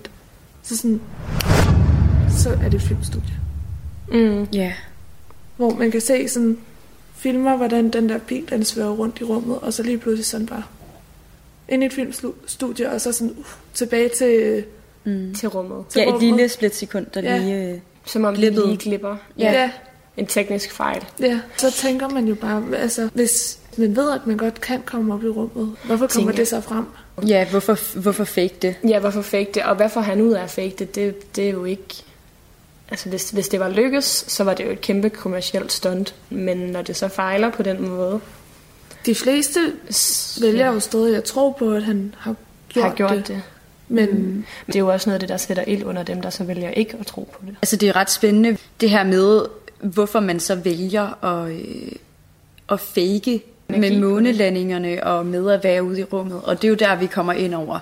så 0.63 0.77
sådan, 0.77 1.01
så 2.29 2.49
er 2.49 2.69
det 2.69 2.73
et 2.73 2.81
filmstudie. 2.81 3.33
Mm. 4.11 4.43
Ja. 4.53 4.73
Hvor 5.57 5.69
man 5.75 5.91
kan 5.91 6.01
se 6.01 6.27
sådan 6.27 6.57
filmer, 7.15 7.57
hvordan 7.57 7.89
den 7.89 8.09
der 8.09 8.17
bil, 8.17 8.49
den 8.49 8.65
svæver 8.65 8.91
rundt 8.91 9.19
i 9.21 9.23
rummet, 9.23 9.59
og 9.59 9.73
så 9.73 9.83
lige 9.83 9.97
pludselig 9.97 10.25
sådan 10.25 10.45
bare 10.47 10.63
ind 11.69 11.83
i 11.83 11.85
et 11.85 11.93
filmstudie, 11.93 12.91
og 12.91 13.01
så 13.01 13.11
sådan 13.11 13.35
uh, 13.37 13.45
tilbage 13.73 14.09
til, 14.17 14.63
Mm. 15.03 15.33
Til 15.35 15.49
rummet. 15.49 15.85
til 15.89 15.99
Ja, 15.99 16.05
et 16.07 16.13
rummet. 16.13 16.29
lille 16.37 16.49
splitsekund, 16.49 17.05
der 17.13 17.21
Ja. 17.21 17.37
lige... 17.37 17.71
Øh, 17.73 17.79
Som 18.05 18.23
om 18.25 18.33
de 18.33 18.39
Glippet. 18.41 18.65
lige 18.67 18.77
glipper. 18.77 19.15
Ja. 19.37 19.51
ja. 19.51 19.71
En 20.17 20.25
teknisk 20.27 20.71
fejl. 20.71 21.05
Ja, 21.19 21.39
så 21.57 21.71
tænker 21.71 22.09
man 22.09 22.25
jo 22.27 22.35
bare, 22.35 22.63
altså 22.77 23.09
hvis 23.13 23.59
man 23.77 23.95
ved, 23.95 24.11
at 24.11 24.27
man 24.27 24.37
godt 24.37 24.61
kan 24.61 24.81
komme 24.85 25.13
op 25.13 25.23
i 25.23 25.27
rummet, 25.27 25.75
hvorfor 25.83 26.07
kommer 26.07 26.07
Tænker- 26.07 26.31
det 26.35 26.47
så 26.47 26.61
frem? 26.61 26.85
ja, 27.27 27.47
hvorfor, 27.49 27.99
hvorfor 27.99 28.23
fake 28.23 28.55
det? 28.61 28.75
Ja, 28.87 28.99
hvorfor 28.99 29.21
fake 29.21 29.49
det? 29.53 29.63
Og 29.63 29.75
hvad 29.75 29.89
får 29.89 30.01
han 30.01 30.21
ud 30.21 30.33
af 30.33 30.43
at 30.43 30.49
fake 30.49 30.75
det? 30.79 30.95
Det, 30.95 31.35
det 31.35 31.45
er 31.47 31.51
jo 31.51 31.65
ikke... 31.65 32.03
Altså, 32.91 33.09
hvis, 33.09 33.29
hvis 33.29 33.47
det 33.47 33.59
var 33.59 33.69
lykkes, 33.69 34.25
så 34.27 34.43
var 34.43 34.53
det 34.53 34.65
jo 34.65 34.69
et 34.71 34.81
kæmpe 34.81 35.09
kommercielt 35.09 35.71
stunt. 35.71 36.15
Men 36.29 36.57
når 36.57 36.81
det 36.81 36.95
så 36.95 37.07
fejler 37.07 37.51
på 37.51 37.63
den 37.63 37.87
måde... 37.89 38.19
De 39.05 39.15
fleste 39.15 39.59
vælger 40.41 40.67
jo 40.73 40.79
stadig 40.79 41.15
at 41.17 41.23
tro 41.23 41.49
på, 41.51 41.71
at 41.71 41.83
han 41.83 42.15
har 42.17 42.35
gjort, 42.69 42.85
har 42.85 42.93
gjort 42.95 43.11
det. 43.11 43.27
det. 43.27 43.41
Men 43.87 44.09
Mm. 44.09 44.45
Det 44.67 44.75
er 44.75 44.79
jo 44.79 44.87
også 44.87 45.09
noget 45.09 45.15
af 45.15 45.19
det, 45.19 45.29
der 45.29 45.37
sætter 45.37 45.63
ild 45.67 45.83
under 45.83 46.03
dem, 46.03 46.21
der 46.21 46.29
så 46.29 46.43
vælger 46.43 46.69
ikke 46.69 46.97
at 46.99 47.05
tro 47.05 47.29
på 47.33 47.39
det. 47.47 47.55
Altså 47.61 47.75
det 47.75 47.89
er 47.89 47.95
ret 47.95 48.09
spændende, 48.11 48.57
det 48.81 48.89
her 48.89 49.03
med, 49.03 49.41
hvorfor 49.79 50.19
man 50.19 50.39
så 50.39 50.55
vælger 50.55 51.23
at, 51.25 51.51
øh, 51.51 51.91
at 52.69 52.79
fake 52.79 53.43
med 53.67 53.99
månelandingerne 53.99 55.03
og 55.03 55.25
med 55.25 55.51
at 55.51 55.63
være 55.63 55.83
ude 55.83 55.99
i 55.99 56.03
rummet. 56.03 56.41
Og 56.41 56.61
det 56.61 56.67
er 56.67 56.69
jo 56.69 56.75
der, 56.75 56.95
vi 56.95 57.05
kommer 57.05 57.33
ind 57.33 57.55
over 57.55 57.79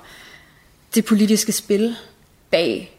det 0.96 1.06
politiske 1.06 1.52
spil 1.52 1.96
bag 2.52 2.92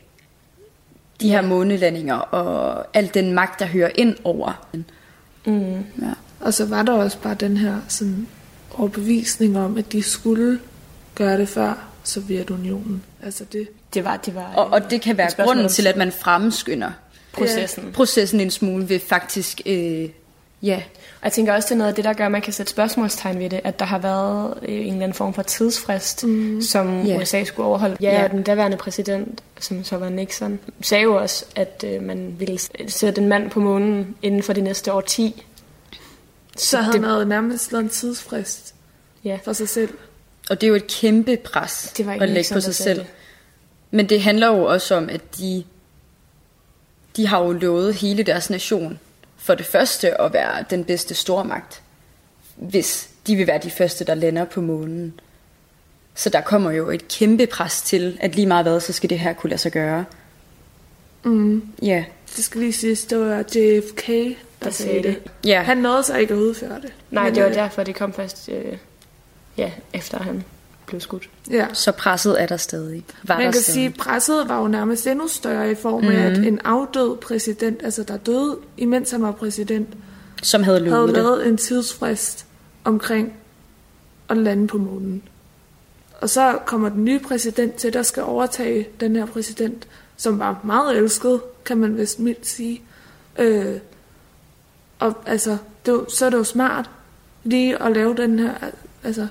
de 1.21 1.29
her 1.29 1.43
månelandinger 1.43 2.15
og 2.15 2.87
al 2.95 3.11
den 3.15 3.35
magt, 3.35 3.61
der 3.61 3.67
hører 3.67 3.91
ind 3.95 4.17
over. 4.25 4.67
Mm. 5.47 5.75
Ja. 5.77 6.13
Og 6.41 6.55
så 6.55 6.67
var 6.67 6.83
der 6.83 6.93
også 6.93 7.19
bare 7.19 7.35
den 7.35 7.57
her 7.57 7.77
sådan 7.89 8.29
overbevisning 8.75 9.59
om, 9.59 9.79
at 9.79 9.93
de 9.93 10.03
skulle 10.03 10.61
gøre 11.15 11.39
det 11.39 11.49
før 11.49 11.89
Sovjetunionen. 12.05 13.03
Altså 13.23 13.45
det, 13.53 13.69
det 13.95 14.05
var, 14.05 14.17
det 14.17 14.35
var 14.35 14.55
Og, 14.55 14.67
og 14.67 14.91
det 14.91 15.01
kan 15.01 15.17
være 15.17 15.31
grunden 15.45 15.69
til, 15.69 15.87
at 15.87 15.97
man 15.97 16.13
fremskynder 16.13 16.91
Processen. 17.39 17.93
processen 17.93 18.41
en 18.41 18.51
smule 18.51 18.89
ved 18.89 19.01
faktisk, 19.01 19.61
øh, 19.67 20.09
ja, 20.63 20.83
Og 21.21 21.25
jeg 21.25 21.33
tænker 21.33 21.53
også, 21.55 21.67
det 21.67 21.73
er 21.73 21.77
noget 21.79 21.89
af 21.89 21.95
det, 21.95 22.05
der 22.05 22.13
gør, 22.13 22.27
at 22.27 22.33
man 22.33 22.43
kan 22.43 22.53
sætte 22.53 22.71
spørgsmålstegn 22.71 23.39
ved 23.39 23.51
det, 23.51 23.61
at 23.65 23.79
der 23.79 23.85
har 23.85 23.99
været 23.99 24.55
øh, 24.63 24.75
en 24.75 24.81
eller 24.81 24.93
anden 24.93 25.15
form 25.15 25.35
for 25.35 25.43
tidsfrist, 25.43 26.25
mm. 26.25 26.63
som 26.63 27.03
Ja. 27.07 27.19
USA 27.19 27.45
skulle 27.45 27.67
overholde. 27.67 27.97
Ja, 28.01 28.25
og 28.25 28.31
den 28.31 28.43
daværende 28.43 28.77
præsident, 28.77 29.43
som 29.61 29.85
så 29.85 29.97
var 29.97 30.09
Nixon, 30.09 30.59
sagde 30.81 31.03
jo 31.03 31.15
også, 31.17 31.45
at 31.57 31.85
øh, 31.87 32.03
man 32.03 32.35
ville 32.39 32.59
sætte 32.89 33.21
en 33.21 33.29
mand 33.29 33.51
på 33.51 33.61
månen 33.61 34.17
inden 34.23 34.43
for 34.43 34.53
de 34.53 34.61
næste 34.61 34.93
år 34.93 35.01
10. 35.01 35.45
så 36.57 36.77
havde 36.79 36.93
han 36.99 37.05
havde 37.05 37.27
nærmest 37.27 37.73
lavet 37.73 37.83
en 37.83 37.89
tidsfrist 37.91 38.75
ja. 39.25 39.39
for 39.45 39.53
sig 39.53 39.69
selv. 39.69 39.91
og 40.51 40.61
det 40.61 40.67
er 40.67 40.69
jo 40.69 40.75
et 40.75 40.87
kæmpe 40.87 41.37
pres 41.37 41.93
Det 41.97 42.07
var 42.07 42.13
ikke 42.13 42.23
at 42.23 42.29
lægge 42.29 42.41
Nixon, 42.41 42.55
på 42.57 42.61
sig 42.61 42.75
selv. 42.75 42.99
det. 42.99 43.07
Men 43.91 44.09
det 44.09 44.23
handler 44.23 44.47
jo 44.47 44.65
også 44.65 44.95
om, 44.95 45.09
at 45.09 45.21
de, 45.39 45.65
de 47.17 47.27
har 47.27 47.45
jo 47.45 47.53
lovet 47.53 47.95
hele 47.95 48.23
deres 48.23 48.51
nation 48.51 48.99
for 49.37 49.55
det 49.55 49.67
første 49.67 50.21
at 50.21 50.33
være 50.33 50.65
den 50.71 50.85
bedste 50.85 51.15
stormagt, 51.15 51.83
hvis 52.57 53.09
de 53.27 53.37
vil 53.37 53.47
være 53.47 53.61
de 53.63 53.71
første, 53.71 54.05
der 54.05 54.15
lander 54.15 54.45
på 54.45 54.61
månen. 54.61 55.21
Så 56.15 56.31
der 56.31 56.41
kommer 56.41 56.71
jo 56.71 56.91
et 56.91 57.09
kæmpe 57.09 57.47
pres 57.47 57.83
til, 57.83 58.19
at 58.21 58.35
lige 58.35 58.47
meget 58.47 58.65
hvad, 58.65 58.81
så 58.81 58.93
skal 58.93 59.11
det 59.11 59.19
her 59.19 59.33
kunne 59.33 59.51
lade 59.51 59.61
sig 59.61 59.73
gøre. 59.73 60.05
Mm. 61.25 61.63
Ja. 61.83 62.05
Det 62.37 62.45
skal 62.45 62.61
lige 62.61 62.73
siges, 62.73 63.05
det 63.05 63.19
var 63.19 63.39
JFK, 63.39 64.07
der, 64.07 64.35
der 64.63 64.71
sagde 64.71 65.03
det. 65.03 65.23
Ja. 65.45 65.63
Han 65.63 65.79
nåede 65.79 66.03
så 66.03 66.17
ikke 66.17 66.35
at 66.35 66.39
udføre 66.39 66.81
det. 66.81 66.93
Nej, 67.11 67.25
Men, 67.25 67.35
det 67.35 67.43
var 67.43 67.49
øh, 67.49 67.55
derfor, 67.55 67.83
det 67.83 67.95
kom 67.95 68.13
først, 68.13 68.49
øh, 68.49 68.79
ja, 69.57 69.71
efter 69.93 70.19
han 70.19 70.45
blev 70.87 71.01
skudt. 71.01 71.31
Ja. 71.51 71.67
Så 71.73 71.93
presset 71.93 72.43
er 72.43 72.47
der 72.47 72.57
stadig. 72.57 73.05
Var 73.23 73.37
Man 73.37 73.47
der 73.47 73.53
kan 73.53 73.61
stadig. 73.63 73.75
sige, 73.75 73.87
at 73.87 73.95
presset 73.95 74.49
var 74.49 74.61
jo 74.61 74.69
nærmest 74.69 75.07
endnu 75.07 75.29
større 75.29 75.71
i 75.71 75.75
form 75.75 76.05
af, 76.09 76.17
at 76.17 76.39
Mhm. 76.39 76.47
en 76.47 76.61
afdød 76.65 77.17
præsident, 77.17 77.83
altså 77.83 78.03
der 78.03 78.17
døde, 78.17 78.57
imens 78.77 79.11
han 79.11 79.23
var 79.23 79.33
præsident, 79.33 79.89
Som 80.43 80.63
havde 80.63 80.79
lovet 80.81 80.93
havde 80.95 81.07
det. 81.07 81.15
lavet 81.15 81.47
en 81.49 81.57
tidsfrist 81.57 82.47
omkring 82.85 83.33
at 84.29 84.37
lande 84.37 84.67
på 84.67 84.79
månen. 84.79 85.23
Og 86.21 86.31
så 86.31 86.59
kommer 86.67 86.89
den 86.89 87.05
nye 87.05 87.19
præsident 87.19 87.75
til, 87.75 87.93
der 87.93 88.03
skal 88.03 88.23
overtage 88.23 88.89
den 89.01 89.17
her 89.17 89.27
præsident, 89.27 89.89
som 90.17 90.39
var 90.39 90.61
meget 90.65 90.97
elsket, 90.97 91.41
kan 91.65 91.77
man 91.79 91.97
vist 91.97 92.21
mildt 92.21 92.47
sige. 92.47 92.83
Øh, 93.39 93.77
og 94.99 95.15
altså, 95.27 95.57
det, 95.87 95.93
var- 95.95 96.05
så 96.09 96.27
er 96.27 96.31
det 96.31 96.37
jo 96.37 96.45
smart 96.45 96.91
lige 97.45 97.83
at 97.83 97.93
lave 97.93 98.15
den 98.17 98.39
her, 98.39 98.53
altså, 99.05 99.27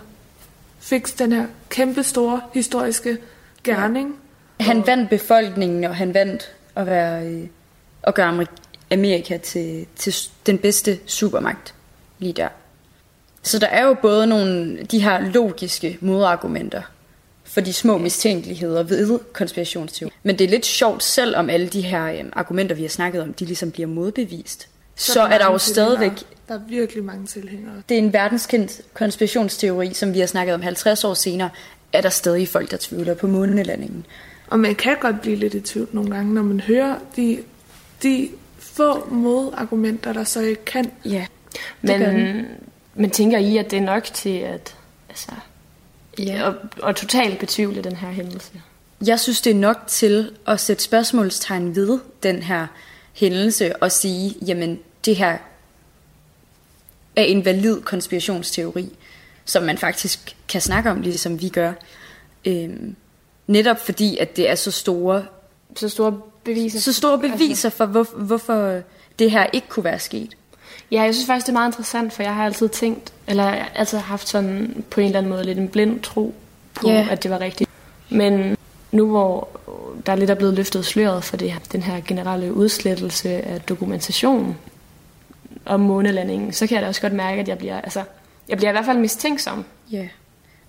fix 0.86 1.17
den 1.17 1.31
her 1.31 1.45
kæmpe 1.69 2.03
store 2.03 2.41
historiske 2.53 3.17
gerning. 3.63 4.15
Han 4.59 4.88
vandt 4.88 5.09
befolkningen, 5.09 5.83
og 5.83 5.95
han 5.95 6.13
vandt 6.13 6.51
at, 6.75 6.86
være, 6.86 7.25
øh, 7.27 7.47
at 8.03 8.15
gøre 8.15 8.45
Amerika, 8.91 9.38
til, 9.38 9.86
til 9.95 10.15
den 10.45 10.57
bedste 10.57 10.99
supermagt 11.05 11.73
lige 12.19 12.33
der. 12.33 12.47
Så 13.41 13.59
der 13.59 13.67
er 13.67 13.86
jo 13.86 13.95
både 14.01 14.27
nogle 14.27 14.83
de 14.83 15.03
her 15.03 15.19
logiske 15.19 15.97
modargumenter 16.01 16.81
for 17.43 17.61
de 17.61 17.73
små 17.73 17.97
mistænkeligheder 17.97 18.83
ved 18.83 19.19
konspirationsteori. 19.33 20.11
Men 20.23 20.39
det 20.39 20.45
er 20.45 20.49
lidt 20.49 20.65
sjovt, 20.65 21.03
selvom 21.03 21.49
alle 21.49 21.67
de 21.67 21.81
her 21.81 22.05
øh, 22.05 22.23
argumenter, 22.33 22.75
vi 22.75 22.81
har 22.81 22.89
snakket 22.89 23.21
om, 23.21 23.33
de 23.33 23.45
ligesom 23.45 23.71
bliver 23.71 23.88
modbevist. 23.88 24.67
Så, 24.95 25.13
så 25.13 25.21
er 25.21 25.37
der 25.37 25.45
jo 25.45 25.57
stadigvæk. 25.57 26.11
Der 26.47 26.53
er 26.53 26.59
virkelig 26.69 27.03
mange 27.03 27.27
tilhængere. 27.27 27.73
det 27.89 27.95
er 27.95 27.99
en 27.99 28.13
verdenskendt 28.13 28.81
konspirationsteori, 28.93 29.93
som 29.93 30.13
vi 30.13 30.19
har 30.19 30.27
snakket 30.27 30.55
om 30.55 30.61
50 30.61 31.03
år 31.03 31.13
senere, 31.13 31.49
er 31.93 32.01
der 32.01 32.09
stadig 32.09 32.47
folk, 32.47 32.71
der 32.71 32.77
tvivler 32.79 33.13
på 33.13 33.27
månelandingen. 33.27 34.05
Og 34.47 34.59
man 34.59 34.75
kan 34.75 34.95
godt 35.01 35.21
blive 35.21 35.35
lidt 35.35 35.53
i 35.53 35.61
tvivl 35.61 35.87
nogle 35.91 36.15
gange, 36.15 36.33
når 36.33 36.43
man 36.43 36.59
hører 36.59 36.95
de, 37.15 37.39
de 38.03 38.29
få 38.59 39.09
modargumenter, 39.09 40.13
der 40.13 40.23
så 40.23 40.39
ikke 40.39 40.65
kan. 40.65 40.91
Ja, 41.05 41.25
det 41.81 41.99
gør 41.99 42.11
Men, 42.11 42.45
men 42.95 43.09
tænker 43.09 43.37
I, 43.37 43.57
at 43.57 43.71
det 43.71 43.77
er 43.77 43.81
nok 43.83 44.03
til 44.03 44.37
at, 44.37 44.75
altså, 45.09 45.31
Ja. 46.19 46.49
at, 46.49 46.55
at 46.89 46.95
totalt 46.95 47.39
betvivle 47.39 47.81
den 47.81 47.95
her 47.95 48.09
hændelse? 48.09 48.51
Jeg 49.07 49.19
synes, 49.19 49.41
det 49.41 49.51
er 49.51 49.55
nok 49.55 49.77
til 49.87 50.31
at 50.47 50.59
sætte 50.59 50.83
spørgsmålstegn 50.83 51.75
ved 51.75 51.99
den 52.23 52.43
her 52.43 52.67
hændelse 53.16 53.76
og 53.76 53.91
sige, 53.91 54.36
jamen 54.47 54.80
det 55.05 55.16
her 55.16 55.38
er 57.16 57.24
en 57.24 57.45
valid 57.45 57.82
konspirationsteori, 57.82 58.89
som 59.45 59.63
man 59.63 59.78
faktisk 59.78 60.36
kan 60.47 60.61
snakke 60.61 60.91
om, 60.91 61.01
ligesom 61.01 61.41
vi 61.41 61.49
gør. 61.49 61.74
Øhm, 62.45 62.95
netop 63.47 63.86
fordi, 63.86 64.18
at 64.18 64.38
det 64.38 64.49
er 64.49 64.55
så 64.55 64.72
store, 64.72 65.26
så 65.76 65.89
store 65.89 66.22
beviser, 66.43 66.80
så 66.80 66.93
store 66.93 67.20
beviser 67.20 67.70
for, 67.70 67.86
hvor, 67.86 68.03
hvorfor 68.03 68.82
det 69.20 69.32
her 69.32 69.45
ikke 69.53 69.68
kunne 69.68 69.84
være 69.84 69.99
sket. 69.99 70.36
Ja, 70.91 71.01
jeg 71.01 71.13
synes 71.13 71.28
faktisk, 71.28 71.45
det 71.47 71.51
er 71.51 71.57
meget 71.59 71.70
interessant, 71.70 72.13
for 72.13 72.24
jeg 72.24 72.36
har 72.36 72.45
altid 72.45 72.70
tænkt, 72.70 73.13
eller 73.28 73.43
altid 73.76 73.97
haft 73.97 74.28
sådan 74.28 74.84
på 74.89 74.99
en 75.01 75.05
eller 75.05 75.18
anden 75.18 75.30
måde 75.30 75.43
lidt 75.43 75.57
en 75.57 75.70
blind 75.70 75.99
tro 76.01 76.34
på, 76.74 76.89
Ja. 76.89 77.07
at 77.11 77.24
det 77.24 77.32
var 77.32 77.39
rigtigt. 77.41 77.70
Men 78.09 78.57
nu 78.91 79.07
hvor 79.09 79.49
der 80.05 80.15
lidt 80.15 80.29
er 80.29 80.35
blevet 80.35 80.53
løftet 80.53 80.85
sløret 80.85 81.23
for 81.23 81.37
det, 81.37 81.53
den 81.71 81.83
her 81.83 82.01
generelle 82.07 82.53
udslettelse 82.53 83.29
af 83.29 83.61
dokumentation 83.61 84.57
om 85.65 85.79
månelandingen, 85.79 86.53
så 86.53 86.67
kan 86.67 86.75
jeg 86.75 86.81
da 86.81 86.87
også 86.87 87.01
godt 87.01 87.13
mærke, 87.13 87.41
at 87.41 87.47
jeg 87.47 87.57
bliver, 87.57 87.81
altså, 87.81 88.03
jeg 88.49 88.57
bliver 88.57 88.69
i 88.69 88.71
hvert 88.71 88.85
fald 88.85 88.97
mistænksom. 88.97 89.65
Ja. 89.91 90.07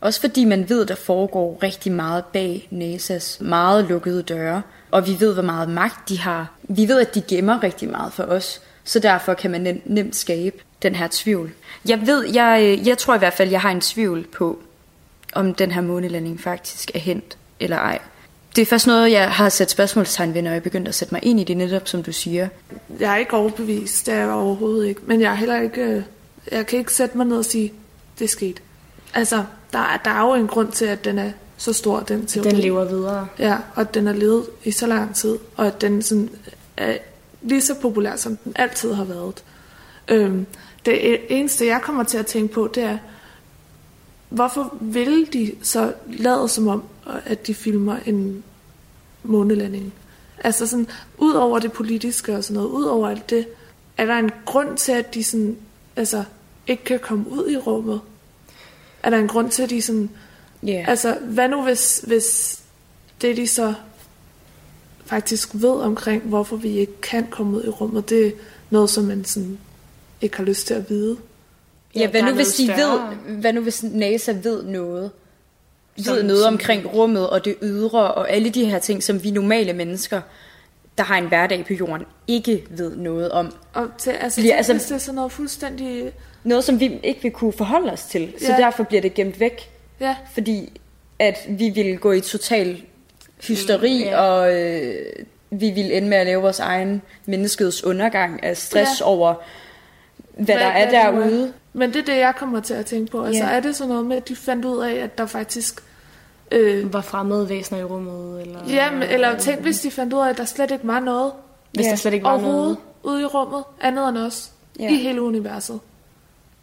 Også 0.00 0.20
fordi 0.20 0.44
man 0.44 0.68
ved, 0.68 0.86
der 0.86 0.94
foregår 0.94 1.58
rigtig 1.62 1.92
meget 1.92 2.24
bag 2.24 2.68
NASA's 2.72 3.44
meget 3.44 3.84
lukkede 3.84 4.22
døre, 4.22 4.62
og 4.90 5.06
vi 5.06 5.16
ved, 5.20 5.34
hvor 5.34 5.42
meget 5.42 5.68
magt 5.68 6.08
de 6.08 6.18
har. 6.18 6.52
Vi 6.62 6.88
ved, 6.88 7.00
at 7.00 7.14
de 7.14 7.20
gemmer 7.20 7.62
rigtig 7.62 7.88
meget 7.88 8.12
for 8.12 8.22
os, 8.22 8.60
så 8.84 8.98
derfor 8.98 9.34
kan 9.34 9.50
man 9.50 9.66
nem- 9.66 9.82
nemt 9.84 10.16
skabe 10.16 10.56
den 10.82 10.94
her 10.94 11.08
tvivl. 11.10 11.52
Jeg 11.88 12.06
ved, 12.06 12.26
jeg, 12.34 12.60
øh, 12.62 12.88
jeg 12.88 12.98
tror 12.98 13.14
i 13.14 13.18
hvert 13.18 13.32
fald, 13.32 13.50
jeg 13.50 13.60
har 13.60 13.70
en 13.70 13.80
tvivl 13.80 14.26
på, 14.26 14.58
om 15.32 15.54
den 15.54 15.70
her 15.70 15.80
månelanding 15.80 16.40
faktisk 16.40 16.90
er 16.94 16.98
hent 16.98 17.36
eller 17.60 17.76
ej. 17.76 17.98
Det 18.56 18.62
er 18.62 18.66
først 18.66 18.86
noget, 18.86 19.10
jeg 19.12 19.30
har 19.30 19.48
sat 19.48 19.70
spørgsmålstegn 19.70 20.34
ved, 20.34 20.42
når 20.42 20.50
jeg 20.50 20.62
begyndte 20.62 20.88
at 20.88 20.94
sætte 20.94 21.14
mig 21.14 21.24
ind 21.24 21.40
i 21.40 21.44
det 21.44 21.56
netop, 21.56 21.88
som 21.88 22.02
du 22.02 22.12
siger. 22.12 22.48
Jeg 23.00 23.12
er 23.12 23.16
ikke 23.16 23.34
overbevist, 23.34 24.06
det 24.06 24.14
er 24.14 24.18
jeg 24.18 24.30
overhovedet 24.30 24.86
ikke. 24.88 25.00
Men 25.06 25.20
jeg 25.20 25.30
er 25.30 25.34
heller 25.34 25.60
ikke, 25.60 25.80
øh, 25.82 26.02
jeg 26.52 26.66
kan 26.66 26.78
ikke 26.78 26.92
sætte 26.94 27.16
mig 27.16 27.26
ned 27.26 27.36
og 27.36 27.44
sige, 27.44 27.72
det 28.18 28.24
er 28.24 28.28
sket. 28.28 28.62
Altså, 29.14 29.44
der, 29.72 29.78
er- 29.78 29.96
der 30.04 30.10
er 30.10 30.20
jo 30.20 30.34
en 30.34 30.46
grund 30.46 30.72
til, 30.72 30.84
at 30.84 31.04
den 31.04 31.18
er 31.18 31.30
så 31.56 31.72
stor, 31.72 32.00
den 32.00 32.26
teori. 32.26 32.50
Den 32.50 32.58
lever 32.58 32.84
videre. 32.84 33.26
Ja, 33.38 33.56
og 33.74 33.80
at 33.80 33.94
den 33.94 34.06
har 34.06 34.14
levet 34.14 34.46
i 34.64 34.70
så 34.70 34.86
lang 34.86 35.14
tid, 35.14 35.38
og 35.56 35.66
at 35.66 35.80
den 35.80 36.02
sådan 36.02 36.30
er 36.76 36.96
lige 37.42 37.60
så 37.60 37.74
populær, 37.74 38.16
som 38.16 38.36
den 38.36 38.52
altid 38.56 38.92
har 38.92 39.04
været. 39.04 39.42
Øhm, 40.08 40.46
det 40.86 41.18
eneste, 41.28 41.66
jeg 41.66 41.80
kommer 41.82 42.04
til 42.04 42.18
at 42.18 42.26
tænke 42.26 42.54
på, 42.54 42.70
det 42.74 42.82
er, 42.82 42.98
hvorfor 44.28 44.76
vil 44.80 45.32
de 45.32 45.52
så 45.62 45.92
lade 46.06 46.48
som 46.48 46.68
om, 46.68 46.82
at 47.24 47.46
de 47.46 47.54
filmer 47.54 47.96
en 48.06 48.44
månelanding? 49.22 49.92
Altså 50.44 50.66
sådan, 50.66 50.88
ud 51.18 51.32
over 51.32 51.58
det 51.58 51.72
politiske 51.72 52.36
og 52.36 52.44
sådan 52.44 52.54
noget, 52.54 52.68
ud 52.68 52.84
over 52.84 53.08
alt 53.08 53.30
det, 53.30 53.46
er 53.96 54.06
der 54.06 54.14
en 54.14 54.30
grund 54.44 54.76
til, 54.76 54.92
at 54.92 55.14
de 55.14 55.24
sådan, 55.24 55.56
altså, 55.96 56.24
ikke 56.66 56.84
kan 56.84 56.98
komme 56.98 57.30
ud 57.30 57.50
i 57.50 57.56
rummet? 57.56 58.00
Er 59.02 59.10
der 59.10 59.18
en 59.18 59.28
grund 59.28 59.50
til, 59.50 59.62
at 59.62 59.70
de 59.70 59.82
sådan... 59.82 60.10
Yeah. 60.68 60.88
Altså, 60.88 61.18
hvad 61.22 61.48
nu 61.48 61.62
hvis, 61.62 61.98
hvis 62.06 62.60
det, 63.20 63.36
de 63.36 63.46
så 63.46 63.74
faktisk 65.04 65.50
ved 65.54 65.80
omkring, 65.80 66.22
hvorfor 66.22 66.56
vi 66.56 66.68
ikke 66.68 67.00
kan 67.00 67.26
komme 67.30 67.56
ud 67.56 67.64
i 67.64 67.68
rummet, 67.68 68.10
det 68.10 68.26
er 68.26 68.30
noget, 68.70 68.90
som 68.90 69.04
man 69.04 69.24
sådan 69.24 69.58
ikke 70.20 70.36
har 70.36 70.44
lyst 70.44 70.66
til 70.66 70.74
at 70.74 70.90
vide? 70.90 71.16
Ja, 71.96 72.06
hvad 72.10 72.22
nu 72.22 72.32
hvis 72.34 72.46
de 72.54 72.64
større. 72.64 73.16
ved, 73.26 73.36
hvad 73.36 73.52
nu 73.52 73.60
hvis 73.60 73.82
NASA 73.82 74.32
ved 74.42 74.62
noget? 74.62 75.10
Som- 75.98 76.16
ved 76.16 76.22
noget 76.22 76.42
som- 76.42 76.54
omkring 76.54 76.94
rummet 76.94 77.30
og 77.30 77.44
det 77.44 77.56
ydre 77.62 78.14
og 78.14 78.30
alle 78.30 78.50
de 78.50 78.64
her 78.64 78.78
ting, 78.78 79.02
som 79.02 79.22
vi 79.24 79.30
normale 79.30 79.72
mennesker, 79.72 80.20
der 80.98 81.04
har 81.04 81.18
en 81.18 81.28
hverdag 81.28 81.64
på 81.66 81.72
jorden, 81.72 82.06
ikke 82.28 82.64
ved 82.70 82.96
noget 82.96 83.30
om. 83.32 83.54
Og 83.74 83.86
til, 83.98 84.10
altså, 84.10 84.40
Bliver- 84.40 84.56
altså- 84.56 84.72
det 84.72 84.90
er 84.90 84.98
sådan 84.98 85.14
noget 85.14 85.32
fuldstændig... 85.32 86.12
Noget, 86.44 86.64
som 86.64 86.80
vi 86.80 87.00
ikke 87.02 87.22
vil 87.22 87.30
kunne 87.30 87.52
forholde 87.52 87.92
os 87.92 88.02
til. 88.02 88.32
Så 88.38 88.52
Ja. 88.52 88.56
derfor 88.58 88.82
bliver 88.84 89.00
det 89.02 89.14
gemt 89.14 89.40
væk. 89.40 89.70
Ja. 90.00 90.16
Fordi 90.34 90.80
at 91.18 91.36
vi 91.48 91.68
vil 91.70 91.98
gå 91.98 92.12
i 92.12 92.20
total 92.20 92.82
hysteri, 93.48 93.98
Mm, 94.04 94.10
ja. 94.10 94.20
og 94.20 94.54
øh, 94.54 95.06
vi 95.50 95.70
vil 95.70 95.96
ende 95.96 96.08
med 96.08 96.16
at 96.16 96.26
lave 96.26 96.42
vores 96.42 96.58
egen 96.60 97.02
menneskets 97.26 97.84
undergang 97.84 98.44
af 98.44 98.56
stress 98.56 99.00
Ja. 99.00 99.06
over, 99.06 99.34
hvad, 100.36 100.54
der 100.54 100.66
er 100.66 100.90
derude. 100.90 101.52
Men 101.72 101.92
det 101.92 102.00
er 102.00 102.04
det, 102.04 102.16
jeg 102.16 102.34
kommer 102.38 102.60
til 102.60 102.74
at 102.74 102.86
tænke 102.86 103.10
på. 103.10 103.24
Altså, 103.24 103.42
Ja. 103.44 103.50
er 103.50 103.60
det 103.60 103.76
sådan 103.76 103.88
noget 103.88 104.06
med, 104.06 104.16
at 104.16 104.28
de 104.28 104.36
fandt 104.36 104.64
ud 104.64 104.82
af, 104.82 104.94
at 104.94 105.18
der 105.18 105.26
faktisk... 105.26 105.82
Øh, 106.52 106.92
var 106.92 107.00
fremmede 107.00 107.48
væsener 107.48 107.80
i 107.80 107.84
rummet? 107.84 108.40
Eller, 108.42 108.58
Ja, 108.68 108.90
men, 108.90 109.02
eller 109.02 109.38
tænk, 109.38 109.60
hvis 109.60 109.80
de 109.80 109.90
fandt 109.90 110.12
ud 110.12 110.20
af, 110.20 110.28
at 110.28 110.38
der 110.38 110.44
slet 110.44 110.70
ikke 110.70 110.86
var 110.86 111.00
noget. 111.00 111.32
Hvis 111.74 111.86
der 111.86 111.96
slet 111.96 112.12
ikke 112.14 112.24
var 112.24 112.40
noget. 112.40 112.76
ude 113.02 113.22
i 113.22 113.24
rummet, 113.24 113.64
andet 113.80 114.08
end 114.08 114.18
os. 114.18 114.50
Ja. 114.78 114.90
I 114.90 114.96
hele 114.96 115.22
universet. 115.22 115.80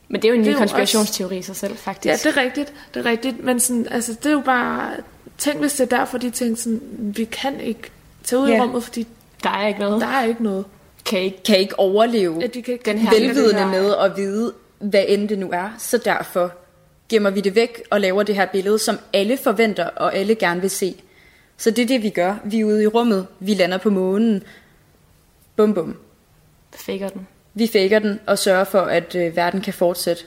Men 0.08 0.22
det 0.22 0.28
er 0.28 0.34
jo 0.34 0.40
en 0.40 0.46
ny 0.48 0.54
konspirationsteori 0.54 1.38
i 1.38 1.42
sig 1.42 1.56
selv, 1.56 1.78
faktisk. 1.78 2.26
Ja, 2.26 2.30
det 2.30 2.38
er 2.38 2.42
rigtigt. 2.42 2.74
Det 2.94 3.00
er 3.00 3.10
rigtigt. 3.10 3.44
Men 3.44 3.60
sådan, 3.60 3.88
altså, 3.92 4.14
det 4.14 4.26
er 4.26 4.32
jo 4.34 4.40
bare... 4.46 4.92
Tænk, 5.38 5.60
hvis 5.60 5.74
det 5.74 5.92
er 5.94 5.98
derfor, 5.98 6.18
de 6.18 6.30
tænker 6.30 6.62
sådan, 6.62 6.82
vi 6.98 7.24
kan 7.24 7.60
ikke 7.60 7.92
tage 8.24 8.40
ud 8.42 8.48
Ja. 8.48 8.58
i 8.58 8.62
rummet, 8.62 8.84
fordi 8.84 9.08
der 9.44 9.50
er 9.50 9.68
ikke 9.68 9.80
noget. 9.80 10.02
Der 10.02 10.08
er 10.08 10.24
ikke 10.24 10.44
noget. 10.44 10.66
Kan 11.06 11.20
ikke, 11.20 11.44
kan 11.44 11.58
ikke 11.58 11.80
overleve 11.80 12.38
Ja, 12.42 12.48
de 12.48 12.62
kan 12.62 12.74
ikke 12.74 12.86
den 12.86 12.98
her 12.98 13.20
velvidende 13.20 13.66
med 13.66 13.96
at 13.96 14.18
vide, 14.18 14.54
hvad 14.80 15.06
end 15.08 15.30
det 15.30 15.40
nu 15.40 15.50
er. 15.54 15.70
Så 15.80 15.98
derfor 15.98 16.54
gemmer 17.10 17.30
vi 17.30 17.42
det 17.42 17.56
væk 17.56 17.84
og 17.90 18.02
laver 18.02 18.24
det 18.24 18.36
her 18.36 18.46
billede, 18.46 18.80
som 18.80 19.00
alle 19.14 19.38
forventer 19.38 19.86
og 19.86 20.16
alle 20.16 20.36
gerne 20.36 20.62
vil 20.62 20.70
se. 20.70 20.96
Så 21.58 21.72
det 21.72 21.82
er 21.82 21.86
det, 21.88 22.04
vi 22.04 22.10
gør. 22.10 22.36
Vi 22.44 22.60
er 22.60 22.66
ude 22.66 22.84
i 22.84 22.88
rummet. 22.88 23.28
Vi 23.40 23.54
lander 23.54 23.78
på 23.78 23.90
månen. 23.90 24.44
Bum 25.56 25.74
bum. 25.74 25.98
Faker 26.76 27.10
den. 27.10 27.28
Vi 27.54 27.68
faker 27.68 28.00
den 28.00 28.20
og 28.26 28.40
sørger 28.40 28.64
for, 28.64 28.82
at 28.82 29.16
øh, 29.16 29.36
verden 29.36 29.62
kan 29.62 29.74
fortsætte. 29.74 30.24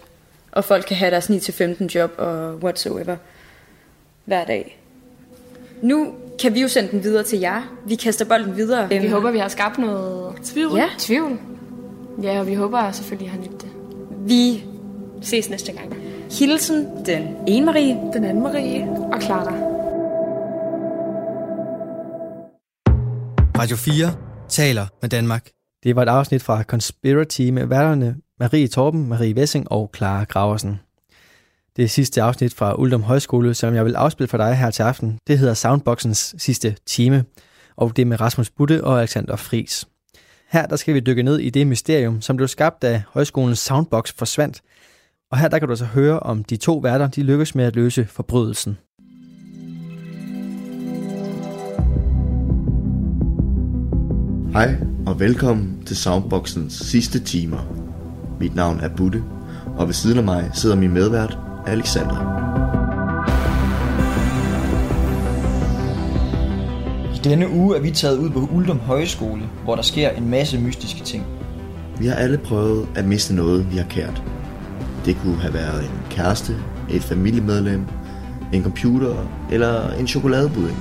Og 0.52 0.64
folk 0.64 0.84
kan 0.84 0.96
have 0.96 1.10
deres 1.10 1.30
9-15 1.30 1.86
job 1.94 2.12
og 2.18 2.54
whatsoever 2.54 3.16
hver 4.24 4.44
dag. 4.44 4.78
Nu 5.82 6.14
kan 6.40 6.54
vi 6.54 6.60
jo 6.60 6.68
sende 6.68 6.90
den 6.90 7.02
videre 7.04 7.22
til 7.22 7.38
jer. 7.38 7.62
Vi 7.86 7.94
kaster 7.94 8.24
bolden 8.24 8.56
videre. 8.56 8.88
Vi 8.88 9.08
håber, 9.08 9.30
vi 9.30 9.38
har 9.38 9.48
skabt 9.48 9.78
noget 9.78 10.34
tvivl. 10.44 10.76
Ja. 10.76 10.88
tvivl. 10.98 11.38
Ja, 12.22 12.40
og 12.40 12.46
vi 12.46 12.54
håber 12.54 12.90
selvfølgelig, 12.90 13.26
at 13.26 13.32
han 13.32 13.42
det. 13.42 13.68
Vi 14.26 14.64
ses 15.22 15.50
næste 15.50 15.72
gang. 15.72 15.94
Hilsen 16.38 16.86
den 17.06 17.36
ene 17.46 17.66
Marie. 17.66 17.98
Den 18.12 18.24
anden 18.24 18.42
Marie. 18.42 18.88
Og 19.12 19.22
Clara. 19.22 19.52
Radio 23.58 23.76
4 23.76 24.12
taler 24.48 24.86
med 25.02 25.10
Danmark. 25.10 25.50
Det 25.84 25.96
var 25.96 26.02
et 26.02 26.08
afsnit 26.08 26.42
fra 26.42 26.62
Conspiracy 26.62 27.42
med 27.42 27.66
værterne 27.66 28.16
Marie 28.40 28.68
Torben, 28.68 29.08
Marie 29.08 29.34
Wessing 29.36 29.72
og 29.72 29.90
Clara 29.96 30.24
Graversen. 30.24 30.80
Det 31.76 31.90
sidste 31.90 32.22
afsnit 32.22 32.54
fra 32.54 32.74
Uldum 32.74 33.02
Højskole, 33.02 33.54
som 33.54 33.74
jeg 33.74 33.84
vil 33.84 33.96
afspille 33.96 34.28
for 34.28 34.36
dig 34.36 34.56
her 34.56 34.70
til 34.70 34.82
aften. 34.82 35.18
Det 35.26 35.38
hedder 35.38 35.54
Soundboxens 35.54 36.34
sidste 36.38 36.76
time, 36.86 37.24
og 37.76 37.96
det 37.96 38.02
er 38.02 38.06
med 38.06 38.20
Rasmus 38.20 38.50
Butte 38.50 38.84
og 38.84 38.98
Alexander 38.98 39.36
Fris. 39.36 39.84
Her 40.50 40.66
der 40.66 40.76
skal 40.76 40.94
vi 40.94 41.00
dykke 41.00 41.22
ned 41.22 41.38
i 41.38 41.50
det 41.50 41.66
mysterium, 41.66 42.20
som 42.20 42.36
blev 42.36 42.48
skabt 42.48 42.82
da 42.82 43.02
højskolens 43.08 43.58
Soundbox 43.58 44.12
forsvandt. 44.18 44.60
Og 45.30 45.38
her 45.38 45.48
der 45.48 45.58
kan 45.58 45.68
du 45.68 45.76
så 45.76 45.84
høre, 45.84 46.20
om 46.20 46.44
de 46.44 46.56
to 46.56 46.78
værter 46.78 47.08
de 47.08 47.22
lykkes 47.22 47.54
med 47.54 47.64
at 47.64 47.76
løse 47.76 48.06
forbrydelsen. 48.06 48.78
Hej 54.52 54.76
og 55.06 55.20
velkommen 55.20 55.82
til 55.86 55.96
Soundboxens 55.96 56.72
sidste 56.72 57.18
timer. 57.24 57.58
Mit 58.40 58.54
navn 58.54 58.80
er 58.80 58.88
Butte, 58.88 59.22
og 59.76 59.86
ved 59.86 59.94
siden 59.94 60.18
af 60.18 60.24
mig 60.24 60.50
sidder 60.54 60.76
min 60.76 60.92
medvært 60.92 61.38
Alexander. 61.66 62.16
I 67.14 67.18
denne 67.24 67.50
uge 67.50 67.76
er 67.76 67.80
vi 67.80 67.90
taget 67.90 68.18
ud 68.18 68.30
på 68.30 68.48
Uldum 68.54 68.78
Højskole, 68.78 69.42
hvor 69.64 69.74
der 69.74 69.82
sker 69.82 70.10
en 70.10 70.30
masse 70.30 70.58
mystiske 70.58 71.04
ting. 71.04 71.26
Vi 71.98 72.06
har 72.06 72.14
alle 72.14 72.38
prøvet 72.38 72.88
at 72.94 73.04
miste 73.04 73.34
noget, 73.34 73.72
vi 73.72 73.76
har 73.76 73.84
kært. 73.84 74.22
Det 75.04 75.16
kunne 75.22 75.40
have 75.40 75.54
været 75.54 75.82
en 75.84 76.00
kæreste, 76.10 76.56
et 76.90 77.02
familiemedlem, 77.02 77.86
en 78.52 78.62
computer 78.62 79.14
eller 79.50 79.92
en 79.92 80.08
chokoladebudding. 80.08 80.78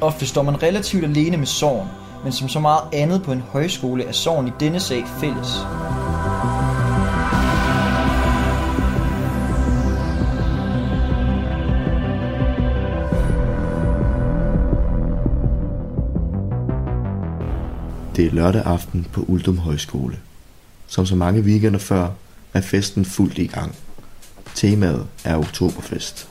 Ofte 0.00 0.26
står 0.26 0.42
man 0.42 0.62
relativt 0.62 1.04
alene 1.04 1.36
med 1.36 1.46
sorgen, 1.46 1.88
men 2.24 2.32
som 2.32 2.48
så 2.48 2.60
meget 2.60 2.82
andet 2.92 3.22
på 3.22 3.32
en 3.32 3.42
højskole 3.48 4.04
er 4.04 4.12
sorgen 4.12 4.48
i 4.48 4.52
denne 4.60 4.80
sag 4.80 5.04
fælles. 5.20 5.48
Det 18.20 18.28
er 18.28 18.34
lørdag 18.34 18.62
aften 18.64 19.06
på 19.12 19.24
Uldum 19.28 19.58
Højskole. 19.58 20.16
Som 20.86 21.06
så 21.06 21.16
mange 21.16 21.40
weekender 21.42 21.78
før, 21.78 22.08
er 22.54 22.60
festen 22.60 23.04
fuldt 23.04 23.38
i 23.38 23.46
gang. 23.46 23.74
Temaet 24.54 25.06
er 25.24 25.36
Oktoberfest. 25.36 26.28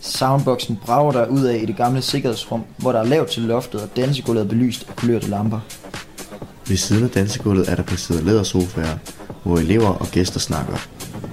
Soundboxen 0.00 0.78
brager 0.84 1.12
der 1.12 1.26
ud 1.26 1.42
af 1.42 1.60
i 1.62 1.66
det 1.66 1.76
gamle 1.76 2.02
sikkerhedsrum, 2.02 2.64
hvor 2.76 2.92
der 2.92 2.98
er 2.98 3.04
lavt 3.04 3.30
til 3.30 3.42
loftet 3.42 3.80
og 3.82 3.96
dansegulvet 3.96 4.40
er 4.44 4.48
belyst 4.48 4.88
af 4.88 4.96
kulørte 4.96 5.28
lamper. 5.28 5.60
Ved 6.68 6.76
siden 6.76 7.04
af 7.04 7.10
dansegulvet 7.10 7.68
er 7.68 7.74
der 7.74 7.82
placeret 7.82 8.24
lædersofaer, 8.24 8.98
hvor 9.42 9.58
elever 9.58 9.88
og 9.88 10.06
gæster 10.06 10.40
snakker. 10.40 10.76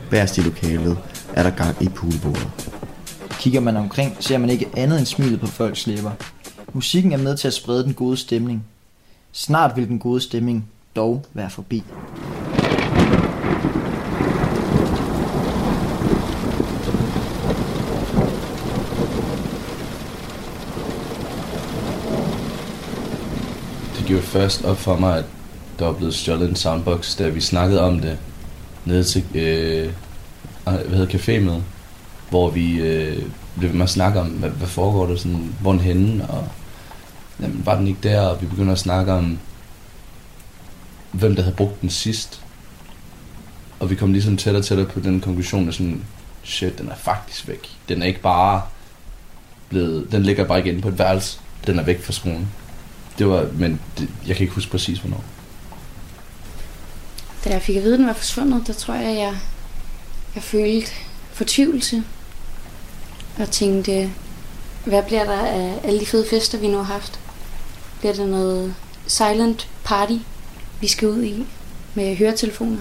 Bærst 0.10 0.38
i 0.38 0.42
lokalet 0.42 0.98
er 1.34 1.44
der 1.44 1.52
gang 1.52 1.82
i 1.82 1.90
poolbordet. 1.90 2.72
Kigger 3.30 3.60
man 3.60 3.78
omkring, 3.78 4.18
ser 4.20 4.38
man 4.38 4.50
ikke 4.50 4.68
andet 4.78 4.98
end 4.98 5.06
smilet 5.06 5.40
på 5.40 5.48
folks 5.48 5.88
læber. 5.88 6.12
Musikken 6.74 7.12
er 7.12 7.18
med 7.18 7.38
til 7.38 7.48
at 7.48 7.54
sprede 7.54 7.84
den 7.84 7.94
gode 7.94 8.18
stemning. 8.18 8.66
Snart 9.38 9.76
vil 9.76 9.88
den 9.88 10.00
gode 10.00 10.22
stemning 10.22 10.70
dog 10.96 11.26
være 11.34 11.50
forbi. 11.50 11.84
Det 23.98 24.06
gjorde 24.06 24.22
først 24.22 24.66
op 24.66 24.78
for 24.78 24.98
mig, 24.98 25.18
at 25.18 25.26
der 25.80 25.86
var 25.86 25.94
blevet 25.94 26.14
stjålet 26.14 26.50
en 26.50 26.56
soundbox, 26.56 27.18
da 27.18 27.30
vi 27.30 27.42
snakkede 27.42 27.82
om 27.82 28.00
det 28.00 28.18
nede 28.86 29.04
til, 29.04 29.24
øh, 29.36 29.92
hvad 30.64 30.98
hedder 30.98 31.18
café 31.18 31.40
med, 31.40 31.62
hvor 32.30 32.50
vi 32.50 32.80
øh, 32.80 33.24
blev 33.58 33.70
ved 33.70 33.78
med 33.78 33.84
at 33.84 33.90
snakke 33.90 34.20
om, 34.20 34.28
hvad, 34.28 34.50
hvad 34.50 34.68
foregår 34.68 35.06
der, 35.06 35.16
sådan, 35.16 35.56
hvor 35.62 35.72
den 35.72 35.82
henne, 35.82 36.30
og 36.30 36.48
jamen, 37.42 37.66
var 37.66 37.76
den 37.76 37.88
ikke 37.88 38.00
der, 38.04 38.22
og 38.22 38.42
vi 38.42 38.46
begynder 38.46 38.72
at 38.72 38.80
snakke 38.80 39.14
om, 39.14 39.40
hvem 41.12 41.36
der 41.36 41.44
havde 41.44 41.56
brugt 41.56 41.82
den 41.82 41.90
sidst. 41.90 42.42
Og 43.80 43.90
vi 43.90 43.96
kom 43.96 44.14
ligesom 44.14 44.38
tættere 44.38 44.62
og 44.62 44.66
tættere 44.66 44.88
på 44.88 45.00
den 45.00 45.22
konklusion, 45.22 45.68
at 45.68 45.74
sådan, 45.74 46.04
shit, 46.44 46.78
den 46.78 46.90
er 46.90 46.96
faktisk 46.96 47.48
væk. 47.48 47.78
Den 47.90 48.02
er 48.02 48.06
ikke 48.06 48.22
bare 48.22 48.62
blevet, 49.70 50.12
den 50.12 50.24
ligger 50.24 50.46
bare 50.46 50.58
ikke 50.58 50.70
inde 50.70 50.82
på 50.82 50.88
et 50.88 51.00
værelse, 51.00 51.40
den 51.68 51.80
er 51.80 51.84
væk 51.84 52.04
fra 52.04 52.14
skolen. 52.14 52.48
Det 53.18 53.28
var, 53.28 53.48
men 53.54 53.80
det, 53.98 54.10
jeg 54.28 54.36
kan 54.36 54.44
ikke 54.44 54.56
huske 54.56 54.72
præcis, 54.72 55.00
hvornår. 55.00 55.24
Da 57.46 57.50
jeg 57.50 57.62
fik 57.62 57.76
at 57.76 57.84
vide, 57.84 57.94
at 57.94 58.00
den 58.00 58.08
var 58.08 58.14
forsvundet, 58.14 58.68
der 58.68 58.74
tror 58.74 58.94
jeg, 58.94 59.16
jeg, 59.16 59.36
jeg 60.36 60.44
følte 60.44 60.92
fortvivlelse. 61.34 62.04
Og 63.40 63.52
tænkte, 63.52 64.12
hvad 64.86 65.04
bliver 65.04 65.24
der 65.24 65.40
af 65.40 65.80
alle 65.84 66.00
de 66.00 66.06
fede 66.06 66.26
fester, 66.30 66.58
vi 66.58 66.68
nu 66.68 66.78
har 66.78 66.84
haft? 66.84 67.20
Bliver 68.06 68.16
der 68.16 68.28
noget 68.28 68.76
silent 69.08 69.70
party, 69.84 70.14
vi 70.82 70.88
skal 70.88 71.08
ud 71.08 71.24
i 71.24 71.46
med 71.96 72.16
høretelefoner? 72.16 72.78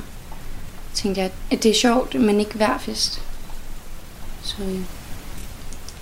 Tænkte 0.94 1.20
jeg, 1.20 1.30
at 1.50 1.62
det 1.62 1.70
er 1.70 1.74
sjovt, 1.74 2.14
men 2.14 2.40
ikke 2.40 2.54
hver 2.54 2.78
fest. 2.78 3.22
Så 4.42 4.56
øh, 4.62 4.78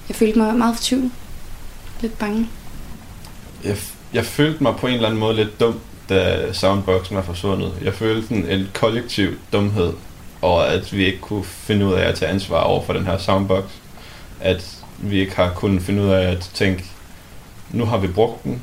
jeg 0.09 0.17
følte 0.17 0.39
mig 0.39 0.55
meget 0.55 0.77
fortvivlet. 0.77 1.11
Lidt 2.01 2.19
bange. 2.19 2.49
jeg, 3.65 3.77
jeg 4.13 4.27
følte 4.27 4.63
mig 4.63 4.77
på 4.77 4.87
en 4.87 4.95
eller 4.95 5.09
anden 5.09 5.21
måde 5.21 5.37
lidt 5.37 5.61
dum, 5.61 5.81
da 6.09 6.53
soundboxen 6.53 7.17
var 7.17 7.23
forsvundet. 7.23 7.75
Jeg 7.83 7.95
følte 7.95 8.35
en, 8.35 8.47
en 8.47 8.69
kollektiv 8.75 9.31
dumhed 9.53 9.93
og 10.41 10.73
at 10.73 10.97
vi 10.97 11.05
ikke 11.05 11.21
kunne 11.21 11.45
finde 11.45 11.87
ud 11.87 11.93
af 11.93 12.09
at 12.09 12.15
tage 12.15 12.31
ansvar 12.31 12.61
over 12.61 12.85
for 12.85 12.93
den 12.93 13.07
her 13.07 13.19
soundbox. 13.19 13.65
At 14.41 14.77
vi 14.99 15.21
ikke 15.21 15.37
har 15.37 15.53
kunnet 15.55 15.83
finde 15.83 16.03
ud 16.03 16.09
af 16.09 16.31
at 16.31 16.51
tænke, 16.55 16.85
nu 17.71 17.85
har 17.85 17.99
vi 17.99 18.07
brugt 18.07 18.45
den 18.45 18.63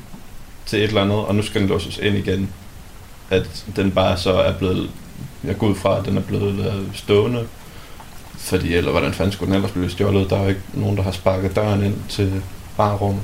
til 0.70 0.78
et 0.78 0.88
eller 0.88 1.02
andet, 1.02 1.18
og 1.18 1.34
nu 1.34 1.42
skal 1.42 1.60
den 1.60 1.68
låses 1.68 1.98
ind 1.98 2.16
igen. 2.16 2.52
At 3.30 3.64
den 3.76 3.90
bare 3.90 4.16
så 4.16 4.32
er 4.32 4.52
blevet, 4.52 4.90
jeg 5.44 5.58
går 5.58 5.66
ud 5.66 5.74
fra, 5.74 5.98
at 5.98 6.04
den 6.04 6.16
er 6.16 6.22
blevet 6.22 6.66
øh, 6.66 6.94
stående. 6.94 7.46
Fordi, 8.38 8.74
eller 8.74 8.90
hvordan 8.90 9.12
fanden 9.12 9.32
skulle 9.32 9.46
den 9.46 9.54
ellers 9.54 9.72
blive 9.72 9.90
stjålet? 9.90 10.30
Der 10.30 10.36
er 10.36 10.42
jo 10.42 10.48
ikke 10.48 10.60
nogen, 10.74 10.96
der 10.96 11.02
har 11.02 11.10
sparket 11.10 11.56
døren 11.56 11.84
ind 11.84 11.96
til 12.08 12.42
barrummet. 12.76 13.22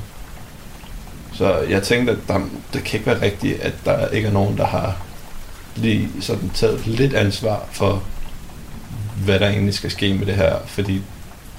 Så 1.33 1.57
jeg 1.57 1.83
tænkte, 1.83 2.13
at 2.13 2.17
der, 2.27 2.39
det 2.73 2.83
kan 2.83 2.99
ikke 2.99 3.11
være 3.11 3.21
rigtigt, 3.21 3.59
at 3.59 3.73
der 3.85 4.07
ikke 4.07 4.27
er 4.27 4.31
nogen, 4.31 4.57
der 4.57 4.65
har 4.65 4.97
lige 5.75 6.09
sådan 6.21 6.51
taget 6.53 6.87
lidt 6.87 7.13
ansvar 7.13 7.65
for, 7.71 8.03
hvad 9.25 9.39
der 9.39 9.49
egentlig 9.49 9.73
skal 9.73 9.91
ske 9.91 10.13
med 10.13 10.25
det 10.25 10.35
her. 10.35 10.55
Fordi 10.65 11.01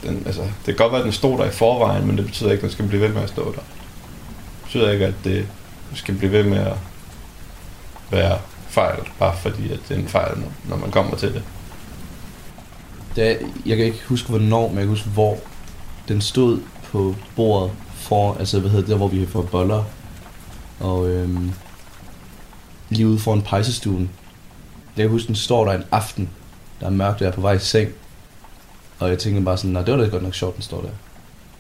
den, 0.03 0.23
altså, 0.27 0.43
det 0.43 0.65
kan 0.65 0.77
godt 0.77 0.93
være, 0.93 1.01
at 1.01 1.05
den 1.05 1.13
stod 1.13 1.39
der 1.39 1.45
i 1.45 1.51
forvejen, 1.51 2.07
men 2.07 2.17
det 2.17 2.27
betyder 2.27 2.51
ikke, 2.51 2.59
at 2.59 2.63
den 2.63 2.71
skal 2.71 2.89
blive 2.89 3.03
ved 3.03 3.09
med 3.09 3.23
at 3.23 3.29
stå 3.29 3.45
der. 3.45 3.61
Det 3.61 4.65
betyder 4.65 4.91
ikke, 4.91 5.07
at 5.07 5.15
det 5.25 5.47
skal 5.95 6.15
blive 6.15 6.33
ved 6.33 6.45
med 6.45 6.59
at 6.59 6.77
være 8.11 8.39
fejl, 8.69 8.99
bare 9.19 9.37
fordi 9.37 9.73
at 9.73 9.81
det 9.89 9.97
er 9.97 10.01
en 10.01 10.09
fejl, 10.09 10.39
når- 10.69 10.77
man 10.77 10.91
kommer 10.91 11.17
til 11.17 11.35
det. 11.35 11.43
Da, 13.17 13.37
jeg 13.67 13.77
kan 13.77 13.87
ikke 13.87 14.03
huske 14.09 14.29
hvornår, 14.29 14.69
men 14.69 14.77
jeg 14.77 14.83
kan 14.85 14.89
huske 14.89 15.09
hvor. 15.09 15.37
Den 16.09 16.21
stod 16.21 16.61
på 16.93 17.15
bordet 17.37 17.71
for, 17.95 18.35
altså 18.39 18.61
hvad 18.61 18.71
hedder 18.71 18.83
det, 18.85 18.91
der 18.91 18.97
hvor 18.97 19.09
vi 19.09 19.27
får 19.27 19.43
boller. 19.43 19.85
Og 20.81 21.09
øhm, 21.09 21.53
lige 22.89 23.09
ude 23.09 23.19
foran 23.19 23.43
pejsestuen. 23.43 24.11
Jeg 24.97 25.03
kan 25.05 25.11
huske, 25.11 25.27
den 25.27 25.35
står 25.37 25.65
der 25.65 25.73
en 25.73 25.85
aften. 25.91 26.29
der 26.81 26.87
er 26.87 26.91
mørkt, 26.91 27.15
og 27.15 27.21
jeg 27.21 27.29
er 27.29 27.33
på 27.35 27.41
vej 27.41 27.53
i 27.53 27.59
seng. 27.59 27.91
Og 28.99 29.09
jeg 29.09 29.19
tænkte 29.19 29.43
bare 29.43 29.57
sådan, 29.57 29.71
nej, 29.71 29.83
det 29.83 29.95
var 29.95 30.01
da 30.05 30.09
godt 30.09 30.23
nok 30.23 30.35
sjovt, 30.35 30.55
den 30.55 30.63
står 30.63 30.81
der. 30.81 30.89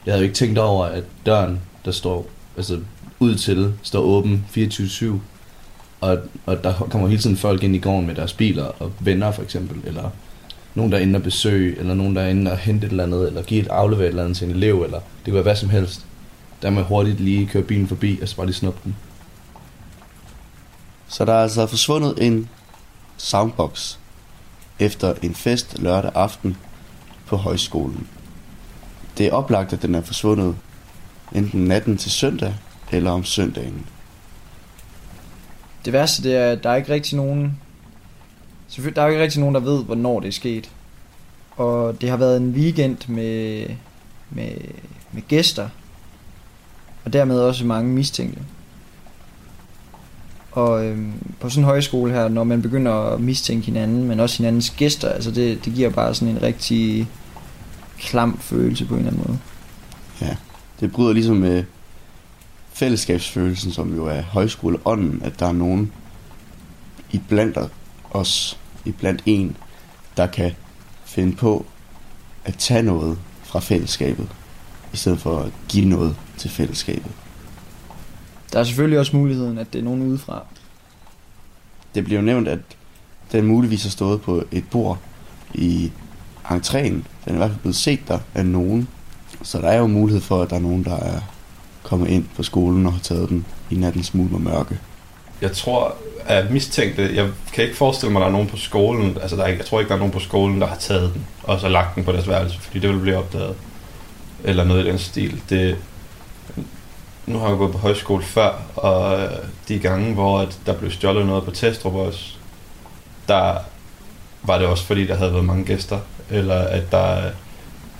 Jeg 0.06 0.12
havde 0.12 0.18
jo 0.20 0.24
ikke 0.24 0.34
tænkt 0.36 0.58
over, 0.58 0.86
at 0.86 1.04
døren, 1.26 1.60
der 1.84 1.90
står 1.92 2.26
altså 2.56 2.80
ud 3.20 3.34
til, 3.34 3.74
står 3.82 4.00
åben 4.00 4.44
24-7. 4.56 5.06
Og, 6.00 6.18
og 6.46 6.64
der 6.64 6.72
kommer 6.90 7.08
hele 7.08 7.22
tiden 7.22 7.36
folk 7.36 7.62
ind 7.62 7.74
i 7.74 7.78
gården 7.78 8.06
med 8.06 8.14
deres 8.14 8.32
biler 8.32 8.64
og 8.64 8.92
venner 9.00 9.32
for 9.32 9.42
eksempel, 9.42 9.80
eller 9.84 10.10
nogen, 10.74 10.92
der 10.92 10.98
er 10.98 11.02
inde 11.02 11.16
og 11.16 11.22
besøge, 11.22 11.78
eller 11.78 11.94
nogen, 11.94 12.16
der 12.16 12.22
er 12.22 12.28
inde 12.28 12.52
og 12.52 12.58
hente 12.58 12.86
et 12.86 12.90
eller 12.90 13.04
andet, 13.04 13.26
eller 13.26 13.42
give 13.42 13.60
et 13.60 13.68
aflevere 13.68 14.04
et 14.04 14.08
eller 14.08 14.24
andet 14.24 14.38
til 14.38 14.48
en 14.48 14.54
elev, 14.54 14.82
eller 14.82 14.98
det 14.98 15.24
kan 15.24 15.34
være 15.34 15.42
hvad 15.42 15.56
som 15.56 15.70
helst. 15.70 16.06
Der 16.62 16.70
må 16.70 16.82
hurtigt 16.82 17.20
lige 17.20 17.46
køre 17.46 17.62
bilen 17.62 17.88
forbi, 17.88 18.18
og 18.22 18.28
så 18.28 18.36
bare 18.36 18.46
lige 18.46 18.56
snuppe 18.56 18.80
den. 18.84 18.96
Så 21.08 21.24
der 21.24 21.32
er 21.32 21.42
altså 21.42 21.66
forsvundet 21.66 22.26
en 22.26 22.48
soundbox 23.16 23.96
efter 24.78 25.14
en 25.22 25.34
fest 25.34 25.78
lørdag 25.78 26.10
aften 26.14 26.56
på 27.26 27.36
højskolen. 27.36 28.06
Det 29.18 29.26
er 29.26 29.32
oplagt, 29.32 29.72
at 29.72 29.82
den 29.82 29.94
er 29.94 30.02
forsvundet 30.02 30.56
enten 31.32 31.64
natten 31.64 31.96
til 31.96 32.10
søndag 32.10 32.54
eller 32.92 33.10
om 33.10 33.24
søndagen. 33.24 33.86
Det 35.84 35.92
værste, 35.92 36.22
det 36.22 36.36
er, 36.36 36.52
at 36.52 36.64
der 36.64 36.70
er 36.70 36.76
ikke 36.76 36.92
rigtig 36.92 37.16
nogen... 37.16 37.58
Selvfølgelig, 38.68 38.96
der 38.96 39.02
er 39.02 39.08
ikke 39.08 39.22
rigtig 39.22 39.40
nogen, 39.40 39.54
der 39.54 39.60
ved, 39.60 39.84
hvornår 39.84 40.20
det 40.20 40.28
er 40.28 40.32
sket. 40.32 40.70
Og 41.50 42.00
det 42.00 42.10
har 42.10 42.16
været 42.16 42.36
en 42.36 42.50
weekend 42.50 42.96
med, 43.08 43.66
med, 44.30 44.50
med 45.12 45.22
gæster. 45.28 45.68
Og 47.04 47.12
dermed 47.12 47.40
også 47.40 47.66
mange 47.66 47.90
mistænkte. 47.90 48.40
Og 50.52 50.84
øhm, 50.84 51.12
på 51.40 51.50
sådan 51.50 51.62
en 51.62 51.68
højskole 51.68 52.12
her, 52.12 52.28
når 52.28 52.44
man 52.44 52.62
begynder 52.62 52.92
at 52.92 53.20
mistænke 53.20 53.66
hinanden, 53.66 54.04
men 54.04 54.20
også 54.20 54.38
hinandens 54.38 54.70
gæster, 54.70 55.08
altså 55.08 55.30
det, 55.30 55.64
det 55.64 55.74
giver 55.74 55.90
bare 55.90 56.14
sådan 56.14 56.34
en 56.34 56.42
rigtig 56.42 57.08
klam 57.98 58.38
følelse 58.38 58.84
på 58.84 58.94
en 58.94 59.00
eller 59.00 59.12
anden 59.12 59.24
måde. 59.26 59.38
Ja, 60.20 60.36
det 60.80 60.92
bryder 60.92 61.12
ligesom 61.12 61.36
med 61.36 61.64
fællesskabsfølelsen, 62.78 63.72
som 63.72 63.96
jo 63.96 64.06
er 64.06 64.22
højskoleånden, 64.22 65.22
at 65.24 65.40
der 65.40 65.46
er 65.46 65.52
nogen 65.52 65.92
i 67.12 67.20
blandt 67.28 67.58
os, 68.10 68.58
i 68.84 68.92
blandt 68.92 69.22
en, 69.26 69.56
der 70.16 70.26
kan 70.26 70.52
finde 71.04 71.36
på 71.36 71.66
at 72.44 72.54
tage 72.54 72.82
noget 72.82 73.18
fra 73.42 73.60
fællesskabet, 73.60 74.28
i 74.92 74.96
stedet 74.96 75.20
for 75.20 75.38
at 75.38 75.52
give 75.68 75.88
noget 75.88 76.16
til 76.36 76.50
fællesskabet. 76.50 77.12
Der 78.52 78.60
er 78.60 78.64
selvfølgelig 78.64 78.98
også 78.98 79.16
muligheden, 79.16 79.58
at 79.58 79.72
det 79.72 79.78
er 79.78 79.82
nogen 79.82 80.02
udefra. 80.02 80.42
Det 81.94 82.04
bliver 82.04 82.20
jo 82.20 82.26
nævnt, 82.26 82.48
at 82.48 82.60
den 83.32 83.46
muligvis 83.46 83.82
har 83.82 83.90
stået 83.90 84.22
på 84.22 84.44
et 84.52 84.64
bord 84.70 84.98
i 85.54 85.92
entréen. 86.44 86.76
Den 86.84 87.04
er 87.26 87.32
i 87.32 87.36
hvert 87.36 87.50
fald 87.50 87.60
blevet 87.60 87.76
set 87.76 88.08
der 88.08 88.18
af 88.34 88.46
nogen. 88.46 88.88
Så 89.42 89.58
der 89.58 89.68
er 89.68 89.78
jo 89.78 89.86
mulighed 89.86 90.20
for, 90.20 90.42
at 90.42 90.50
der 90.50 90.56
er 90.56 90.60
nogen, 90.60 90.84
der 90.84 90.96
er 90.96 91.20
kommer 91.88 92.06
ind 92.06 92.24
på 92.36 92.42
skolen 92.42 92.86
og 92.86 92.92
har 92.92 93.00
taget 93.00 93.28
den 93.28 93.46
i 93.70 93.74
nattens 93.74 94.06
smule 94.06 94.34
og 94.34 94.40
mørke. 94.40 94.78
Jeg 95.40 95.52
tror, 95.52 95.94
at 96.26 96.50
mistænkte, 96.50 97.10
jeg 97.14 97.28
kan 97.52 97.64
ikke 97.64 97.76
forestille 97.76 98.12
mig, 98.12 98.20
at 98.20 98.22
der 98.22 98.28
er 98.28 98.32
nogen 98.32 98.48
på 98.48 98.56
skolen, 98.56 99.18
altså 99.22 99.36
der 99.36 99.42
er, 99.42 99.48
jeg 99.48 99.66
tror 99.66 99.80
ikke, 99.80 99.88
der 99.88 99.94
er 99.94 99.98
nogen 99.98 100.12
på 100.12 100.20
skolen, 100.20 100.60
der 100.60 100.66
har 100.66 100.76
taget 100.76 101.14
den, 101.14 101.26
og 101.42 101.60
så 101.60 101.68
lagt 101.68 101.94
den 101.94 102.04
på 102.04 102.12
deres 102.12 102.28
værelse, 102.28 102.60
fordi 102.60 102.78
det 102.78 102.90
vil 102.90 102.98
blive 102.98 103.16
opdaget. 103.16 103.54
Eller 104.44 104.64
noget 104.64 104.86
i 104.86 104.88
den 104.88 104.98
stil. 104.98 105.42
Det, 105.50 105.76
nu 107.26 107.38
har 107.38 107.48
jeg 107.48 107.58
gået 107.58 107.72
på 107.72 107.78
højskole 107.78 108.22
før, 108.22 108.62
og 108.76 109.20
øh, 109.20 109.30
de 109.68 109.78
gange, 109.78 110.14
hvor 110.14 110.38
at 110.38 110.58
der 110.66 110.72
blev 110.72 110.90
stjålet 110.90 111.26
noget 111.26 111.44
på 111.44 111.50
Testrup 111.50 111.94
også, 111.94 112.34
der 113.28 113.58
var 114.42 114.58
det 114.58 114.66
også 114.66 114.84
fordi, 114.84 115.06
der 115.06 115.16
havde 115.16 115.32
været 115.32 115.44
mange 115.44 115.64
gæster, 115.64 115.98
eller 116.30 116.58
at 116.58 116.92
der 116.92 117.22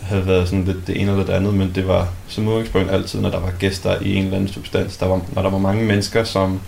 havde 0.09 0.26
været 0.26 0.48
sådan 0.48 0.64
lidt 0.64 0.86
det 0.86 1.00
ene 1.00 1.11
eller 1.11 1.24
det 1.24 1.32
andet, 1.32 1.54
men 1.54 1.72
det 1.74 1.88
var 1.88 2.09
som 2.28 2.48
udgangspunkt 2.48 2.90
altid, 2.90 3.20
når 3.20 3.30
der 3.30 3.40
var 3.40 3.52
gæster 3.59 4.00
i 4.00 4.14
en 4.14 4.24
eller 4.24 4.36
anden 4.36 4.52
substans. 4.52 4.96
Der 4.96 5.06
var, 5.06 5.20
når 5.32 5.42
der 5.42 5.50
var 5.50 5.59
mange 5.59 5.84
mennesker, 5.84 6.24
som 6.24 6.61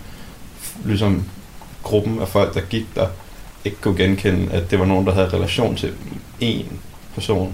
ligesom 0.85 1.25
gruppen 1.83 2.19
af 2.21 2.27
folk, 2.27 2.53
der 2.53 2.61
gik 2.61 2.85
der, 2.95 3.07
ikke 3.65 3.77
kunne 3.81 3.97
genkende, 3.97 4.51
at 4.51 4.71
det 4.71 4.79
var 4.79 4.85
nogen, 4.85 5.05
der 5.05 5.13
havde 5.13 5.29
relation 5.29 5.75
til 5.75 5.93
én 6.41 6.65
person, 7.13 7.53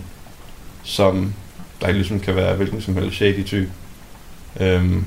som 0.84 1.34
der 1.82 1.92
ligesom 1.92 2.20
kan 2.20 2.36
være 2.36 2.56
hvilken 2.56 2.82
som 2.82 2.96
helst 2.96 3.16
shady 3.16 3.46
type. 3.46 3.70
Øhm, 4.60 5.06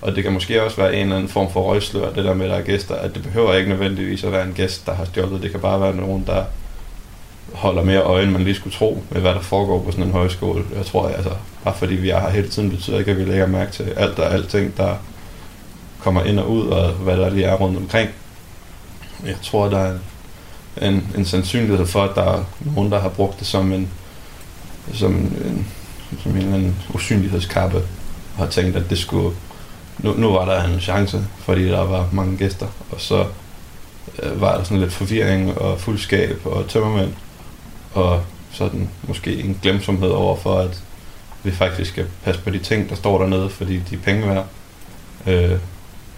og 0.00 0.16
det 0.16 0.24
kan 0.24 0.32
måske 0.32 0.62
også 0.62 0.76
være 0.76 0.94
en 0.94 1.02
eller 1.02 1.16
anden 1.16 1.28
form 1.28 1.52
for 1.52 1.62
røgslør, 1.62 2.12
det 2.12 2.24
der 2.24 2.34
med, 2.34 2.46
at 2.46 2.50
der 2.50 2.56
er 2.56 2.62
gæster, 2.62 2.94
at 2.94 3.14
det 3.14 3.22
behøver 3.22 3.54
ikke 3.54 3.70
nødvendigvis 3.70 4.24
at 4.24 4.32
være 4.32 4.46
en 4.46 4.52
gæst, 4.52 4.86
der 4.86 4.94
har 4.94 5.04
stjålet. 5.04 5.42
Det 5.42 5.50
kan 5.50 5.60
bare 5.60 5.80
være 5.80 5.96
nogen, 5.96 6.24
der 6.26 6.44
holder 7.54 7.84
mere 7.84 8.02
øje, 8.02 8.22
end 8.22 8.30
man 8.30 8.44
lige 8.44 8.54
skulle 8.54 8.76
tro, 8.76 9.02
med 9.10 9.20
hvad 9.20 9.34
der 9.34 9.40
foregår 9.40 9.82
på 9.82 9.90
sådan 9.90 10.04
en 10.04 10.12
højskole. 10.12 10.64
Jeg 10.76 10.86
tror, 10.86 11.08
altså, 11.08 11.30
bare 11.64 11.74
fordi 11.74 11.94
vi 11.94 12.10
er 12.10 12.20
her 12.20 12.30
hele 12.30 12.48
tiden, 12.48 12.70
betyder 12.70 12.98
ikke, 12.98 13.10
at 13.10 13.18
vi 13.18 13.24
lægger 13.24 13.46
mærke 13.46 13.72
til 13.72 13.82
alt 13.82 14.18
og 14.18 14.32
alting, 14.32 14.76
der 14.76 14.94
kommer 16.00 16.24
ind 16.24 16.38
og 16.38 16.50
ud, 16.50 16.66
og 16.66 16.92
hvad 16.92 17.16
der 17.16 17.30
lige 17.30 17.44
er 17.44 17.54
rundt 17.54 17.76
omkring. 17.76 18.10
Jeg 19.26 19.36
tror, 19.42 19.68
der 19.68 19.78
er 19.78 19.98
en, 20.82 21.06
en 21.16 21.24
sandsynlighed 21.24 21.86
for, 21.86 22.02
at 22.02 22.14
der 22.14 22.22
er 22.22 22.44
nogen, 22.60 22.92
der 22.92 23.00
har 23.00 23.08
brugt 23.08 23.38
det 23.38 23.46
som 23.46 23.72
en, 23.72 23.88
som 24.94 25.14
en, 25.14 25.66
som 26.22 26.32
en 26.32 26.38
eller 26.38 26.54
anden 26.54 26.76
usynlighedskappe, 26.94 27.76
og 27.76 27.84
har 28.36 28.46
tænkt, 28.46 28.76
at 28.76 28.90
det 28.90 28.98
skulle, 28.98 29.36
nu, 29.98 30.14
nu 30.16 30.32
var 30.32 30.44
der 30.44 30.62
en 30.62 30.80
chance, 30.80 31.24
fordi 31.38 31.68
der 31.68 31.80
var 31.80 32.08
mange 32.12 32.36
gæster, 32.36 32.66
og 32.90 33.00
så 33.00 33.24
øh, 34.22 34.40
var 34.40 34.56
der 34.56 34.64
sådan 34.64 34.80
lidt 34.80 34.92
forvirring 34.92 35.58
og 35.58 35.80
fuldskab 35.80 36.40
og 36.44 36.68
tømmermænd, 36.68 37.12
og 37.94 38.22
sådan 38.52 38.88
måske 39.02 39.40
en 39.40 39.58
glemsomhed 39.62 40.08
over 40.08 40.36
for, 40.36 40.58
at 40.58 40.82
vi 41.42 41.50
faktisk 41.50 41.90
skal 41.90 42.06
passe 42.24 42.40
på 42.40 42.50
de 42.50 42.58
ting, 42.58 42.88
der 42.88 42.94
står 42.94 43.18
dernede, 43.18 43.50
fordi 43.50 43.78
de 43.78 43.94
er 43.94 44.00
penge 44.00 44.28
værd. 44.28 44.46
Øh, 45.26 45.58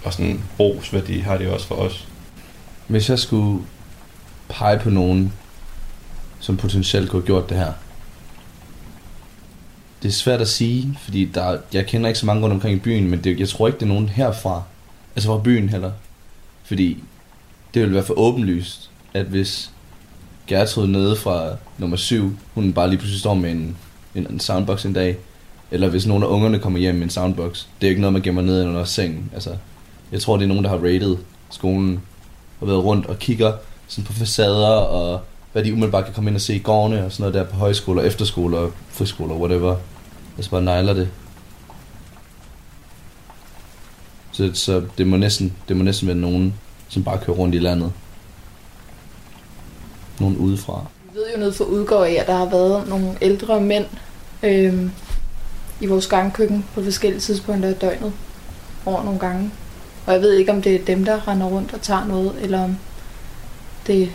og 0.04 0.12
sådan 0.12 0.26
en 0.26 0.44
brugsværdi 0.56 1.18
har 1.18 1.36
de 1.36 1.52
også 1.52 1.66
for 1.66 1.74
os. 1.74 2.08
Hvis 2.86 3.10
jeg 3.10 3.18
skulle 3.18 3.64
pege 4.48 4.78
på 4.78 4.90
nogen, 4.90 5.32
som 6.40 6.56
potentielt 6.56 7.10
kunne 7.10 7.22
have 7.22 7.26
gjort 7.26 7.48
det 7.48 7.56
her. 7.56 7.72
Det 10.02 10.08
er 10.08 10.12
svært 10.12 10.40
at 10.40 10.48
sige, 10.48 10.98
fordi 11.02 11.24
der, 11.24 11.58
jeg 11.72 11.86
kender 11.86 12.08
ikke 12.08 12.20
så 12.20 12.26
mange 12.26 12.42
rundt 12.42 12.54
omkring 12.54 12.76
i 12.76 12.80
byen, 12.80 13.10
men 13.10 13.24
det, 13.24 13.40
jeg 13.40 13.48
tror 13.48 13.66
ikke, 13.66 13.78
det 13.78 13.82
er 13.82 13.88
nogen 13.88 14.08
herfra. 14.08 14.62
Altså 15.16 15.28
fra 15.28 15.42
byen 15.42 15.68
heller. 15.68 15.92
Fordi 16.64 17.04
det 17.74 17.82
ville 17.82 17.94
være 17.94 18.04
for 18.04 18.18
åbenlyst, 18.18 18.90
at 19.14 19.26
hvis 19.26 19.70
Gertrud 20.50 20.86
nede 20.86 21.16
fra 21.16 21.56
nummer 21.78 21.96
7, 21.96 22.36
hun 22.54 22.72
bare 22.72 22.88
lige 22.88 22.98
pludselig 22.98 23.20
står 23.20 23.34
med 23.34 23.50
en, 23.50 23.76
en, 24.14 24.26
en 24.30 24.40
soundbox 24.40 24.84
en 24.84 24.92
dag, 24.92 25.16
eller 25.70 25.88
hvis 25.88 26.06
nogle 26.06 26.26
af 26.26 26.30
ungerne 26.30 26.58
kommer 26.58 26.78
hjem 26.78 26.94
med 26.94 27.02
en 27.02 27.10
soundbox, 27.10 27.64
det 27.80 27.86
er 27.86 27.90
ikke 27.90 28.00
noget, 28.00 28.12
man 28.12 28.22
gemmer 28.22 28.42
ned 28.42 28.66
under 28.66 28.84
sengen. 28.84 29.30
Altså, 29.34 29.50
jeg 30.12 30.20
tror, 30.20 30.36
det 30.36 30.44
er 30.44 30.48
nogen, 30.48 30.64
der 30.64 30.70
har 30.70 30.76
rated 30.76 31.16
skolen, 31.50 32.00
og 32.60 32.68
været 32.68 32.84
rundt 32.84 33.06
og 33.06 33.18
kigger 33.18 33.52
sådan 33.88 34.04
på 34.04 34.12
facader, 34.12 34.66
og 34.66 35.20
hvad 35.52 35.64
de 35.64 35.72
umiddelbart 35.72 36.04
kan 36.04 36.14
komme 36.14 36.30
ind 36.30 36.36
og 36.36 36.40
se 36.40 36.54
i 36.54 36.58
gårdene, 36.58 37.04
og 37.04 37.12
sådan 37.12 37.22
noget 37.22 37.34
der 37.34 37.52
på 37.52 37.56
højskoler, 37.56 38.02
efterskoler, 38.02 38.70
friskoler, 38.88 39.34
whatever. 39.34 39.76
Altså 40.36 40.50
bare 40.50 40.62
nejler 40.62 40.92
det. 40.92 41.08
Så, 44.32 44.50
så 44.54 44.82
det, 44.98 45.06
må 45.06 45.16
næsten, 45.16 45.52
det 45.68 45.76
må 45.76 45.82
næsten 45.82 46.08
være 46.08 46.16
nogen, 46.16 46.54
som 46.88 47.04
bare 47.04 47.18
kører 47.18 47.36
rundt 47.36 47.54
i 47.54 47.58
landet. 47.58 47.92
Nogen 50.20 50.36
udefra. 50.36 50.86
Vi 51.12 51.18
ved 51.18 51.24
jo 51.34 51.38
nede 51.38 51.52
for 51.52 51.64
udgår 51.64 52.04
af, 52.04 52.12
at 52.12 52.26
der 52.26 52.36
har 52.36 52.50
været 52.50 52.88
nogle 52.88 53.16
ældre 53.20 53.60
mænd 53.60 53.84
øhm, 54.42 54.90
i 55.80 55.86
vores 55.86 56.06
gangkøkken 56.06 56.64
på 56.74 56.82
forskellige 56.82 57.20
tidspunkter 57.20 57.68
af 57.68 57.74
døgnet 57.74 58.12
over 58.86 59.04
nogle 59.04 59.20
gange. 59.20 59.50
Og 60.06 60.12
jeg 60.12 60.22
ved 60.22 60.32
ikke, 60.32 60.52
om 60.52 60.62
det 60.62 60.74
er 60.74 60.84
dem, 60.84 61.04
der 61.04 61.28
render 61.28 61.46
rundt 61.46 61.74
og 61.74 61.80
tager 61.80 62.04
noget, 62.04 62.32
eller 62.42 62.64
om 62.64 62.76
det 63.86 64.12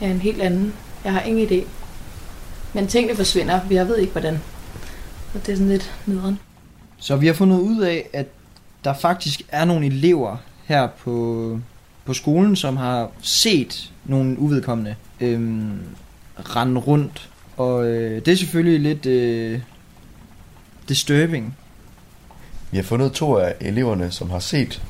er 0.00 0.10
en 0.10 0.20
helt 0.20 0.42
anden. 0.42 0.74
Jeg 1.04 1.12
har 1.12 1.20
ingen 1.20 1.48
idé. 1.48 1.66
Men 2.72 2.86
tingene 2.86 3.16
forsvinder, 3.16 3.60
vi 3.68 3.74
jeg 3.74 3.88
ved 3.88 3.96
ikke 3.96 4.12
hvordan. 4.12 4.40
Og 5.34 5.46
det 5.46 5.52
er 5.52 5.56
sådan 5.56 5.68
lidt 5.68 5.92
nederen. 6.06 6.38
Så 6.98 7.16
vi 7.16 7.26
har 7.26 7.34
fundet 7.34 7.60
ud 7.60 7.80
af, 7.80 8.08
at 8.12 8.26
der 8.84 8.94
faktisk 8.94 9.42
er 9.48 9.64
nogle 9.64 9.86
elever 9.86 10.36
her 10.64 10.86
på, 10.86 11.58
på 12.04 12.14
skolen, 12.14 12.56
som 12.56 12.76
har 12.76 13.10
set 13.22 13.92
nogle 14.04 14.38
uvedkommende 14.38 14.94
øhm, 15.20 15.78
rende 16.38 16.80
rundt. 16.80 17.30
Og 17.56 17.86
øh, 17.86 18.24
det 18.24 18.32
er 18.32 18.36
selvfølgelig 18.36 18.80
lidt 18.80 19.06
øh, 19.06 19.60
disturbing. 20.88 21.56
Vi 22.70 22.76
har 22.76 22.84
fundet 22.84 23.12
to 23.12 23.36
af 23.36 23.54
eleverne, 23.60 24.10
som 24.10 24.30
har 24.30 24.38
set 24.38 24.82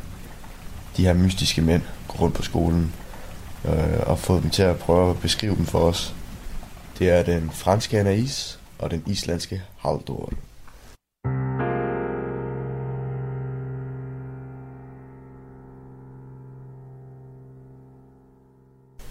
de 0.97 1.03
her 1.03 1.14
mystiske 1.14 1.62
mænd 1.62 1.83
gå 2.09 2.14
rundt 2.20 2.35
på 2.35 2.43
skolen, 2.43 2.93
øh, 3.64 4.01
og 4.07 4.18
fået 4.18 4.43
dem 4.43 4.51
til 4.51 4.62
at 4.62 4.79
prøve 4.79 5.11
at 5.11 5.20
beskrive 5.20 5.57
dem 5.57 5.66
for 5.66 5.79
os. 5.79 6.14
Det 6.99 7.11
er 7.11 7.22
den 7.22 7.51
franske 7.51 8.01
Anais 8.01 8.59
og 8.79 8.91
den 8.91 9.03
islandske 9.07 9.62
Haldor. 9.79 10.33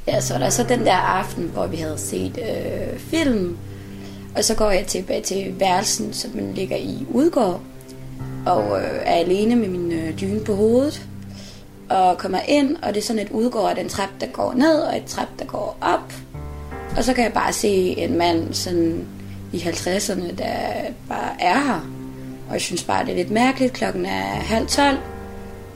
Ja, 0.07 0.21
så 0.21 0.33
var 0.33 0.39
der 0.39 0.49
så 0.49 0.63
den 0.63 0.85
der 0.85 0.93
aften, 0.93 1.43
hvor 1.53 1.67
vi 1.67 1.77
havde 1.77 1.97
set 1.97 2.39
øh, 2.41 2.99
film, 2.99 3.57
og 4.35 4.43
så 4.43 4.55
går 4.55 4.71
jeg 4.71 4.85
tilbage 4.85 5.21
til 5.21 5.55
værelsen, 5.59 6.13
som 6.13 6.31
man 6.35 6.53
ligger 6.53 6.77
i 6.77 7.05
udgård, 7.11 7.61
og 8.45 8.79
øh, 8.79 8.87
er 9.05 9.15
alene 9.15 9.55
med 9.55 9.67
min 9.67 9.91
øh, 9.91 10.19
dyne 10.21 10.39
på 10.39 10.55
hovedet, 10.55 11.07
og 11.89 12.17
kommer 12.17 12.39
ind, 12.47 12.77
og 12.81 12.93
det 12.93 12.97
er 12.97 13.05
sådan 13.05 13.21
et 13.21 13.31
udgård 13.31 13.69
af 13.69 13.75
den 13.75 13.89
trap, 13.89 14.09
der 14.21 14.27
går 14.27 14.53
ned, 14.53 14.79
og 14.79 14.97
et 14.97 15.05
trap, 15.05 15.29
der 15.39 15.45
går 15.45 15.77
op, 15.81 16.13
og 16.97 17.03
så 17.03 17.13
kan 17.13 17.23
jeg 17.23 17.33
bare 17.33 17.53
se 17.53 17.69
en 17.97 18.17
mand 18.17 18.53
sådan 18.53 19.07
i 19.53 19.57
50'erne, 19.57 20.35
der 20.37 20.55
bare 21.09 21.41
er 21.41 21.59
her. 21.59 21.89
Og 22.47 22.53
jeg 22.53 22.61
synes 22.61 22.83
bare, 22.83 23.05
det 23.05 23.11
er 23.11 23.15
lidt 23.15 23.31
mærkeligt. 23.31 23.73
Klokken 23.73 24.05
er 24.05 24.21
halv 24.21 24.67
tolv. 24.67 24.97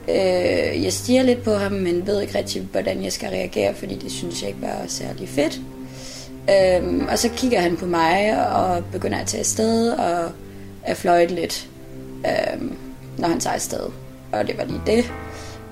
Øh, 0.08 0.84
jeg 0.84 0.92
stiger 0.92 1.22
lidt 1.22 1.42
på 1.42 1.54
ham, 1.54 1.72
men 1.72 2.06
ved 2.06 2.20
ikke 2.20 2.38
rigtig, 2.38 2.68
hvordan 2.72 3.04
jeg 3.04 3.12
skal 3.12 3.28
reagere, 3.28 3.74
fordi 3.74 3.94
det 3.94 4.12
synes 4.12 4.40
jeg 4.40 4.48
ikke 4.48 4.62
var 4.62 4.82
særlig 4.86 5.28
fedt. 5.28 5.60
Øh, 6.50 7.06
og 7.10 7.18
så 7.18 7.28
kigger 7.36 7.60
han 7.60 7.76
på 7.76 7.86
mig 7.86 8.46
og 8.52 8.84
begynder 8.92 9.18
at 9.18 9.26
tage 9.26 9.40
afsted 9.40 9.90
og 9.90 10.30
at 10.82 10.96
fløjte 10.96 11.34
lidt, 11.34 11.68
øh, 12.26 12.62
når 13.18 13.28
han 13.28 13.40
tager 13.40 13.54
afsted. 13.54 13.82
Og 14.32 14.46
det 14.46 14.58
var 14.58 14.64
lige 14.64 14.80
det. 14.86 15.12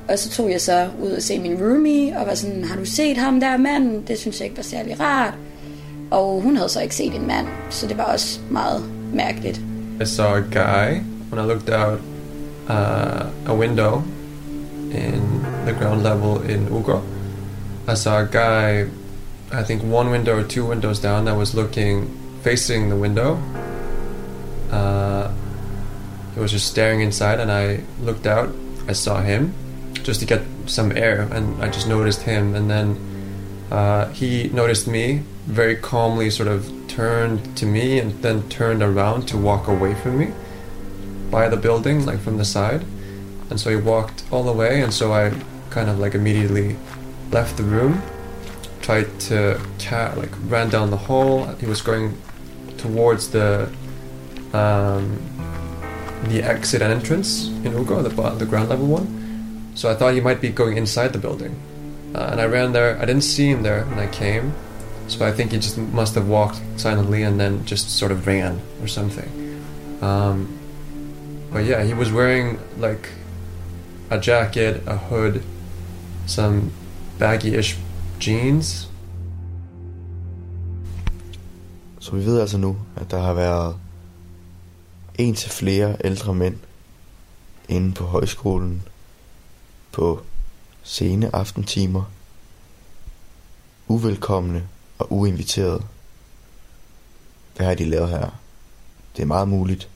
Og 0.08 0.18
så 0.18 0.30
tog 0.30 0.50
jeg 0.50 0.60
så 0.60 0.88
ud 1.02 1.10
og 1.10 1.22
se 1.22 1.38
min 1.38 1.62
roomie, 1.62 2.18
og 2.18 2.26
var 2.26 2.34
sådan, 2.34 2.64
har 2.64 2.76
du 2.76 2.84
set 2.84 3.16
ham 3.16 3.40
der 3.40 3.56
manden? 3.56 4.04
Det 4.08 4.18
synes 4.18 4.40
jeg 4.40 4.44
ikke 4.44 4.56
var 4.56 4.62
særlig 4.62 5.00
rart. 5.00 5.34
Og 6.10 6.40
hun 6.40 6.56
havde 6.56 6.68
så 6.68 6.80
ikke 6.80 6.94
set 6.94 7.14
en 7.14 7.26
mand, 7.26 7.46
så 7.70 7.86
det 7.86 7.98
var 7.98 8.04
også 8.04 8.40
meget 8.50 8.84
mærkeligt. 9.14 9.60
I 10.02 10.04
saw 10.04 10.34
a 10.34 10.40
guy 10.40 11.00
when 11.32 11.44
I 11.44 11.48
looked 11.48 11.74
out 11.74 12.00
uh, 12.68 13.52
a 13.52 13.54
window 13.58 14.02
in 14.96 15.64
the 15.64 15.72
ground 15.72 16.02
level 16.02 16.42
in 16.42 16.66
Ugo. 16.68 17.02
I 17.86 17.94
saw 17.94 18.20
a 18.20 18.26
guy, 18.26 18.88
I 19.52 19.62
think 19.62 19.82
one 19.82 20.10
window 20.10 20.38
or 20.38 20.42
two 20.42 20.66
windows 20.66 20.98
down, 20.98 21.26
that 21.26 21.36
was 21.36 21.54
looking 21.54 22.16
facing 22.42 22.88
the 22.88 22.96
window. 22.96 23.40
Uh, 24.70 25.30
he 26.34 26.40
was 26.40 26.50
just 26.50 26.66
staring 26.66 27.00
inside, 27.00 27.40
and 27.40 27.50
I 27.50 27.80
looked 28.00 28.26
out. 28.26 28.54
I 28.88 28.92
saw 28.92 29.20
him 29.20 29.54
just 30.02 30.20
to 30.20 30.26
get 30.26 30.42
some 30.66 30.92
air, 30.96 31.28
and 31.32 31.62
I 31.62 31.68
just 31.68 31.88
noticed 31.88 32.22
him, 32.22 32.54
and 32.54 32.70
then 32.70 32.98
uh, 33.70 34.10
he 34.10 34.48
noticed 34.48 34.86
me 34.86 35.22
very 35.46 35.76
calmly, 35.76 36.30
sort 36.30 36.48
of 36.48 36.70
turned 36.88 37.56
to 37.56 37.66
me, 37.66 37.98
and 37.98 38.22
then 38.22 38.48
turned 38.48 38.82
around 38.82 39.28
to 39.28 39.38
walk 39.38 39.68
away 39.68 39.94
from 39.94 40.18
me 40.18 40.32
by 41.30 41.48
the 41.48 41.56
building, 41.56 42.04
like 42.04 42.20
from 42.20 42.36
the 42.36 42.44
side. 42.44 42.84
And 43.50 43.60
so 43.60 43.70
he 43.70 43.76
walked 43.76 44.24
all 44.30 44.42
the 44.42 44.52
way, 44.52 44.82
and 44.82 44.92
so 44.92 45.12
I 45.12 45.32
kind 45.70 45.88
of 45.88 45.98
like 45.98 46.14
immediately 46.14 46.76
left 47.30 47.56
the 47.56 47.62
room, 47.62 48.02
tried 48.80 49.20
to 49.20 49.60
ca- 49.78 50.14
like 50.16 50.30
ran 50.48 50.68
down 50.68 50.90
the 50.90 50.96
hall. 50.96 51.46
He 51.60 51.66
was 51.66 51.80
going 51.80 52.16
towards 52.78 53.30
the 53.30 53.70
um, 54.52 55.18
the 56.24 56.42
exit 56.42 56.82
and 56.82 56.92
entrance 56.92 57.48
in 57.64 57.72
Ugo, 57.72 58.02
the 58.02 58.10
the 58.36 58.46
ground 58.46 58.68
level 58.68 58.86
one. 58.86 59.72
So 59.74 59.90
I 59.90 59.94
thought 59.94 60.14
he 60.14 60.20
might 60.20 60.40
be 60.40 60.48
going 60.48 60.76
inside 60.76 61.12
the 61.12 61.18
building, 61.18 61.54
uh, 62.14 62.28
and 62.32 62.40
I 62.40 62.46
ran 62.46 62.72
there. 62.72 62.98
I 62.98 63.04
didn't 63.04 63.24
see 63.24 63.50
him 63.50 63.62
there 63.62 63.84
when 63.84 63.98
I 63.98 64.06
came, 64.08 64.54
so 65.08 65.24
I 65.26 65.32
think 65.32 65.52
he 65.52 65.58
just 65.58 65.78
must 65.78 66.14
have 66.14 66.28
walked 66.28 66.60
silently 66.76 67.22
and 67.22 67.38
then 67.38 67.64
just 67.64 67.90
sort 67.90 68.10
of 68.10 68.26
ran 68.26 68.60
or 68.80 68.88
something. 68.88 69.30
Um, 70.00 70.48
but 71.52 71.64
yeah, 71.64 71.82
he 71.84 71.94
was 71.94 72.10
wearing 72.10 72.58
like 72.78 73.10
a 74.10 74.16
jacket, 74.26 74.82
a 74.86 74.94
hood, 74.94 75.42
some 76.26 76.72
baggy-ish 77.18 77.78
jeans. 78.26 78.90
Så 82.00 82.16
vi 82.16 82.26
ved 82.26 82.40
altså 82.40 82.58
nu, 82.58 82.76
at 82.96 83.10
der 83.10 83.20
har 83.20 83.32
været 83.32 83.76
en 85.14 85.34
til 85.34 85.50
flere 85.50 85.96
ældre 86.04 86.34
mænd 86.34 86.56
inde 87.68 87.92
på 87.92 88.04
højskolen 88.04 88.82
på 89.92 90.22
sene 90.82 91.36
aftentimer. 91.36 92.04
Uvelkomne 93.88 94.68
og 94.98 95.12
uinviterede. 95.12 95.82
Hvad 97.56 97.66
har 97.66 97.74
de 97.74 97.84
lavet 97.84 98.08
her? 98.08 98.30
Det 99.16 99.22
er 99.22 99.26
meget 99.26 99.48
muligt, 99.48 99.88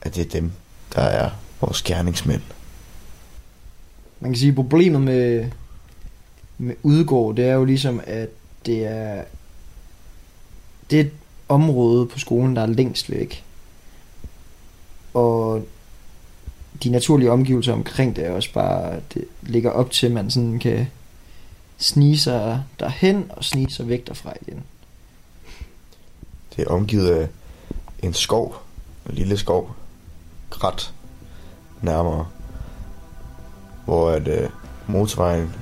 at 0.00 0.14
det 0.14 0.26
er 0.26 0.30
dem, 0.30 0.52
der 0.94 1.02
er 1.02 1.30
vores 1.60 1.82
gerningsmænd. 1.82 2.42
Man 4.22 4.30
kan 4.30 4.38
sige, 4.38 4.48
at 4.48 4.54
problemet 4.54 5.00
med, 5.00 5.50
med 6.58 6.74
udgård, 6.82 7.36
det 7.36 7.44
er 7.44 7.54
jo 7.54 7.64
ligesom, 7.64 8.00
at 8.06 8.28
det 8.66 8.86
er, 8.86 9.24
det 10.90 11.00
er 11.00 11.04
et 11.04 11.10
område 11.48 12.06
på 12.06 12.18
skolen, 12.18 12.56
der 12.56 12.62
er 12.62 12.66
længst 12.66 13.10
væk. 13.10 13.44
Og 15.14 15.64
de 16.82 16.90
naturlige 16.90 17.30
omgivelser 17.30 17.72
omkring 17.72 18.16
det 18.16 18.26
er 18.26 18.30
også 18.30 18.52
bare, 18.52 19.00
det 19.14 19.24
ligger 19.42 19.70
op 19.70 19.90
til, 19.90 20.06
at 20.06 20.12
man 20.12 20.30
sådan 20.30 20.58
kan 20.58 20.86
snige 21.78 22.18
sig 22.18 22.62
derhen 22.80 23.30
og 23.30 23.44
snige 23.44 23.70
sig 23.70 23.88
væk 23.88 24.06
derfra 24.06 24.32
igen. 24.40 24.62
Det 26.56 26.66
er 26.66 26.70
omgivet 26.70 27.10
af 27.10 27.28
en 28.02 28.14
skov, 28.14 28.56
en 29.08 29.14
lille 29.14 29.36
skov, 29.36 29.74
krat 30.50 30.92
nærmere, 31.80 32.26
hvor 33.84 34.10
at, 34.10 34.28
øh, 34.28 34.48
motorvejen, 34.86 35.54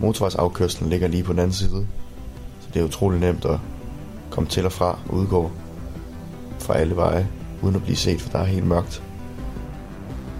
motorvejsafkørslen 0.00 0.90
ligger 0.90 1.08
lige 1.08 1.22
på 1.22 1.32
den 1.32 1.38
anden 1.38 1.52
side. 1.52 1.86
Så 2.60 2.68
det 2.74 2.80
er 2.80 2.84
utrolig 2.84 3.20
nemt 3.20 3.44
at 3.44 3.58
komme 4.30 4.48
til 4.48 4.66
og 4.66 4.72
fra 4.72 4.98
udgå 5.10 5.50
fra 6.58 6.74
alle 6.74 6.96
veje, 6.96 7.28
uden 7.62 7.76
at 7.76 7.82
blive 7.82 7.96
set, 7.96 8.20
for 8.20 8.30
der 8.30 8.38
er 8.38 8.44
helt 8.44 8.66
mørkt. 8.66 9.02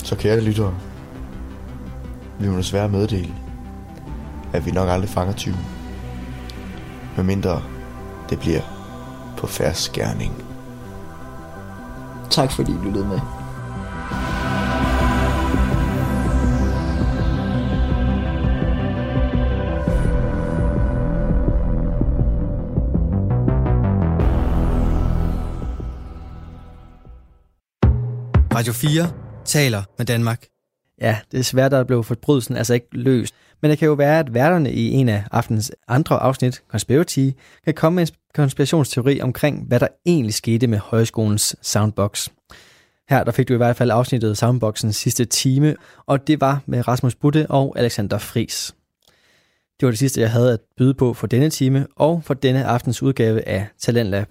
Så 0.05 0.17
kære 0.17 0.41
lyttere, 0.41 0.75
vi 2.39 2.49
må 2.49 2.57
desværre 2.57 2.89
meddele, 2.89 3.35
at 4.53 4.67
vi 4.67 4.71
nok 4.71 4.89
aldrig 4.89 5.11
fanger 5.11 5.35
tyven. 5.35 5.67
Medmindre 7.17 7.63
det 8.31 8.39
bliver 8.39 8.61
på 9.37 9.47
færds 9.47 9.79
skærning. 9.79 10.43
Tak 12.31 12.53
fordi 12.53 12.73
I 12.73 12.85
lyttede 12.85 13.07
med. 13.07 13.21
Radio 28.57 28.73
4 28.73 29.13
taler 29.45 29.83
med 29.99 30.07
Danmark. 30.07 30.47
Ja, 31.01 31.19
det 31.33 31.39
er 31.39 31.45
svært 31.45 31.73
at 31.73 31.87
blive 31.87 32.05
forbrydelsen 32.05 32.57
altså 32.57 32.75
ikke 32.75 32.87
løst. 32.93 33.35
Men 33.63 33.71
det 33.71 33.79
kan 33.79 33.87
jo 33.87 33.95
være, 33.95 34.19
at 34.19 34.35
værterne 34.35 34.73
i 34.73 34.91
en 34.91 35.09
af 35.09 35.25
aftens 35.31 35.73
andre 35.89 36.17
afsnit, 36.17 36.63
Conspiracy, 36.69 37.29
kan 37.65 37.75
komme 37.75 37.97
med 37.97 38.09
en 38.09 38.15
konspirationsteori 38.35 39.21
omkring, 39.21 39.67
hvad 39.67 39.81
der 39.81 39.89
egentlig 40.07 40.35
skete 40.35 40.67
med 40.67 40.79
højskolens 40.79 41.57
soundbox. 41.63 42.29
Her 43.09 43.25
der 43.25 43.33
fik 43.33 43.49
du 43.49 43.55
i 43.55 43.57
hvert 43.57 43.77
fald 43.77 43.91
afsnittet 43.91 44.39
Soundboxens 44.39 44.97
sidste 44.97 45.25
time, 45.25 45.77
og 46.07 46.27
det 46.27 46.41
var 46.41 46.63
med 46.67 46.89
Rasmus 46.89 47.15
Butte 47.15 47.47
og 47.51 47.79
Alexander 47.79 48.19
Fris. 48.19 48.75
Det 49.81 49.87
var 49.87 49.91
det 49.91 49.99
sidste, 49.99 50.21
jeg 50.21 50.31
havde 50.31 50.53
at 50.53 50.61
byde 50.77 50.95
på 50.95 51.15
for 51.15 51.27
denne 51.27 51.51
time 51.51 51.87
og 51.97 52.23
for 52.25 52.35
denne 52.35 52.65
aftens 52.65 53.03
udgave 53.03 53.49
af 53.49 53.67
Talentlab. 53.79 54.27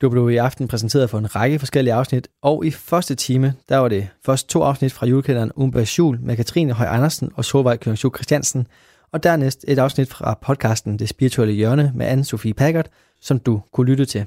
Du 0.00 0.08
blev 0.08 0.30
i 0.30 0.36
aften 0.36 0.68
præsenteret 0.68 1.10
for 1.10 1.18
en 1.18 1.36
række 1.36 1.58
forskellige 1.58 1.94
afsnit, 1.94 2.28
og 2.42 2.66
i 2.66 2.70
første 2.70 3.14
time, 3.14 3.54
der 3.68 3.76
var 3.76 3.88
det 3.88 4.08
først 4.26 4.48
to 4.48 4.62
afsnit 4.62 4.92
fra 4.92 5.06
julekalenderen 5.06 5.52
Umbergs 5.56 5.98
Jul 5.98 6.18
med 6.20 6.36
Katrine 6.36 6.72
Høj 6.72 6.86
Andersen 6.86 7.30
og 7.34 7.44
Solvej 7.44 7.76
Køringsjul 7.76 8.14
Christiansen, 8.14 8.66
og 9.12 9.22
dernæst 9.22 9.64
et 9.68 9.78
afsnit 9.78 10.08
fra 10.08 10.38
podcasten 10.42 10.98
Det 10.98 11.08
Spirituelle 11.08 11.54
Hjørne 11.54 11.92
med 11.94 12.06
Anne-Sophie 12.06 12.52
Packard, 12.52 12.86
som 13.20 13.38
du 13.38 13.62
kunne 13.72 13.86
lytte 13.86 14.04
til. 14.04 14.26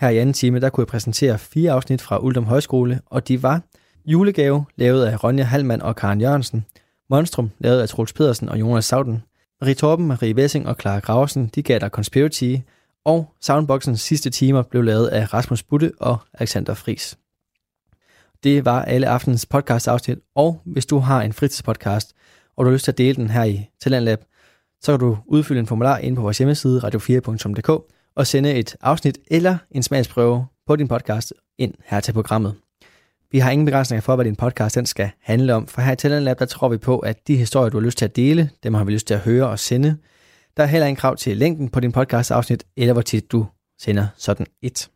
Her 0.00 0.08
i 0.08 0.18
anden 0.18 0.32
time, 0.32 0.60
der 0.60 0.68
kunne 0.68 0.82
jeg 0.82 0.88
præsentere 0.88 1.38
fire 1.38 1.72
afsnit 1.72 2.02
fra 2.02 2.18
Uldum 2.18 2.44
Højskole, 2.44 3.00
og 3.06 3.28
de 3.28 3.42
var 3.42 3.60
Julegave, 4.04 4.64
lavet 4.76 5.04
af 5.04 5.24
Ronja 5.24 5.44
Halmand 5.44 5.82
og 5.82 5.96
Karen 5.96 6.20
Jørgensen, 6.20 6.64
Monstrum, 7.10 7.50
lavet 7.58 7.80
af 7.80 7.88
Troels 7.88 8.12
Pedersen 8.12 8.48
og 8.48 8.60
Jonas 8.60 8.84
Sauden, 8.84 9.22
Ritorben, 9.62 10.06
Marie 10.06 10.34
Wessing 10.34 10.68
og 10.68 10.76
Clara 10.80 10.98
Graversen, 10.98 11.50
de 11.54 11.62
gav 11.62 11.78
dig 11.78 11.90
Conspiracy, 11.90 12.54
og 13.06 13.34
Soundboxens 13.40 14.00
sidste 14.00 14.30
timer 14.30 14.62
blev 14.62 14.82
lavet 14.82 15.08
af 15.08 15.34
Rasmus 15.34 15.62
Butte 15.62 15.92
og 16.00 16.18
Alexander 16.34 16.74
Fris. 16.74 17.18
Det 18.44 18.64
var 18.64 18.82
alle 18.82 19.08
aftens 19.08 19.46
podcast 19.46 19.88
afsnit, 19.88 20.18
og 20.34 20.60
hvis 20.64 20.86
du 20.86 20.98
har 20.98 21.22
en 21.22 21.32
fritidspodcast, 21.32 22.14
og 22.56 22.64
du 22.64 22.70
har 22.70 22.74
lyst 22.74 22.84
til 22.84 22.92
at 22.92 22.98
dele 22.98 23.16
den 23.16 23.30
her 23.30 23.44
i 23.44 23.70
Talentlab, 23.80 24.24
så 24.80 24.92
kan 24.92 25.00
du 25.00 25.18
udfylde 25.26 25.60
en 25.60 25.66
formular 25.66 25.98
inde 25.98 26.16
på 26.16 26.22
vores 26.22 26.38
hjemmeside 26.38 26.80
radio4.dk 26.84 27.68
og 28.16 28.26
sende 28.26 28.54
et 28.54 28.76
afsnit 28.80 29.18
eller 29.30 29.58
en 29.70 29.82
smagsprøve 29.82 30.46
på 30.66 30.76
din 30.76 30.88
podcast 30.88 31.34
ind 31.58 31.74
her 31.84 32.00
til 32.00 32.12
programmet. 32.12 32.54
Vi 33.30 33.38
har 33.38 33.50
ingen 33.50 33.64
begrænsninger 33.64 34.00
for, 34.00 34.14
hvad 34.14 34.24
din 34.24 34.36
podcast 34.36 34.74
den 34.74 34.86
skal 34.86 35.10
handle 35.20 35.54
om, 35.54 35.66
for 35.66 35.80
her 35.80 35.92
i 35.92 35.96
Talentlab, 35.96 36.38
der 36.38 36.46
tror 36.46 36.68
vi 36.68 36.76
på, 36.76 36.98
at 36.98 37.28
de 37.28 37.36
historier, 37.36 37.70
du 37.70 37.78
har 37.78 37.84
lyst 37.84 37.98
til 37.98 38.04
at 38.04 38.16
dele, 38.16 38.50
dem 38.62 38.74
har 38.74 38.84
vi 38.84 38.92
lyst 38.92 39.06
til 39.06 39.14
at 39.14 39.20
høre 39.20 39.48
og 39.48 39.58
sende. 39.58 39.96
Der 40.56 40.62
er 40.62 40.66
heller 40.66 40.86
ingen 40.86 40.96
krav 40.96 41.16
til 41.16 41.36
længden 41.36 41.68
på 41.68 41.80
din 41.80 41.92
podcast 41.92 42.30
afsnit, 42.30 42.64
eller 42.76 42.92
hvor 42.92 43.02
tit 43.02 43.32
du 43.32 43.46
sender 43.80 44.06
sådan 44.16 44.46
et. 44.62 44.90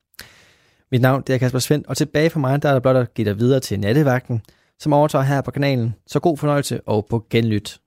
Mit 0.93 1.01
navn 1.01 1.23
det 1.27 1.35
er 1.35 1.39
Kasper 1.39 1.59
Svendt, 1.59 1.87
og 1.87 1.97
tilbage 1.97 2.31
for 2.31 2.41
mig, 2.41 2.63
der 2.63 2.69
er 2.69 2.73
der 2.73 2.81
blot 2.81 2.97
at 2.97 3.15
give 3.15 3.25
dig 3.25 3.39
videre 3.39 3.61
til 3.61 3.81
nattevagten, 3.81 4.43
som 4.79 4.93
overtager 4.93 5.23
her 5.23 5.41
på 5.41 5.51
kanalen. 5.51 5.95
Så 6.07 6.21
god 6.21 6.37
fornøjelse 6.37 6.81
og 6.87 7.07
på 7.11 7.27
genlyt. 7.31 7.81